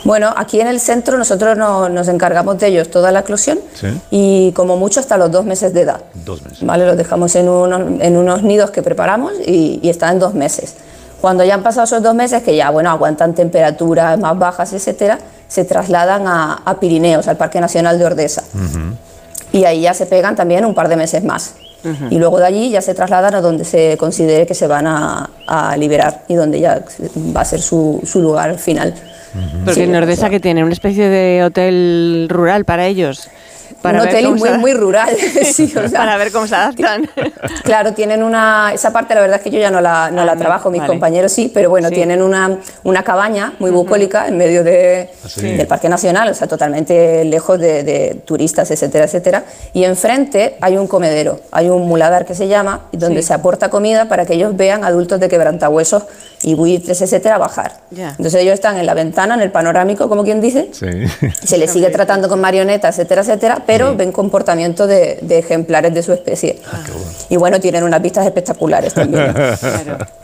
Bueno, 0.06 0.34
aquí 0.38 0.62
en 0.62 0.67
el 0.67 0.80
centro 0.80 1.17
nosotros 1.17 1.58
no- 1.58 1.89
nos 1.89 2.08
encargamos 2.08 2.58
de 2.58 2.67
ellos 2.67 2.89
toda 2.89 3.12
la 3.12 3.19
eclosión 3.19 3.60
Sí. 3.74 3.88
y 4.12 4.52
como 4.54 4.78
mucho 4.78 5.02
hasta 5.02 5.17
los 5.17 5.30
dos 5.30 5.43
meses 5.43 5.74
de 5.74 5.82
edad. 5.82 6.00
Dos 6.26 6.41
meses. 6.41 6.65
¿Vale? 6.65 6.86
Los 6.86 6.95
dejamos 6.95 7.36
en 7.36 7.50
unos, 7.50 8.02
en 8.02 8.15
unos 8.15 8.41
nidos 8.43 8.72
que 8.72 8.82
preparamos 8.82 9.34
y, 9.45 9.82
y 9.84 9.89
están 9.89 10.13
en 10.13 10.19
dos 10.19 10.34
meses. 10.34 10.76
Cuando 11.21 11.43
ya 11.43 11.55
han 11.55 11.63
pasado 11.63 11.84
esos 11.86 12.01
dos 12.01 12.15
meses, 12.15 12.43
que 12.43 12.55
ya 12.55 12.69
bueno, 12.69 12.89
aguantan 12.89 13.34
temperaturas 13.36 14.17
más 14.19 14.38
bajas, 14.38 14.73
etcétera, 14.73 15.19
se 15.47 15.65
trasladan 15.65 16.27
a, 16.27 16.62
a 16.65 16.79
Pirineos, 16.79 17.27
al 17.27 17.38
Parque 17.38 17.60
Nacional 17.60 17.99
de 17.99 18.05
Ordesa. 18.05 18.43
Y 19.51 19.65
ahí 19.65 19.82
ya 19.82 19.93
se 19.93 20.05
pegan 20.05 20.36
también 20.36 20.63
un 20.65 20.75
par 20.75 20.88
de 20.88 20.95
meses 20.95 21.23
más. 21.23 21.55
Y 22.10 22.19
luego 22.19 22.39
de 22.39 22.45
allí 22.45 22.69
ya 22.71 22.82
se 22.82 22.93
trasladan 22.93 23.36
a 23.36 23.41
donde 23.41 23.63
se 23.63 23.95
considere 23.97 24.45
que 24.45 24.53
se 24.53 24.67
van 24.67 24.86
a, 24.86 25.29
a 25.47 25.77
liberar 25.77 26.23
y 26.27 26.36
donde 26.36 26.60
ya 26.60 26.84
va 27.36 27.41
a 27.41 27.45
ser 27.45 27.62
su, 27.62 28.01
su 28.05 28.21
lugar 28.21 28.58
final. 28.58 28.93
Porque 29.63 29.73
Sí, 29.75 29.82
en 29.84 29.91
o 29.91 29.93
Nordesa 29.93 30.21
sea, 30.23 30.29
que 30.29 30.39
tiene 30.41 30.63
una 30.63 30.73
especie 30.73 31.08
de 31.08 31.43
hotel 31.43 32.27
rural 32.29 32.65
para 32.65 32.86
ellos. 32.86 33.29
Para 33.82 34.00
un 34.00 34.06
ver 34.06 34.13
hotel 34.13 34.26
cómo 34.26 34.38
muy, 34.38 34.50
se- 34.50 34.58
muy 34.58 34.74
rural. 34.74 35.15
sí, 35.54 35.74
o 35.76 35.88
sea, 35.88 36.00
para 36.00 36.18
ver 36.18 36.32
cómo 36.32 36.48
se 36.48 36.56
adaptan. 36.56 37.10
Claro, 37.63 37.94
tienen 37.94 38.24
una. 38.24 38.72
Esa 38.74 38.92
parte, 38.92 39.13
la 39.13 39.22
verdad 39.22 39.38
es 39.38 39.44
que 39.44 39.50
yo 39.52 39.60
ya 39.60 39.70
no 39.72 39.80
la, 39.82 40.10
no 40.12 40.22
Ah, 40.22 40.26
la 40.26 40.34
no, 40.36 40.39
trabajo, 40.42 40.70
mis 40.72 40.80
vale. 40.82 40.89
compañeros 40.92 41.32
sí, 41.32 41.52
pero 41.54 41.70
bueno, 41.70 41.89
Sí. 41.89 41.96
tienen 41.96 42.22
una, 42.22 42.58
una 42.84 43.04
cabaña 43.04 43.54
muy 43.60 43.70
bucólica 43.72 44.28
en 44.28 44.38
medio 44.38 44.63
de, 44.63 45.10
del 45.38 45.68
Parque 45.68 45.88
Nacional, 45.89 46.30
o 46.30 46.34
sea, 46.34 46.48
totalmente 46.48 47.24
lejos 47.26 47.60
de, 47.60 47.84
de 47.84 48.22
turistas, 48.26 48.72
etcétera, 48.72 49.06
etcétera. 49.06 49.44
Y 49.74 49.84
enfrente 49.84 50.58
hay 50.62 50.78
un 50.78 50.88
comedero, 50.88 51.39
hay 51.52 51.70
un 51.70 51.88
muladar 51.88 52.26
que 52.26 52.34
se 52.36 52.48
llama, 52.48 52.82
y 52.92 52.98
donde 52.98 53.22
Sí. 53.22 53.28
se 53.28 53.34
aporta 53.36 53.70
comida 53.70 54.08
para 54.10 54.26
que 54.26 54.34
ellos 54.34 54.56
vean 54.58 54.84
adultos 54.84 55.20
de 55.20 55.30
quebrantahuesos 55.30 56.04
y 56.43 56.54
buitres, 56.56 57.02
etcétera, 57.02 57.38
bajar. 57.38 57.73
Entonces 57.91 58.36
ellos 58.36 58.54
están 58.54 58.78
en 58.78 58.86
la 58.86 58.93
ventana, 58.93 59.36
en 59.36 59.41
el 59.41 59.52
panorámico, 59.52 60.08
como 60.08 60.23
quien 60.23 60.39
dice, 60.41 60.69
Sí. 60.71 60.88
se 61.43 61.58
les 61.58 61.71
sigue 61.71 61.89
tratando 61.89 62.30
con 62.30 62.39
marionetas, 62.39 62.95
etcétera, 62.97 63.21
etcétera, 63.21 63.63
pero 63.65 63.95
ven 63.95 64.12
comportamiento 64.12 64.88
de, 64.88 65.19
de 65.21 65.39
ejemplares 65.39 65.93
de 65.93 66.02
su 66.04 66.13
especie. 66.13 66.60
Y 67.30 67.36
bueno, 67.38 67.60
tienen 67.60 67.84
unas 67.84 68.02
vistas 68.02 68.25
espectaculares 68.25 68.93
también. 68.93 69.34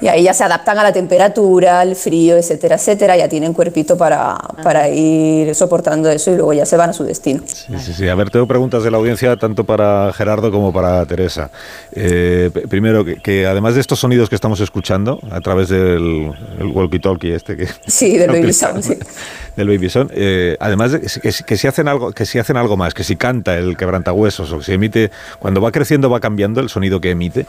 Y 0.02 0.08
ahí 0.08 0.24
ya 0.24 0.34
se 0.34 0.44
adaptan 0.44 0.78
a 0.78 0.84
la 0.84 0.94
temperatura, 0.94 1.80
al 1.80 1.96
frío, 1.96 2.38
etcétera, 2.38 2.76
etcétera, 2.76 3.18
ya 3.18 3.28
tienen 3.28 3.54
cuerpito 3.54 3.98
para, 3.98 4.38
para 4.62 4.88
ir 4.90 5.56
soportando 5.56 6.10
eso 6.10 6.32
y 6.32 6.36
luego 6.36 6.54
ya 6.54 6.66
se 6.66 6.78
van 6.78 6.92
a 6.92 6.94
su 6.94 7.04
destino. 7.04 7.42
Sí, 7.46 7.74
sí, 7.80 7.94
sí. 7.94 8.08
A 8.08 8.14
ver, 8.16 8.30
tengo 8.30 8.46
preguntas 8.46 8.84
de 8.84 8.92
la 8.92 8.98
audiencia 8.98 9.36
tanto 9.38 9.64
para 9.64 10.12
Gerardo 10.14 10.52
como 10.52 10.72
para 10.72 11.04
Teresa. 11.06 11.50
Eh, 11.94 12.52
primero, 12.70 13.04
que, 13.04 13.16
que 13.16 13.48
además 13.48 13.74
de 13.76 13.82
estos 13.82 14.00
sonidos 14.00 14.30
que 14.30 14.36
estamos 14.36 14.60
escuchando 14.60 15.20
a 15.32 15.42
través 15.42 15.70
del 15.70 16.05
el 16.06 16.68
walkie-talkie 16.68 17.34
este 17.34 17.58
que 17.58 17.68
Sí, 17.88 18.18
del 18.18 18.30
Baby 18.32 18.54
sí. 18.54 18.66
del 19.56 19.68
Baby 19.68 19.90
eh, 20.12 20.58
además 20.60 20.92
de 20.92 21.02
que, 21.02 21.32
que 21.46 21.58
si 21.58 21.68
hacen 21.68 21.88
algo 21.88 22.12
que 22.12 22.26
si 22.26 22.40
hacen 22.40 22.58
algo 22.58 22.78
más, 22.78 22.94
que 22.94 23.04
si 23.04 23.16
canta 23.16 23.58
el 23.58 23.78
quebrantahuesos 23.78 24.52
o 24.52 24.60
que 24.60 24.66
si 24.66 24.74
emite 24.74 25.12
cuando 25.40 25.62
va 25.62 25.72
creciendo 25.72 26.10
va 26.10 26.20
cambiando 26.20 26.62
el 26.62 26.70
sonido 26.70 27.02
que 27.02 27.12
emite. 27.12 27.46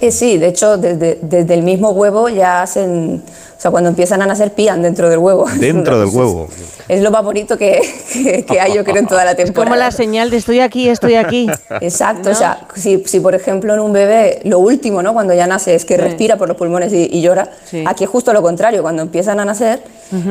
Eh, 0.00 0.12
sí, 0.12 0.38
de 0.38 0.48
hecho, 0.48 0.76
desde, 0.76 1.18
desde 1.22 1.54
el 1.54 1.62
mismo 1.62 1.90
huevo 1.90 2.28
ya 2.28 2.62
hacen, 2.62 3.22
o 3.56 3.60
sea, 3.60 3.70
cuando 3.70 3.88
empiezan 3.88 4.20
a 4.22 4.26
nacer 4.26 4.52
pían 4.52 4.82
dentro 4.82 5.08
del 5.08 5.18
huevo. 5.18 5.46
Dentro 5.58 5.98
del 6.04 6.08
huevo. 6.14 6.48
Es 6.88 7.00
lo 7.02 7.10
más 7.10 7.24
bonito 7.24 7.56
que, 7.58 7.80
que, 8.12 8.44
que 8.44 8.60
hay, 8.60 8.74
yo 8.74 8.84
creo, 8.84 8.98
en 8.98 9.06
toda 9.06 9.24
la 9.24 9.34
temporada. 9.36 9.70
Como 9.70 9.76
la 9.76 9.90
señal 9.90 10.30
de 10.30 10.36
estoy 10.36 10.60
aquí, 10.60 10.88
estoy 10.88 11.14
aquí. 11.14 11.48
Exacto, 11.80 12.30
o 12.30 12.34
sea, 12.34 12.66
si, 12.76 13.02
si 13.06 13.20
por 13.20 13.34
ejemplo 13.34 13.74
en 13.74 13.80
un 13.80 13.92
bebé 13.92 14.40
lo 14.44 14.58
último, 14.58 15.02
¿no? 15.02 15.12
Cuando 15.14 15.34
ya 15.34 15.46
nace 15.46 15.74
es 15.74 15.84
que 15.84 15.96
respira 15.96 16.36
por 16.36 16.46
los 16.48 16.56
pulmones 16.56 16.92
y, 16.92 17.08
y 17.10 17.22
llora, 17.22 17.50
Sí. 17.64 17.82
aquí 17.86 18.04
es 18.04 18.10
justo 18.10 18.32
lo 18.32 18.42
contrario, 18.42 18.82
cuando 18.82 19.02
empiezan 19.02 19.40
a 19.40 19.44
nacer, 19.44 19.82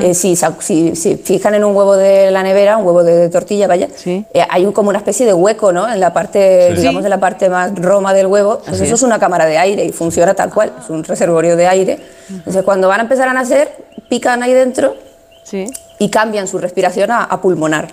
eh, 0.02 0.14
si, 0.14 0.36
si, 0.60 0.96
si 0.96 1.16
fijan 1.18 1.54
en 1.56 1.64
un 1.64 1.76
huevo 1.76 1.96
de 1.98 2.32
la 2.32 2.44
nevera, 2.44 2.78
un 2.78 2.86
huevo 2.86 3.04
de 3.04 3.30
tortilla, 3.30 3.68
vaya, 3.68 3.88
Sí. 3.96 4.26
eh, 4.34 4.42
hay 4.50 4.66
un- 4.66 4.72
como 4.72 4.90
una 4.90 5.00
especie 5.00 5.26
de 5.26 5.34
hueco, 5.34 5.72
¿no? 5.72 5.92
En 5.92 6.00
la 6.00 6.14
parte, 6.14 6.70
Sí. 6.76 6.78
digamos, 6.82 7.02
Sí. 7.02 7.06
en 7.08 7.10
la 7.10 7.20
parte 7.20 7.50
más 7.50 7.74
roma 7.76 8.14
del 8.14 8.28
huevo, 8.28 8.60
pues 8.60 8.76
eso 8.76 8.84
es. 8.86 8.92
es 8.92 9.02
una 9.04 9.20
cámara 9.20 9.46
de 9.46 9.58
aire 9.58 9.84
y 9.86 9.92
funciona 9.92 10.34
tal 10.34 10.54
cual, 10.54 10.72
es 10.82 10.90
un 10.90 11.04
reservorio 11.04 11.56
de 11.56 11.68
aire. 11.68 12.00
Entonces 12.30 12.64
cuando 12.64 12.88
van 12.88 13.00
a 13.02 13.04
empezar 13.04 13.28
a 13.28 13.34
nacer, 13.34 13.70
pican 14.10 14.42
ahí 14.44 14.54
dentro 14.54 14.96
Sí. 15.44 15.66
y 16.00 16.10
cambian 16.10 16.48
su 16.48 16.58
respiración 16.58 17.12
a, 17.12 17.24
a 17.24 17.42
pulmonar 17.42 17.88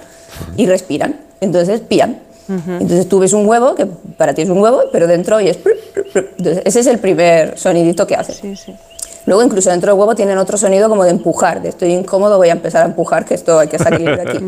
y 0.56 0.66
respiran. 0.66 1.16
Entonces 1.40 1.80
pían. 1.80 2.20
Entonces 2.48 3.08
tú 3.08 3.18
ves 3.18 3.32
un 3.32 3.46
huevo, 3.46 3.74
que 3.74 3.86
para 3.86 4.34
ti 4.34 4.42
es 4.42 4.50
un 4.50 4.58
huevo, 4.58 4.82
pero 4.92 5.06
dentro 5.06 5.40
y 5.40 5.48
es... 5.48 5.58
Entonces, 6.14 6.62
ese 6.66 6.80
es 6.80 6.86
el 6.86 6.98
primer 6.98 7.58
sonidito 7.58 8.06
que 8.06 8.14
hace. 8.14 8.32
Sí, 8.34 8.56
sí. 8.56 8.74
Luego 9.26 9.42
incluso 9.42 9.70
dentro 9.70 9.92
del 9.92 9.98
huevo 10.00 10.14
tienen 10.14 10.36
otro 10.38 10.58
sonido 10.58 10.88
como 10.88 11.04
de 11.04 11.10
empujar, 11.10 11.62
de 11.62 11.68
estoy 11.68 11.92
incómodo, 11.92 12.38
voy 12.38 12.48
a 12.48 12.52
empezar 12.52 12.82
a 12.82 12.86
empujar, 12.86 13.24
que 13.24 13.34
esto 13.34 13.58
hay 13.58 13.68
que 13.68 13.78
salir 13.78 14.16
de 14.16 14.20
aquí. 14.22 14.38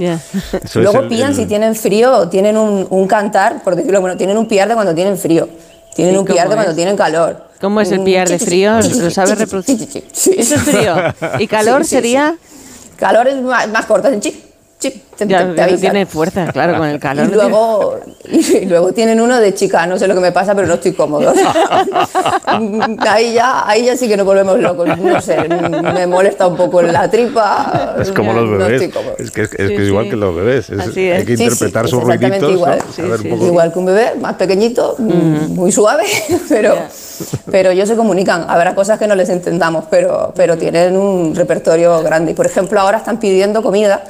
Es 0.65 0.75
Luego 0.75 1.01
el- 1.01 1.09
pían 1.09 1.31
el- 1.31 1.37
si 1.37 1.47
tienen 1.47 1.75
frío 1.77 2.13
o 2.17 2.29
tienen 2.29 2.57
un, 2.57 2.87
un 2.91 3.07
cantar, 3.07 3.63
por 3.63 3.77
decirlo 3.77 4.01
bueno, 4.01 4.17
tienen 4.17 4.37
un 4.37 4.47
piar 4.49 4.69
de 4.69 4.75
cuando 4.75 4.95
tienen 4.95 5.17
frío. 5.17 5.49
Tienen 5.95 6.17
¿Y 6.17 6.19
un 6.19 6.25
piar 6.25 6.49
de 6.49 6.55
cuando 6.57 6.71
es? 6.73 6.77
tienen 6.77 6.97
calor. 6.97 7.45
¿Cómo 7.61 7.81
es 7.81 7.93
el 7.93 8.01
Un 8.01 8.05
piar 8.05 8.29
de 8.29 8.39
frío? 8.41 8.81
¿Lo 8.81 9.11
sabes 9.11 9.39
reproducir? 9.39 10.03
Eso 10.13 10.31
es 10.57 10.61
frío. 10.63 10.95
¿Y 11.39 11.47
calor 11.47 11.83
Sí, 11.85 11.91
sí, 11.91 11.91
sí. 11.91 11.97
sería? 12.03 12.35
Calor 12.97 13.29
es 13.29 13.41
más, 13.41 13.69
más 13.69 13.87
corto, 13.87 14.09
chip, 14.19 14.44
chip, 14.93 15.03
te, 15.17 15.27
Ya, 15.27 15.39
te- 15.47 15.53
te 15.53 15.57
ya 15.57 15.67
no 15.71 15.79
tiene 15.79 16.07
fuerza, 16.07 16.47
claro, 16.53 16.77
con 16.79 16.89
el 16.89 16.99
calor. 17.07 17.27
Y 17.29 17.35
luego, 17.35 18.01
y 18.29 18.67
luego 18.67 18.93
tienen 18.93 19.21
uno 19.21 19.39
de 19.41 19.55
chica, 19.55 19.87
no 19.87 19.99
sé 19.99 20.07
lo 20.09 20.15
que 20.15 20.21
me 20.21 20.33
pasa, 20.33 20.55
pero 20.55 20.67
no 20.69 20.75
estoy 20.75 20.93
cómodo. 20.93 21.33
ahí, 23.09 23.35
ya, 23.35 23.67
ahí 23.69 23.85
ya 23.87 23.97
sí 23.97 24.09
que 24.09 24.17
nos 24.17 24.27
volvemos 24.27 24.59
locos. 24.59 24.89
No 24.99 25.21
sé, 25.21 25.49
me 25.49 26.07
molesta 26.07 26.47
un 26.47 26.57
poco 26.57 26.83
la 26.83 27.11
tripa. 27.11 27.95
Es 28.01 28.11
como 28.13 28.33
los 28.33 28.49
no 28.51 28.59
bebés. 28.59 28.83
estoy 28.83 28.91
cómodo. 29.03 29.17
es 29.19 29.31
que 29.31 29.43
es, 29.43 29.53
es 29.53 29.69
Sí, 29.69 29.77
que 29.77 29.83
es 29.83 29.89
igual 29.89 30.05
sí. 30.05 30.11
que 30.11 30.17
los 30.17 30.35
bebés. 30.35 30.71
Es- 30.71 30.81
Así 30.81 31.09
es. 31.09 31.19
Hay 31.21 31.25
que 31.25 31.37
Sí, 31.37 31.37
sí, 31.39 31.43
interpretar 31.45 31.85
es 31.85 31.91
sus 31.91 32.03
ruiditos. 32.03 32.53
igual. 32.53 32.79
¿no? 32.79 32.93
Sí, 32.93 33.03
A 33.03 33.05
ver 33.07 33.21
sí, 33.21 33.29
un 33.31 33.39
poco- 33.39 33.47
Igual 33.47 33.73
que 33.73 33.79
un 33.79 33.85
bebé, 33.87 34.13
más 34.21 34.35
pequeñito, 34.35 34.97
muy 34.99 35.73
suave, 35.73 36.05
pero, 36.49 36.75
pero 37.51 37.71
ellos 37.71 37.89
se 37.89 37.97
comunican. 37.97 38.47
Habrá 38.49 38.75
cosas 38.75 38.99
que 38.99 39.07
no 39.07 39.15
les 39.15 39.29
entendamos, 39.29 39.85
pero, 39.91 40.33
pero 40.37 40.57
tienen 40.59 40.97
un 40.97 41.35
repertorio 41.35 42.03
grande. 42.03 42.33
Y 42.33 42.35
por 42.35 42.47
ejemplo, 42.47 42.81
ahora 42.81 42.99
están 42.99 43.19
pidiendo 43.19 43.63
comida, 43.63 44.03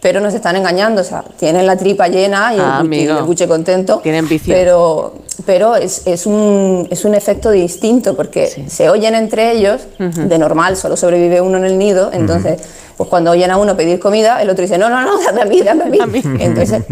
pero 0.00 0.20
nos 0.20 0.34
están 0.34 0.56
engañando. 0.56 1.02
O 1.02 1.04
sea, 1.04 1.24
tienen 1.38 1.66
la 1.66 1.76
tripa 1.76 2.08
llena 2.08 2.52
y 2.52 2.56
el, 2.56 2.62
Ah, 2.62 2.82
el 3.18 3.22
buche 3.24 3.46
contento. 3.46 3.98
Tienen 3.98 4.28
vicio. 4.28 4.54
Pero, 4.54 5.14
pero 5.44 5.76
es, 5.76 6.06
es, 6.06 6.26
un, 6.26 6.88
es 6.90 7.04
un 7.04 7.14
efecto 7.14 7.50
distinto 7.50 8.16
porque 8.16 8.64
se 8.66 8.88
oyen 8.88 9.14
entre 9.14 9.52
ellos. 9.52 9.82
De 9.98 10.38
normal, 10.38 10.76
solo 10.76 10.96
sobrevive 10.96 11.40
uno 11.40 11.58
en 11.58 11.64
el 11.64 11.78
nido. 11.78 12.10
Entonces. 12.12 12.60
Pues 13.00 13.08
cuando 13.08 13.30
oyen 13.30 13.50
a 13.50 13.56
uno 13.56 13.78
pedir 13.78 13.98
comida, 13.98 14.42
el 14.42 14.50
otro 14.50 14.60
dice, 14.60 14.76
no, 14.76 14.90
no, 14.90 15.00
no, 15.00 15.12
dame 15.24 15.40
a 15.40 15.44
mí, 15.46 15.62
dame 15.62 15.84
a 15.84 16.06
mí. 16.06 16.22
Entonces, 16.38 16.82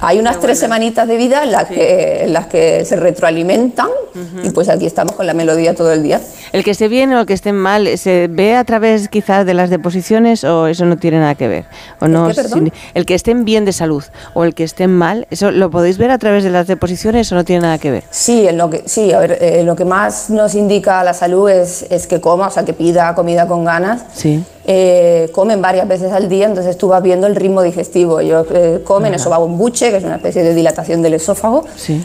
hay 0.00 0.20
unas 0.20 0.38
tres 0.38 0.56
semanitas 0.56 1.08
de 1.08 1.16
vida 1.16 1.42
en 1.42 1.50
las, 1.50 1.64
que, 1.64 2.22
en 2.22 2.32
las 2.32 2.46
que 2.46 2.84
se 2.84 2.94
retroalimentan 2.94 3.88
y 4.44 4.50
pues 4.50 4.68
aquí 4.68 4.86
estamos 4.86 5.16
con 5.16 5.26
la 5.26 5.34
melodía 5.34 5.74
todo 5.74 5.92
el 5.92 6.04
día. 6.04 6.20
¿El 6.52 6.64
que 6.64 6.70
esté 6.70 6.88
bien 6.88 7.12
o 7.12 7.20
el 7.20 7.26
que 7.26 7.34
esté 7.34 7.52
mal 7.52 7.98
se 7.98 8.28
ve 8.28 8.56
a 8.56 8.64
través 8.64 9.08
quizás 9.08 9.44
de 9.46 9.54
las 9.54 9.70
deposiciones 9.70 10.44
o 10.44 10.66
eso 10.66 10.84
no 10.84 10.96
tiene 10.96 11.18
nada 11.20 11.34
que 11.34 11.48
ver? 11.48 11.64
¿O 12.00 12.08
no, 12.08 12.28
¿El, 12.94 13.06
que 13.06 13.14
estén 13.14 13.44
bien 13.44 13.64
de 13.64 13.72
salud 13.72 14.04
o 14.34 14.44
el 14.44 14.54
que 14.54 14.64
estén 14.64 14.90
mal, 14.90 15.26
¿eso 15.30 15.50
lo 15.50 15.70
podéis 15.70 15.98
ver 15.98 16.10
a 16.10 16.18
través 16.18 16.44
de 16.44 16.50
las 16.50 16.66
deposiciones 16.66 17.30
o 17.32 17.34
no 17.34 17.44
tiene 17.44 17.62
nada 17.62 17.78
que 17.78 17.90
ver? 17.90 18.04
Sí, 18.10 18.46
en 18.48 18.58
lo 18.58 18.70
que, 18.70 18.82
sí 18.86 19.12
a 19.12 19.18
ver, 19.18 19.38
eh, 19.40 19.62
lo 19.64 19.76
que 19.76 19.84
más 19.84 20.30
nos 20.30 20.54
indica 20.54 21.02
la 21.04 21.14
salud 21.14 21.48
es, 21.48 21.86
es 21.90 22.06
que 22.06 22.20
coma, 22.20 22.48
o 22.48 22.50
sea, 22.50 22.64
que 22.64 22.72
pida 22.72 23.14
comida 23.14 23.46
con 23.46 23.64
ganas. 23.64 24.02
Sí. 24.14 24.44
Eh, 24.70 25.30
comen 25.32 25.62
varias 25.62 25.88
veces 25.88 26.12
al 26.12 26.28
día, 26.28 26.46
entonces 26.46 26.76
tú 26.76 26.88
vas 26.88 27.02
viendo 27.02 27.26
el 27.26 27.34
ritmo 27.34 27.62
digestivo. 27.62 28.20
Ellos 28.20 28.46
eh, 28.52 28.80
comen, 28.84 29.14
eso 29.14 29.30
va 29.30 29.36
a 29.36 29.38
un 29.38 29.56
buche, 29.56 29.90
que 29.90 29.96
es 29.96 30.04
una 30.04 30.16
especie 30.16 30.42
de 30.42 30.54
dilatación 30.54 31.00
del 31.00 31.14
esófago, 31.14 31.64
sí 31.76 32.04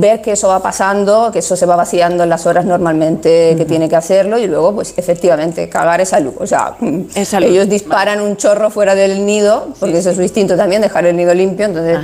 ver 0.00 0.20
que 0.22 0.32
eso 0.32 0.48
va 0.48 0.62
pasando, 0.62 1.30
que 1.32 1.40
eso 1.40 1.56
se 1.56 1.66
va 1.66 1.76
vaciando 1.76 2.24
en 2.24 2.28
las 2.28 2.46
horas 2.46 2.64
normalmente 2.64 3.54
que 3.56 3.64
tiene 3.64 3.88
que 3.88 3.96
hacerlo 3.96 4.38
y 4.38 4.46
luego, 4.46 4.74
pues 4.74 4.94
efectivamente, 4.96 5.68
cagar 5.68 6.00
es 6.00 6.10
salud. 6.10 6.34
O 6.38 6.46
sea, 6.46 6.76
ellos 7.14 7.68
disparan 7.68 8.20
un 8.20 8.36
chorro 8.36 8.70
fuera 8.70 8.94
del 8.94 9.24
nido, 9.24 9.68
porque 9.80 9.98
eso 9.98 10.10
es 10.10 10.16
su 10.16 10.22
instinto 10.22 10.56
también, 10.56 10.82
dejar 10.82 11.06
el 11.06 11.16
nido 11.16 11.34
limpio, 11.34 11.66
entonces 11.66 11.98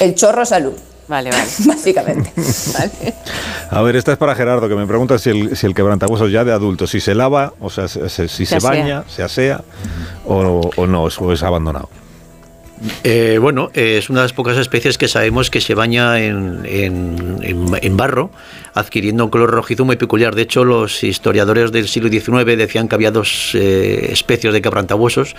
el 0.00 0.14
chorro 0.14 0.42
es 0.42 0.48
salud. 0.48 0.72
Vale, 1.08 1.30
vale. 1.30 1.50
Básicamente. 1.66 2.32
A 3.70 3.82
ver, 3.82 3.96
esta 3.96 4.12
es 4.12 4.18
para 4.18 4.34
Gerardo, 4.34 4.68
que 4.68 4.74
me 4.74 4.86
pregunta 4.86 5.18
si 5.18 5.30
el, 5.30 5.56
si 5.56 5.66
el 5.66 5.74
quebrantahuesos 5.74 6.30
ya 6.30 6.44
de 6.44 6.52
adulto, 6.52 6.86
si 6.86 7.00
se 7.00 7.14
lava, 7.14 7.52
o 7.60 7.70
sea, 7.70 7.88
si 7.88 8.46
se, 8.46 8.58
baña, 8.60 9.04
se 9.08 9.22
asea 9.22 9.62
o, 10.26 10.70
o 10.74 10.86
no, 10.86 11.04
o 11.04 11.32
es 11.32 11.42
abandonado. 11.42 11.88
Eh, 13.04 13.38
bueno, 13.40 13.70
es 13.74 14.10
una 14.10 14.20
de 14.20 14.24
las 14.24 14.32
pocas 14.32 14.56
especies 14.56 14.98
que 14.98 15.08
sabemos 15.08 15.50
que 15.50 15.60
se 15.60 15.74
baña 15.74 16.20
en, 16.20 16.62
en, 16.64 17.96
barro, 17.96 18.30
adquiriendo 18.74 19.24
un 19.24 19.30
color 19.30 19.50
rojizo 19.50 19.84
muy 19.84 19.96
peculiar. 19.96 20.34
De 20.34 20.42
hecho, 20.42 20.64
los 20.64 21.02
historiadores 21.02 21.72
del 21.72 21.88
siglo 21.88 22.08
XIX 22.08 22.44
decían 22.56 22.88
que 22.88 22.94
había 22.94 23.10
dos 23.10 23.52
eh, 23.54 24.08
especies 24.12 24.52
de 24.52 24.62
quebrantahuesos, 24.62 25.34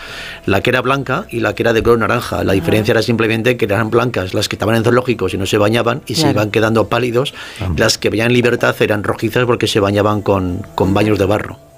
la 0.45 0.61
que 0.61 0.69
era 0.69 0.81
blanca 0.81 1.25
y 1.29 1.39
la 1.39 1.55
que 1.55 1.63
era 1.63 1.73
de 1.73 1.83
color 1.83 1.99
naranja. 1.99 2.43
La 2.43 2.53
diferencia 2.53 2.91
era 2.91 3.01
simplemente 3.01 3.57
que 3.57 3.65
eran 3.65 3.89
blancas 3.89 4.33
las 4.33 4.49
que 4.49 4.55
estaban 4.55 4.75
en 4.75 4.83
zoológicos 4.83 5.33
y 5.33 5.37
no 5.37 5.45
se 5.45 5.57
bañaban 5.57 6.01
y 6.07 6.15
se 6.15 6.29
iban 6.29 6.51
quedando 6.51 6.87
pálidos. 6.87 7.33
Las 7.77 7.97
que 7.97 8.09
veían 8.09 8.27
en 8.27 8.33
libertad 8.33 8.75
eran 8.79 9.03
rojizas 9.03 9.45
porque 9.45 9.67
se 9.67 9.79
bañaban 9.79 10.21
con, 10.21 10.65
con 10.75 10.93
baños 10.93 11.17
de 11.17 11.25
barro. 11.25 11.68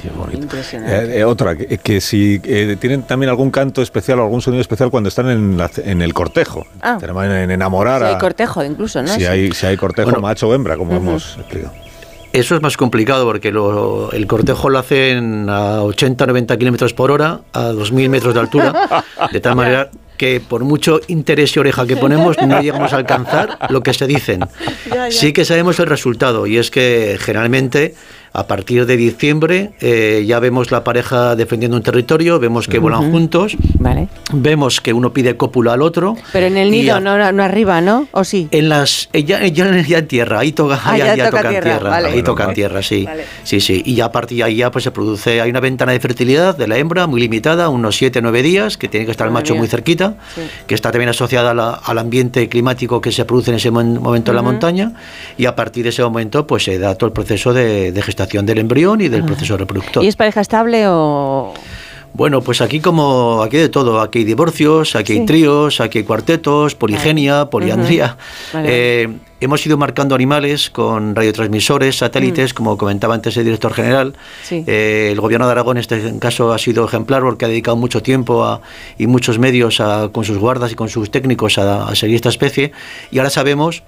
Qué 0.00 0.10
bonito. 0.10 0.56
Eh, 0.56 1.18
eh, 1.18 1.24
otra, 1.24 1.56
que, 1.56 2.00
si 2.00 2.40
eh, 2.44 2.76
tienen 2.78 3.02
también 3.02 3.30
algún 3.30 3.50
canto 3.50 3.82
especial 3.82 4.20
o 4.20 4.22
algún 4.22 4.40
sonido 4.40 4.60
especial 4.60 4.90
cuando 4.90 5.08
están 5.08 5.28
en, 5.28 5.60
en 5.84 6.02
el 6.02 6.14
cortejo. 6.14 6.64
Ah. 6.80 6.98
En 7.02 7.50
enamorar. 7.50 8.02
Si 8.02 8.06
hay 8.06 8.18
cortejo 8.18 8.62
incluso, 8.62 9.02
¿no? 9.02 9.08
Si, 9.08 9.26
hay, 9.26 9.50
si 9.50 9.66
hay 9.66 9.76
cortejo 9.76 10.20
macho 10.20 10.48
o 10.48 10.54
hembra, 10.54 10.76
como 10.76 10.94
hemos 10.94 11.36
explicado. 11.36 11.74
Eso 12.32 12.54
es 12.54 12.62
más 12.62 12.76
complicado 12.76 13.24
porque 13.24 13.48
el 13.48 14.26
cortejo 14.28 14.68
lo 14.68 14.78
hacen 14.78 15.48
a 15.48 15.80
80-90 15.80 16.58
kilómetros 16.58 16.94
por 16.94 17.10
hora, 17.10 17.40
a 17.52 17.72
2.000 17.72 18.08
metros 18.08 18.34
de 18.34 18.40
altura, 18.40 19.04
de 19.32 19.40
tal 19.40 19.56
manera 19.56 19.90
que 20.16 20.40
por 20.40 20.64
mucho 20.64 21.00
interés 21.08 21.56
y 21.56 21.60
oreja 21.60 21.86
que 21.86 21.96
ponemos 21.96 22.36
no 22.38 22.60
llegamos 22.60 22.92
a 22.92 22.96
alcanzar 22.96 23.58
lo 23.70 23.82
que 23.82 23.94
se 23.94 24.06
dicen. 24.06 24.40
Sí 25.10 25.32
que 25.32 25.44
sabemos 25.44 25.80
el 25.80 25.86
resultado 25.86 26.46
y 26.46 26.58
es 26.58 26.70
que 26.70 27.16
generalmente 27.18 27.94
a 28.32 28.46
partir 28.46 28.86
de 28.86 28.96
diciembre 28.96 29.72
eh, 29.80 30.24
ya 30.26 30.38
vemos 30.40 30.70
la 30.70 30.84
pareja 30.84 31.36
defendiendo 31.36 31.76
un 31.76 31.82
territorio, 31.82 32.38
vemos 32.38 32.68
que 32.68 32.78
vuelan 32.78 33.10
juntos, 33.10 33.56
vale. 33.78 34.08
vemos 34.32 34.80
que 34.80 34.92
uno 34.92 35.12
pide 35.12 35.36
cópula 35.36 35.72
al 35.72 35.82
otro. 35.82 36.16
Pero 36.32 36.46
en 36.46 36.56
el 36.56 36.70
nido, 36.70 37.00
no, 37.00 37.32
no, 37.32 37.42
arriba, 37.42 37.80
¿no? 37.80 38.08
¿O 38.12 38.24
sí? 38.24 38.48
En 38.50 38.68
las, 38.68 39.08
ya, 39.12 39.46
ya, 39.46 39.68
en 39.68 40.08
tierra, 40.08 40.40
ahí, 40.40 40.52
toca, 40.52 40.80
ah, 40.84 40.96
ya, 40.98 41.30
tocan 41.30 41.50
tierra, 41.50 41.96
ahí 41.96 42.22
tocan 42.22 42.54
tierra, 42.54 42.82
sí. 42.82 43.06
Sí, 43.44 43.60
sí. 43.60 43.82
Y 43.84 43.94
ya 43.94 44.06
a 44.06 44.12
partir 44.12 44.38
de 44.38 44.44
ahí 44.44 44.56
ya 44.56 44.70
pues 44.70 44.84
se 44.84 44.90
produce, 44.90 45.40
hay 45.40 45.50
una 45.50 45.60
ventana 45.60 45.92
de 45.92 46.00
fertilidad 46.00 46.56
de 46.56 46.68
la 46.68 46.76
hembra 46.76 47.06
muy 47.06 47.20
limitada, 47.20 47.68
unos 47.68 47.96
7 47.96 48.20
9 48.22 48.42
días, 48.42 48.76
que 48.76 48.88
tiene 48.88 49.06
que 49.06 49.12
estar 49.12 49.26
el 49.26 49.32
macho 49.32 49.54
muy 49.54 49.68
cerquita, 49.68 50.14
que 50.66 50.74
está 50.74 50.90
también 50.90 51.08
asociada 51.10 51.50
al 51.50 51.98
ambiente 51.98 52.48
climático 52.48 53.00
que 53.00 53.12
se 53.12 53.24
produce 53.24 53.50
en 53.50 53.56
ese 53.56 53.70
momento 53.70 54.32
en 54.32 54.36
la 54.36 54.42
montaña, 54.42 54.92
y 55.36 55.46
a 55.46 55.54
partir 55.54 55.84
de 55.84 55.90
ese 55.90 56.02
momento 56.02 56.46
pues 56.46 56.64
se 56.64 56.78
da 56.78 56.94
todo 56.94 57.06
el 57.08 57.12
proceso 57.12 57.52
de, 57.52 57.92
de 57.92 58.02
gestación 58.18 58.46
del 58.46 58.58
embrión 58.58 59.00
y 59.00 59.08
del 59.08 59.24
proceso 59.24 59.56
reproductor. 59.56 60.02
¿Y 60.02 60.08
es 60.08 60.16
pareja 60.16 60.40
estable 60.40 60.84
o...? 60.88 61.54
Bueno, 62.14 62.40
pues 62.40 62.60
aquí 62.60 62.80
como 62.80 63.42
aquí 63.42 63.58
de 63.58 63.68
todo, 63.68 64.00
aquí 64.00 64.20
hay 64.20 64.24
divorcios, 64.24 64.96
aquí 64.96 65.12
hay 65.12 65.26
tríos, 65.26 65.80
aquí 65.80 65.98
hay 65.98 66.04
cuartetos, 66.04 66.74
poligenia, 66.74 67.44
poliandría. 67.44 68.16
Eh, 68.54 69.08
hemos 69.40 69.64
ido 69.64 69.76
marcando 69.76 70.16
animales 70.16 70.68
con 70.70 71.14
radiotransmisores, 71.14 71.98
satélites, 71.98 72.54
como 72.54 72.76
comentaba 72.76 73.14
antes 73.14 73.36
el 73.36 73.44
director 73.44 73.72
general. 73.72 74.14
Eh, 74.50 75.10
el 75.12 75.20
gobierno 75.20 75.46
de 75.46 75.52
Aragón 75.52 75.76
en 75.76 75.82
este 75.82 76.18
caso 76.18 76.52
ha 76.52 76.58
sido 76.58 76.86
ejemplar 76.86 77.22
porque 77.22 77.44
ha 77.44 77.48
dedicado 77.48 77.76
mucho 77.76 78.02
tiempo 78.02 78.60
y 78.96 79.06
muchos 79.06 79.38
medios 79.38 79.80
con 80.10 80.24
sus 80.24 80.38
guardas 80.38 80.72
y 80.72 80.74
con 80.74 80.88
sus 80.88 81.12
técnicos 81.12 81.58
a 81.58 81.94
seguir 81.94 82.16
esta 82.16 82.30
especie. 82.30 82.72
Y 83.12 83.18
ahora 83.18 83.30
sabemos 83.30 83.84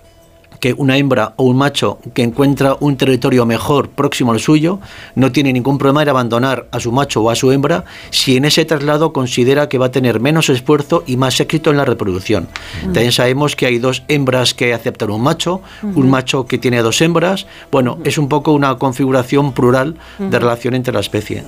que 0.60 0.74
una 0.76 0.98
hembra 0.98 1.32
o 1.36 1.44
un 1.44 1.56
macho 1.56 1.98
que 2.14 2.22
encuentra 2.22 2.76
un 2.80 2.96
territorio 2.96 3.46
mejor 3.46 3.88
próximo 3.88 4.32
al 4.32 4.40
suyo 4.40 4.78
no 5.14 5.32
tiene 5.32 5.52
ningún 5.52 5.78
problema 5.78 6.02
en 6.02 6.10
abandonar 6.10 6.68
a 6.70 6.78
su 6.78 6.92
macho 6.92 7.22
o 7.22 7.30
a 7.30 7.34
su 7.34 7.50
hembra 7.50 7.84
si 8.10 8.36
en 8.36 8.44
ese 8.44 8.64
traslado 8.66 9.12
considera 9.12 9.68
que 9.68 9.78
va 9.78 9.86
a 9.86 9.90
tener 9.90 10.20
menos 10.20 10.50
esfuerzo 10.50 11.02
y 11.06 11.16
más 11.16 11.40
éxito 11.40 11.70
en 11.70 11.78
la 11.78 11.84
reproducción. 11.84 12.48
También 12.82 13.12
sabemos 13.12 13.56
que 13.56 13.66
hay 13.66 13.78
dos 13.78 14.02
hembras 14.08 14.52
que 14.54 14.74
aceptan 14.74 15.10
un 15.10 15.22
macho, 15.22 15.62
un 15.82 16.10
macho 16.10 16.46
que 16.46 16.58
tiene 16.58 16.82
dos 16.82 17.00
hembras. 17.00 17.46
Bueno, 17.72 17.98
es 18.04 18.18
un 18.18 18.28
poco 18.28 18.52
una 18.52 18.76
configuración 18.76 19.52
plural 19.52 19.96
de 20.18 20.38
relación 20.38 20.74
entre 20.74 20.92
la 20.92 21.00
especie. 21.00 21.44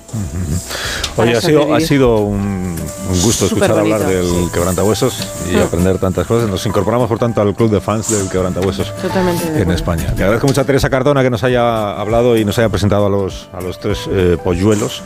Oye, 1.17 1.37
ha 1.37 1.41
sido, 1.41 1.75
ha 1.75 1.81
sido 1.81 2.17
un, 2.19 2.77
gusto 3.23 3.45
escuchar 3.45 3.73
hablar 3.73 4.07
del 4.07 4.51
quebrantahuesos 4.53 5.29
y 5.53 5.57
aprender 5.57 5.99
tantas 5.99 6.27
cosas. 6.27 6.49
Nos 6.49 6.65
incorporamos, 6.65 7.09
por 7.09 7.19
tanto, 7.19 7.43
al 7.43 7.55
club 7.55 7.71
de 7.71 7.81
fans 7.81 8.09
del 8.09 8.31
quebrantahuesos 8.31 8.93
en 9.05 9.71
España. 9.71 10.13
Te 10.15 10.23
agradezco 10.23 10.47
mucho 10.47 10.61
a 10.61 10.65
Teresa 10.65 10.89
Cardona 10.91 11.23
que 11.23 11.31
nos 11.31 11.43
haya 11.45 11.93
hablado 12.01 12.37
y 12.37 12.45
nos 12.45 12.59
haya 12.59 12.69
presentado 12.69 13.07
a 13.07 13.11
los, 13.11 13.49
a 13.53 13.61
los 13.61 13.79
tres 13.79 14.09
eh, 14.11 14.37
polluelos 14.43 15.03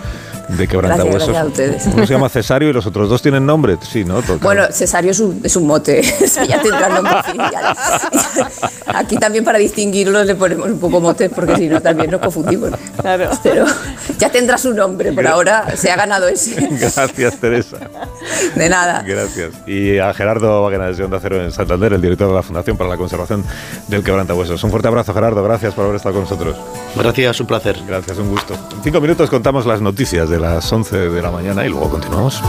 de 0.48 0.68
quebrantahuesos. 0.68 1.28
Uno 1.92 2.06
se 2.06 2.12
llama 2.12 2.28
Cesario 2.28 2.70
y 2.70 2.72
los 2.72 2.86
otros 2.86 3.08
dos 3.08 3.22
tienen 3.22 3.44
nombre, 3.46 3.76
sí, 3.80 4.04
¿no? 4.04 4.22
Bueno, 4.40 4.64
Cesario 4.70 5.10
es 5.10 5.20
un, 5.20 5.40
es 5.42 5.56
un 5.56 5.66
mote, 5.66 6.02
ya 6.48 6.60
tendrá 6.60 6.88
nombre 6.88 7.16
Aquí 8.86 9.16
también 9.16 9.44
para 9.44 9.58
distinguirlos 9.58 10.26
le 10.26 10.34
ponemos 10.34 10.68
un 10.68 10.78
poco 10.78 11.00
mote 11.00 11.28
porque 11.28 11.56
si 11.56 11.68
no 11.68 11.80
también 11.80 12.10
nos 12.10 12.20
confundimos. 12.20 12.70
Claro. 13.00 13.30
Pero 13.42 13.66
ya 14.18 14.30
tendrá 14.30 14.58
su 14.58 14.72
nombre, 14.72 15.12
por 15.12 15.26
ahora 15.26 15.76
se 15.76 15.90
ha 15.90 15.96
ganado 15.96 16.28
ese. 16.28 16.68
Gracias, 16.70 17.36
Teresa. 17.38 17.78
De 18.54 18.68
nada. 18.68 19.02
Gracias. 19.06 19.52
Y 19.66 19.98
a 19.98 20.14
Gerardo 20.14 20.62
Vaguena 20.62 20.90
de 20.90 21.04
Onda 21.04 21.18
Cero 21.20 21.42
en 21.42 21.52
Santander, 21.52 21.92
el 21.92 22.00
director 22.00 22.28
de 22.28 22.34
la 22.34 22.42
Fundación 22.42 22.76
para 22.76 22.88
la 22.88 22.96
Conservación 22.96 23.44
del 23.88 24.02
Quebrantahuesos. 24.02 24.62
Un 24.62 24.70
fuerte 24.70 24.88
abrazo, 24.88 25.12
Gerardo. 25.12 25.42
Gracias 25.42 25.74
por 25.74 25.84
haber 25.84 25.96
estado 25.96 26.14
con 26.14 26.24
nosotros. 26.24 26.56
Gracias, 26.94 27.40
un 27.40 27.46
placer. 27.46 27.76
Gracias, 27.86 28.16
un 28.18 28.30
gusto. 28.30 28.54
En 28.54 28.82
cinco 28.82 29.00
minutos 29.00 29.28
contamos 29.28 29.66
las 29.66 29.80
noticias 29.80 30.28
de 30.36 30.42
las 30.42 30.70
11 30.70 31.08
de 31.08 31.22
la 31.22 31.30
mañana 31.30 31.64
y 31.64 31.70
luego 31.70 31.88
continuamos. 31.88 32.42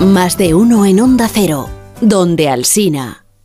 Más 0.00 0.36
de 0.36 0.54
uno 0.54 0.84
en 0.86 1.00
Onda 1.00 1.28
Cero, 1.32 1.68
donde 2.00 2.48
Alsina. 2.48 3.27